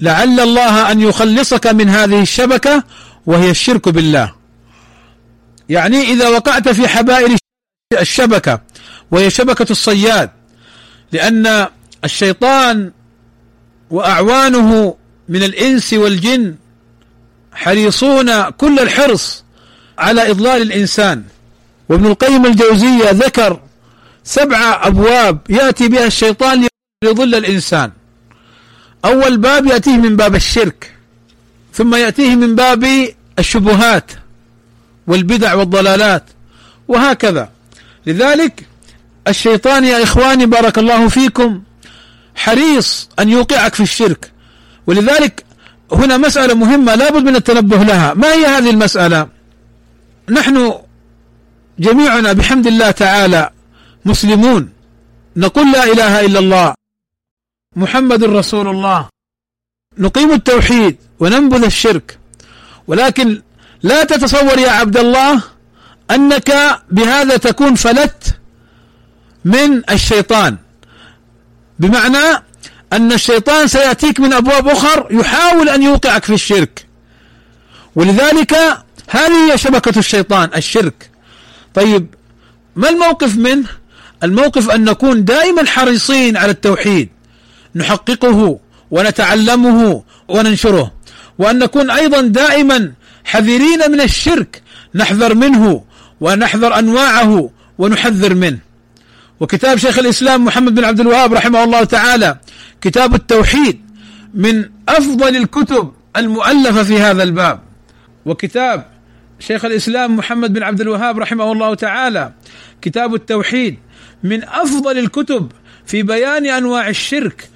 لعل 0.02 0.40
الله 0.40 0.92
أن 0.92 1.02
يخلصك 1.02 1.68
من 1.68 1.90
هذه 1.90 2.22
الشبكة 2.22 2.84
وهي 3.26 3.50
الشرك 3.52 3.90
بالله. 3.90 4.36
يعني 5.70 6.02
إذا 6.02 6.30
وقعت 6.30 6.70
في 6.70 6.88
حبائل 6.88 7.38
الشبكة 8.02 8.62
وهي 9.12 9.30
شبكة 9.30 9.72
الصياد 9.72 10.30
لأن 11.12 11.68
الشيطان 12.04 12.92
وأعوانه 13.90 14.96
من 15.30 15.44
الإنس 15.44 15.94
والجن 15.94 16.56
حريصون 17.54 18.50
كل 18.50 18.80
الحرص 18.80 19.44
على 19.98 20.32
إضلال 20.32 20.62
الإنسان. 20.62 21.24
وابن 21.90 22.06
القيم 22.06 22.46
الجوزية 22.46 23.12
ذكر 23.12 23.60
سبع 24.24 24.88
أبواب 24.88 25.40
يأتي 25.50 25.88
بها 25.88 26.06
الشيطان 26.06 26.68
ليضل 27.04 27.36
الإنسان. 27.36 27.92
أول 29.06 29.38
باب 29.38 29.66
يأتيه 29.66 29.98
من 29.98 30.16
باب 30.16 30.36
الشرك. 30.36 30.95
ثم 31.76 31.96
يأتيه 31.96 32.36
من 32.36 32.56
باب 32.56 33.08
الشبهات 33.40 34.12
والبدع 35.08 35.54
والضلالات 35.54 36.24
وهكذا. 36.88 37.50
لذلك 38.06 38.68
الشيطان 39.28 39.84
يا 39.86 40.04
إخواني 40.04 40.46
بارك 40.46 40.78
الله 40.78 41.08
فيكم 41.08 41.62
حريص 42.36 43.10
أن 43.20 43.30
يوقعك 43.30 43.76
في 43.76 43.84
الشرك. 43.84 44.32
ولذلك 44.88 45.46
هنا 45.92 46.18
مسألة 46.18 46.54
مهمة 46.54 46.96
لابد 46.96 47.24
من 47.24 47.36
التنبه 47.36 47.78
لها. 47.78 48.14
ما 48.14 48.34
هي 48.34 48.46
هذه 48.46 48.70
المسألة؟ 48.70 49.28
نحن 50.30 50.74
جميعنا 51.80 52.34
بحمد 52.34 52.68
الله 52.68 52.92
تعالى 52.92 53.50
مسلمون. 54.06 54.70
نقول 55.36 55.72
لا 55.72 55.84
إله 55.84 56.26
إلا 56.26 56.40
الله 56.40 56.74
محمد 57.76 58.24
رسول 58.24 58.68
الله. 58.68 59.15
نقيم 59.98 60.32
التوحيد 60.32 60.98
وننبذ 61.20 61.64
الشرك. 61.64 62.18
ولكن 62.88 63.42
لا 63.84 64.04
تتصور 64.04 64.60
يا 64.60 64.72
عبد 64.72 64.98
الله 64.98 65.42
أنك 66.12 66.80
بهذا 66.92 67.38
تكون 67.38 67.76
فلت 67.76 68.38
من 69.46 69.82
الشيطان. 69.92 70.58
بمعنى 71.80 72.44
أن 72.94 73.12
الشيطان 73.12 73.68
سيأتيك 73.68 74.20
من 74.20 74.34
أبواب 74.34 74.68
أخر 74.68 75.08
يحاول 75.12 75.70
أن 75.70 75.84
يوقعك 75.84 76.24
في 76.24 76.34
الشرك. 76.34 76.86
ولذلك 77.96 78.54
هذه 79.10 79.52
هي 79.52 79.58
شبكة 79.58 80.00
الشيطان 80.00 80.50
الشرك. 80.56 81.10
طيب 81.74 82.08
ما 82.76 82.90
الموقف 82.90 83.38
منه؟ 83.38 83.68
الموقف 84.24 84.70
أن 84.70 84.84
نكون 84.84 85.26
دائما 85.26 85.66
حريصين 85.66 86.38
على 86.38 86.52
التوحيد 86.52 87.10
نحققه 87.76 88.60
ونتعلمه 88.96 90.04
وننشره. 90.28 90.92
وأن 91.38 91.60
نكون 91.60 91.92
أيضا 91.92 92.22
دائما 92.22 92.92
حذرين 93.26 93.92
من 93.92 94.02
الشرك 94.02 94.62
نحذر 94.96 95.36
منه 95.36 95.84
ونحذر 96.22 96.80
أنواعه 96.80 97.50
ونحذر 97.78 98.34
منه. 98.34 98.60
وكتاب 99.40 99.78
شيخ 99.78 100.00
الإسلام 100.00 100.46
محمد 100.46 100.76
بن 100.76 100.84
عبد 100.84 101.00
الوهاب 101.00 101.34
رحمه 101.34 101.64
الله 101.64 101.84
تعالى 101.84 102.38
كتاب 102.82 103.16
التوحيد 103.16 103.82
من 104.34 104.70
أفضل 104.90 105.36
الكتب 105.36 105.92
المؤلفة 106.18 106.84
في 106.84 107.00
هذا 107.00 107.24
الباب. 107.24 107.60
وكتاب 108.26 108.86
شيخ 109.40 109.66
الإسلام 109.66 110.18
محمد 110.18 110.54
بن 110.54 110.64
عبد 110.64 110.82
الوهاب 110.82 111.20
رحمه 111.20 111.52
الله 111.52 111.76
تعالى 111.76 112.32
كتاب 112.82 113.16
التوحيد 113.16 113.78
من 114.24 114.44
أفضل 114.44 114.98
الكتب 114.98 115.52
في 115.86 116.04
بيان 116.04 116.46
أنواع 116.46 116.90
الشرك 116.90 117.50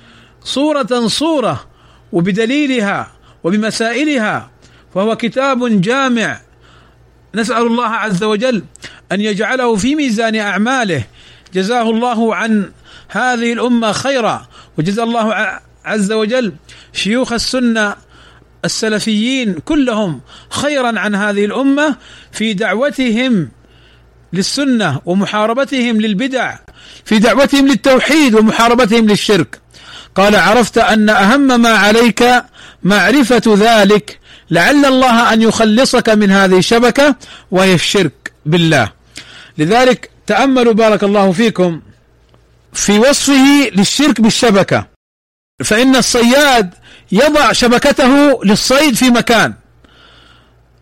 صورة 0.44 1.08
صورة 1.08 1.66
وبدليلها 2.12 3.12
وبمسائلها 3.44 4.52
فهو 4.94 5.16
كتاب 5.16 5.82
جامع. 5.82 6.42
نسأل 7.36 7.68
الله 7.68 7.88
عز 7.88 8.24
وجل 8.24 8.64
أن 9.12 9.22
يجعله 9.22 9.76
في 9.76 9.96
ميزان 9.96 10.36
أعماله. 10.36 11.04
جزاه 11.54 11.90
الله 11.90 12.36
عن 12.36 12.72
هذه 13.10 13.54
الأمة 13.54 13.92
خيرا 13.92 14.48
وجزا 14.78 15.04
الله 15.04 15.60
عز 15.86 16.12
وجل 16.12 16.54
شيوخ 16.94 17.34
السنة 17.34 17.96
السلفيين 18.66 19.54
كلهم 19.54 20.22
خيرا 20.50 21.00
عن 21.00 21.16
هذه 21.16 21.46
الأمة 21.46 21.96
في 22.32 22.54
دعوتهم 22.54 23.50
للسنة 24.34 25.02
ومحاربتهم 25.06 26.02
للبدع 26.02 26.56
في 27.06 27.20
دعوتهم 27.20 27.68
للتوحيد 27.68 28.36
ومحاربتهم 28.36 29.08
للشرك. 29.08 29.60
قال 30.16 30.36
عرفت 30.36 30.78
أن 30.78 31.10
أهم 31.10 31.62
ما 31.62 31.70
عليك 31.70 32.44
معرفة 32.84 33.42
ذلك 33.58 34.20
لعل 34.52 34.86
الله 34.86 35.34
أن 35.34 35.42
يخلصك 35.42 36.10
من 36.10 36.32
هذه 36.32 36.58
الشبكة 36.58 37.16
وهي 37.52 37.74
الشرك 37.74 38.32
بالله. 38.46 38.92
لذلك 39.58 40.10
تأملوا 40.28 40.74
بارك 40.74 41.04
الله 41.04 41.32
فيكم 41.32 41.82
في 42.74 43.00
وصفه 43.00 43.72
للشرك 43.76 44.22
بالشبكة. 44.22 44.88
فإن 45.64 45.96
الصياد 45.96 46.74
يضع 47.12 47.52
شبكته 47.52 48.44
للصيد 48.44 48.96
في 48.96 49.10
مكان. 49.10 49.54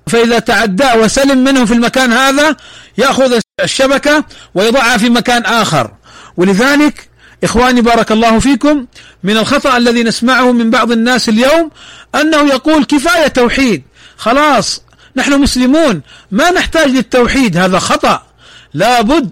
فإذا 0.07 0.39
تعدى 0.39 0.93
وسلم 0.93 1.43
منه 1.43 1.65
في 1.65 1.73
المكان 1.73 2.13
هذا 2.13 2.55
يأخذ 2.97 3.39
الشبكة 3.63 4.23
ويضعها 4.55 4.97
في 4.97 5.09
مكان 5.09 5.45
آخر. 5.45 5.91
ولذلك 6.37 7.06
إخواني 7.43 7.81
بارك 7.81 8.11
الله 8.11 8.39
فيكم 8.39 8.85
من 9.23 9.37
الخطأ 9.37 9.77
الذي 9.77 10.03
نسمعه 10.03 10.51
من 10.51 10.69
بعض 10.69 10.91
الناس 10.91 11.29
اليوم 11.29 11.71
أنه 12.15 12.49
يقول 12.49 12.83
كفاية 12.83 13.27
توحيد. 13.27 13.83
خلاص 14.17 14.81
نحن 15.15 15.41
مسلمون 15.41 16.01
ما 16.31 16.51
نحتاج 16.51 16.89
للتوحيد 16.89 17.57
هذا 17.57 17.79
خطأ. 17.79 18.27
لابد 18.73 19.31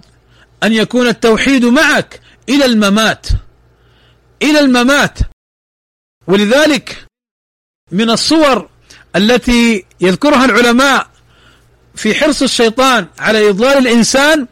أن 0.63 0.73
يكون 0.73 1.07
التوحيد 1.07 1.65
معك 1.65 2.19
إلى 2.49 2.65
الممات. 2.65 3.27
إلى 4.41 4.59
الممات. 4.59 5.19
ولذلك 6.27 7.05
من 7.91 8.09
الصور 8.09 8.69
التي 9.15 9.85
يذكرها 10.01 10.45
العلماء 10.45 11.07
في 11.95 12.15
حرص 12.15 12.41
الشيطان 12.41 13.07
على 13.19 13.49
إضلال 13.49 13.77
الإنسان 13.77 14.47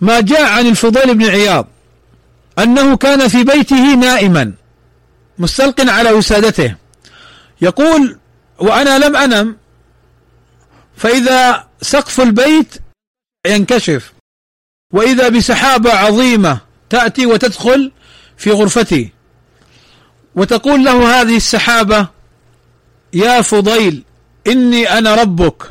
ما 0.00 0.20
جاء 0.20 0.42
عن 0.42 0.66
الفضيل 0.66 1.14
بن 1.14 1.24
عياض. 1.26 1.66
أنه 2.58 2.96
كان 2.96 3.28
في 3.28 3.44
بيته 3.44 3.94
نائما 3.94 4.52
مستلق 5.38 5.80
على 5.80 6.10
وسادته. 6.10 6.74
يقول 7.60 8.18
وأنا 8.58 8.98
لم 8.98 9.16
أنم 9.16 9.56
فإذا 10.96 11.68
سقف 11.82 12.20
البيت 12.20 12.74
ينكشف 13.46 14.12
وإذا 14.92 15.28
بسحابة 15.28 15.92
عظيمة 15.92 16.58
تأتي 16.90 17.26
وتدخل 17.26 17.92
في 18.36 18.50
غرفتي. 18.50 19.12
وتقول 20.34 20.84
له 20.84 21.20
هذه 21.20 21.36
السحابة 21.36 22.08
يا 23.12 23.42
فضيل 23.42 24.04
إني 24.46 24.98
أنا 24.98 25.14
ربك 25.14 25.62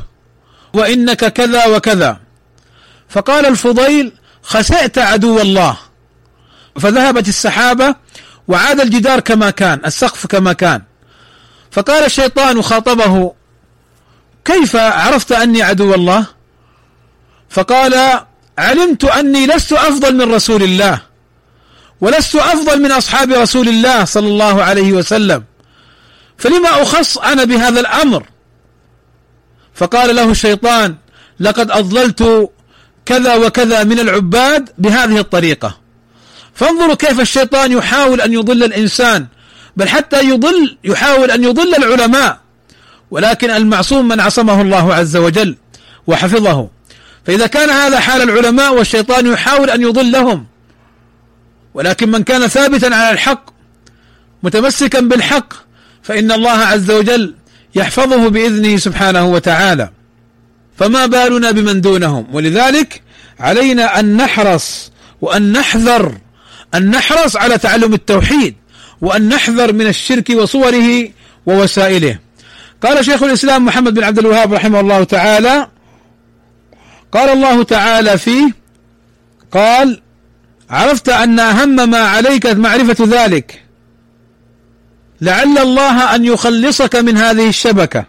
وإنك 0.74 1.26
كذا 1.34 1.66
وكذا. 1.66 2.20
فقال 3.10 3.46
الفضيل 3.46 4.12
خسئت 4.42 4.98
عدو 4.98 5.42
الله. 5.42 5.78
فذهبت 6.80 7.28
السحابة 7.28 7.96
وعاد 8.48 8.80
الجدار 8.80 9.20
كما 9.20 9.50
كان 9.50 9.80
السقف 9.86 10.26
كما 10.26 10.54
كان. 10.54 10.82
فقال 11.72 12.06
الشيطان 12.06 12.62
خاطبه 12.62 13.34
كيف 14.46 14.76
عرفت 14.76 15.32
أني 15.32 15.62
عدو 15.62 15.94
الله؟ 15.94 16.26
فقال 17.50 18.20
علمت 18.58 19.06
أني 19.06 19.48
لست 19.48 19.74
أفضل 19.74 20.16
من 20.16 20.34
رسول 20.34 20.64
الله 20.64 21.02
ولست 22.02 22.36
أفضل 22.36 22.82
من 22.82 22.92
أصحاب 22.92 23.32
رسول 23.32 23.68
الله 23.68 24.06
صلى 24.06 24.28
الله 24.28 24.64
عليه 24.64 24.92
وسلم 24.92 25.44
فلما 26.38 26.82
أخص 26.82 27.18
أنا 27.18 27.44
بهذا 27.44 27.80
الأمر؟ 27.80 28.24
فقال 29.74 30.16
له 30.16 30.32
الشيطان 30.32 30.96
لقد 31.40 31.72
أضللت 31.72 32.50
كذا 33.06 33.36
وكذا 33.36 33.84
من 33.84 34.00
العباد 34.00 34.70
بهذه 34.78 35.20
الطريقة. 35.20 35.78
فانظروا 36.58 36.96
كيف 36.96 37.20
الشيطان 37.20 37.72
يحاول 37.72 38.22
أن 38.22 38.34
يضل 38.34 38.64
الإنسان 38.64 39.28
بل 39.78 39.90
حتى 39.90 40.30
يضل 40.30 40.78
يحاول 40.84 41.32
أن 41.32 41.44
يضل 41.44 41.76
العلماء 41.76 42.40
ولكن 43.12 43.52
المعصوم 43.52 44.08
من 44.08 44.20
عصمه 44.20 44.62
الله 44.62 44.94
عز 44.94 45.18
وجل 45.18 45.56
وحفظه. 46.08 46.70
فإذا 47.26 47.48
كان 47.48 47.70
هذا 47.70 48.00
حال 48.00 48.22
العلماء 48.22 48.74
والشيطان 48.74 49.28
يحاول 49.28 49.70
أن 49.70 49.82
يضلهم 49.82 50.46
ولكن 51.74 52.12
من 52.12 52.24
كان 52.24 52.48
ثابتا 52.48 52.86
على 52.86 53.12
الحق 53.12 53.50
متمسكا 54.44 55.00
بالحق 55.00 55.54
فإن 56.04 56.32
الله 56.32 56.58
عز 56.58 56.92
وجل 56.92 57.36
يحفظه 57.76 58.30
بإذنه 58.30 58.78
سبحانه 58.78 59.26
وتعالى. 59.26 59.90
فما 60.78 61.06
بالنا 61.06 61.52
بمن 61.52 61.82
دونهم 61.82 62.28
ولذلك 62.34 63.02
علينا 63.40 64.00
أن 64.00 64.18
نحرص 64.18 64.92
وأن 65.22 65.52
نحذر 65.52 66.18
أن 66.76 66.90
نحرص 66.90 67.36
على 67.36 67.58
تعلم 67.58 67.94
التوحيد 67.94 68.56
وأن 69.02 69.30
نحذر 69.30 69.74
من 69.74 69.88
الشرك 69.88 70.30
وصوره 70.30 71.10
ووسائله. 71.46 72.20
قال 72.84 73.06
شيخ 73.06 73.24
الإسلام 73.24 73.66
محمد 73.66 73.94
بن 73.94 74.04
عبد 74.04 74.20
الوهاب 74.20 74.54
رحمه 74.54 74.80
الله 74.80 75.04
تعالى 75.04 75.68
قال 77.12 77.30
الله 77.30 77.64
تعالى 77.64 78.18
فيه 78.18 78.52
قال 79.52 80.02
عرفت 80.70 81.10
أن 81.10 81.40
أهم 81.40 81.90
ما 81.90 82.00
عليك 82.00 82.46
معرفة 82.46 83.06
ذلك 83.06 83.64
لعل 85.22 85.58
الله 85.58 86.16
أن 86.16 86.26
يخلصك 86.26 86.96
من 86.96 87.18
هذه 87.18 87.50
الشبكة 87.50 88.06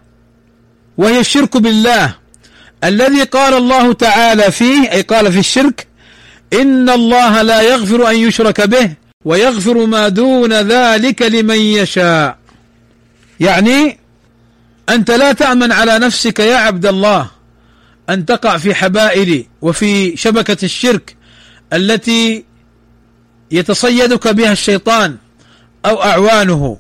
وهي 0.99 1.21
الشرك 1.21 1.57
بالله. 1.57 2.15
الذي 2.85 3.23
قال 3.23 3.55
الله 3.55 3.93
تعالى 3.93 4.51
فيه 4.51 4.93
أي 4.93 5.03
قال 5.03 5.33
في 5.33 5.39
الشرك 5.39 5.88
إن 6.53 6.91
الله 6.91 7.43
لا 7.43 7.61
يغفر 7.61 8.11
أن 8.11 8.17
يشرك 8.17 8.61
به 8.61 8.95
ويغفر 9.25 9.87
ما 9.87 10.09
دون 10.09 10.53
ذلك 10.53 11.23
لمن 11.23 11.59
يشاء. 11.59 12.39
يعني 13.41 13.99
أنت 14.89 15.11
لا 15.11 15.33
تأمن 15.33 15.73
على 15.73 15.99
نفسك 15.99 16.39
يا 16.39 16.57
عبد 16.57 16.87
الله 16.87 17.31
أن 18.11 18.27
تقع 18.27 18.57
في 18.57 18.75
حبائل 18.75 19.47
وفي 19.63 20.17
شبكة 20.17 20.65
الشرك 20.65 21.17
التي 21.73 22.45
يتصيدك 23.51 24.29
بها 24.29 24.53
الشيطان 24.53 25.17
أو 25.87 26.03
أعوانه. 26.03 26.79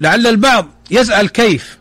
لعل 0.00 0.26
البعض 0.26 0.68
يسأل 0.90 1.28
كيف؟ 1.28 1.78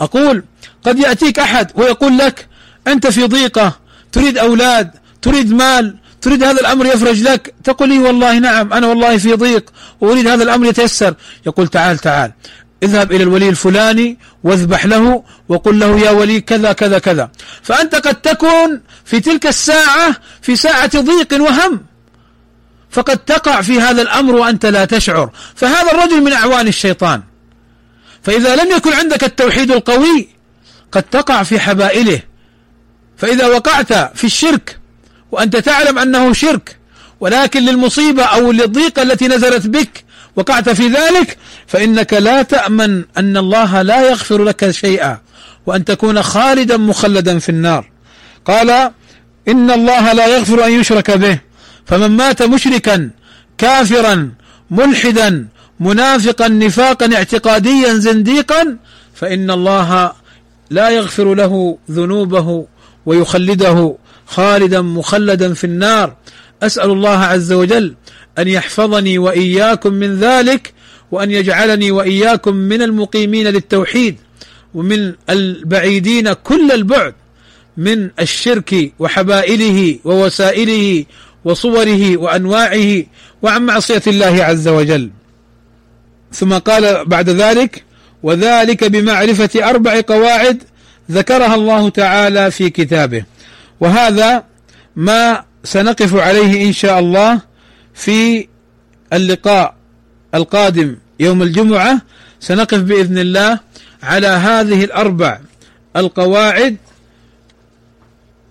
أقول 0.00 0.44
قد 0.82 0.98
يأتيك 0.98 1.38
أحد 1.38 1.70
ويقول 1.74 2.18
لك 2.18 2.48
أنت 2.86 3.06
في 3.06 3.24
ضيقة 3.24 3.78
تريد 4.12 4.38
أولاد 4.38 4.90
تريد 5.24 5.52
مال 5.52 5.96
تريد 6.20 6.42
هذا 6.42 6.60
الأمر 6.60 6.86
يفرج 6.86 7.22
لك 7.22 7.54
تقول 7.64 7.88
لي 7.88 7.98
والله 7.98 8.38
نعم 8.38 8.72
أنا 8.72 8.86
والله 8.86 9.18
في 9.18 9.32
ضيق 9.32 9.70
وأريد 10.00 10.26
هذا 10.26 10.42
الأمر 10.42 10.66
يتيسر. 10.66 11.14
يقول 11.46 11.68
تعال 11.68 11.98
تعال 11.98 12.32
اذهب 12.82 13.12
إلى 13.12 13.22
الولي 13.22 13.48
الفلاني 13.48 14.18
واذبح 14.44 14.86
له 14.86 15.24
وقل 15.48 15.78
له 15.78 16.00
يا 16.00 16.10
ولي 16.10 16.40
كذا 16.40 16.72
كذا 16.72 16.98
كذا. 16.98 17.30
فأنت 17.62 17.94
قد 17.94 18.14
تكون 18.14 18.80
في 19.04 19.20
تلك 19.20 19.46
الساعة 19.46 20.16
في 20.42 20.56
ساعة 20.56 21.00
ضيق 21.00 21.42
وهم 21.42 21.80
فقد 22.90 23.18
تقع 23.18 23.60
في 23.60 23.80
هذا 23.80 24.02
الأمر 24.02 24.34
وأنت 24.34 24.66
لا 24.66 24.84
تشعر. 24.84 25.30
فهذا 25.54 25.90
الرجل 25.92 26.20
من 26.22 26.32
أعوان 26.32 26.68
الشيطان. 26.68 27.22
فإذا 28.22 28.56
لم 28.56 28.76
يكن 28.76 28.92
عندك 28.92 29.24
التوحيد 29.24 29.70
القوي 29.70 30.28
قد 30.92 31.02
تقع 31.02 31.42
في 31.42 31.60
حبائله. 31.60 32.20
فإذا 33.16 33.46
وقعت 33.46 33.92
في 33.92 34.24
الشرك 34.24 34.83
وأنت 35.32 35.56
تعلم 35.56 35.98
أنه 35.98 36.32
شرك 36.32 36.76
ولكن 37.20 37.62
للمصيبة 37.62 38.22
أو 38.22 38.52
للضيقه 38.52 39.02
التي 39.02 39.28
نزلت 39.28 39.66
بك 39.66 40.04
وقعت 40.36 40.68
في 40.68 40.88
ذلك 40.88 41.38
فإنك 41.66 42.12
لا 42.12 42.42
تأمن 42.42 43.04
أن 43.16 43.36
الله 43.36 43.82
لا 43.82 44.10
يغفر 44.10 44.44
لك 44.44 44.70
شيئا 44.70 45.18
وأن 45.66 45.84
تكون 45.84 46.22
خالدا 46.22 46.76
مخلدا 46.76 47.38
في 47.38 47.48
النار. 47.48 47.90
قال 48.44 48.90
إن 49.48 49.70
الله 49.70 50.12
لا 50.12 50.26
يغفر 50.26 50.66
أن 50.66 50.72
يشرك 50.72 51.10
به 51.10 51.38
فمن 51.86 52.10
مات 52.10 52.42
مشركا 52.42 53.10
كافرا 53.58 54.30
ملحدا 54.70 55.46
منافقا 55.80 56.48
نفاقا 56.48 57.14
اعتقاديا 57.14 57.94
زنديقا 57.94 58.76
فإن 59.14 59.50
الله 59.50 60.12
لا 60.70 60.88
يغفر 60.90 61.34
له 61.34 61.78
ذنوبه 61.90 62.66
ويخلده 63.06 63.96
خالدا 64.26 64.80
مخلدا 64.80 65.54
في 65.54 65.64
النار. 65.64 66.16
أسأل 66.62 66.90
الله 66.90 67.18
عز 67.18 67.52
وجل 67.52 67.94
أن 68.38 68.48
يحفظني 68.48 69.18
وإياكم 69.18 69.92
من 69.92 70.20
ذلك 70.20 70.72
وأن 71.10 71.30
يجعلني 71.30 71.90
وإياكم 71.90 72.54
من 72.54 72.82
المقيمين 72.82 73.46
للتوحيد 73.46 74.16
ومن 74.74 75.12
البعيدين 75.30 76.32
كل 76.32 76.72
البعد 76.72 77.14
من 77.76 78.10
الشرك 78.20 78.92
وحبائله 78.98 79.98
ووسائله 80.04 81.04
وصوره 81.44 82.16
وأنواعه 82.16 83.04
وعن 83.42 83.66
معصية 83.66 84.02
الله 84.06 84.44
عز 84.44 84.68
وجل. 84.68 85.10
ثم 86.32 86.54
قال 86.54 87.04
بعد 87.04 87.30
ذلك 87.30 87.84
وذلك 88.22 88.84
بمعرفة 88.84 89.70
أربع 89.70 90.00
قواعد 90.00 90.62
ذكرها 91.10 91.54
الله 91.54 91.88
تعالى 91.88 92.50
في 92.50 92.70
كتابه. 92.70 93.24
وهذا 93.80 94.44
ما 94.96 95.44
سنقف 95.64 96.14
عليه 96.14 96.66
إن 96.66 96.72
شاء 96.72 96.98
الله 96.98 97.40
في 97.94 98.48
اللقاء 99.12 99.74
القادم 100.34 100.96
يوم 101.20 101.42
الجمعة. 101.42 102.02
سنقف 102.40 102.78
بإذن 102.78 103.18
الله 103.18 103.58
على 104.02 104.26
هذه 104.26 104.84
الأربع 104.84 105.38
القواعد 105.96 106.76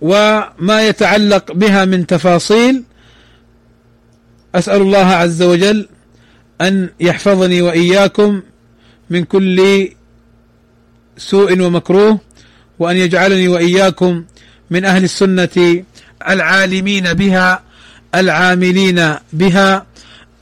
وما 0.01 0.87
يتعلق 0.87 1.51
بها 1.51 1.85
من 1.85 2.07
تفاصيل. 2.07 2.83
أسأل 4.55 4.81
الله 4.81 5.05
عز 5.05 5.41
وجل 5.41 5.87
أن 6.61 6.89
يحفظني 6.99 7.61
وإياكم 7.61 8.41
من 9.09 9.23
كل 9.23 9.89
سوء 11.17 11.61
ومكروه. 11.61 12.19
وأن 12.79 12.97
يجعلني 12.97 13.47
وإياكم 13.47 14.23
من 14.69 14.85
أهل 14.85 15.03
السنة 15.03 15.83
العالمين 16.29 17.13
بها 17.13 17.61
العاملين 18.15 19.15
بها 19.33 19.85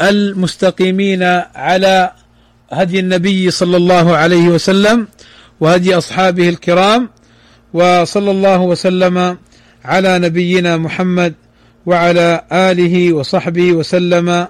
المستقيمين 0.02 1.24
على 1.56 2.12
هدي 2.72 3.00
النبي 3.00 3.52
صلى 3.52 3.78
الله 3.78 4.16
عليه 4.16 4.48
وسلم 4.48 5.08
وهدي 5.60 5.98
أصحابه 5.98 6.50
الكرام 6.50 7.10
وصلى 7.74 8.32
الله 8.32 8.62
وسلم 8.62 9.38
على 9.86 10.20
نبينا 10.20 10.78
محمد 10.78 11.34
وعلى 11.86 12.44
آله 12.52 13.14
وصحبه 13.14 13.72
وسلم 13.72 14.48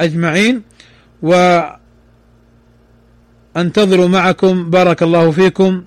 أجمعين. 0.00 0.62
وأنتظر 1.22 1.76
معكم 4.06 4.70
بارك 4.70 5.02
الله 5.02 5.30
فيكم. 5.30 5.84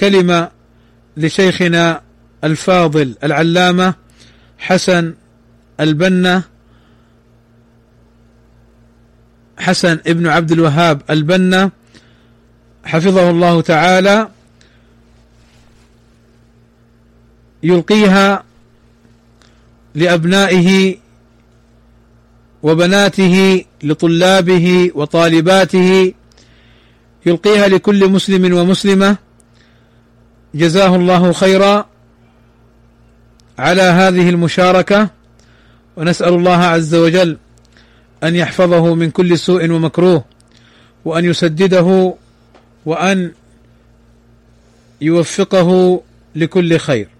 كلمة 0.00 0.48
لشيخنا 1.16 2.02
الفاضل 2.44 3.14
العلامة 3.24 3.94
حسن 4.58 5.14
البنا 5.80 6.42
حسن 9.58 9.98
ابن 10.06 10.26
عبد 10.26 10.52
الوهاب 10.52 11.02
البنا 11.10 11.70
حفظه 12.84 13.30
الله 13.30 13.60
تعالى 13.60 14.28
يلقيها 17.62 18.44
لأبنائه 19.94 20.96
وبناته 22.62 23.64
لطلابه 23.82 24.90
وطالباته 24.94 26.14
يلقيها 27.26 27.68
لكل 27.68 28.08
مسلم 28.08 28.54
ومسلمة. 28.54 29.16
جزاه 30.54 30.96
الله 30.96 31.32
خيرا 31.32 31.86
على 33.58 33.82
هذه 33.82 34.28
المشاركة 34.30 35.08
ونسأل 35.96 36.34
الله 36.34 36.56
عز 36.56 36.94
وجل 36.94 37.36
أن 38.24 38.36
يحفظه 38.36 38.94
من 38.94 39.10
كل 39.10 39.38
سوء 39.38 39.70
ومكروه 39.70 40.24
وأن 41.04 41.24
يسدده 41.24 42.14
وأن 42.86 43.32
يوفقه 45.00 46.00
لكل 46.36 46.78
خير. 46.78 47.08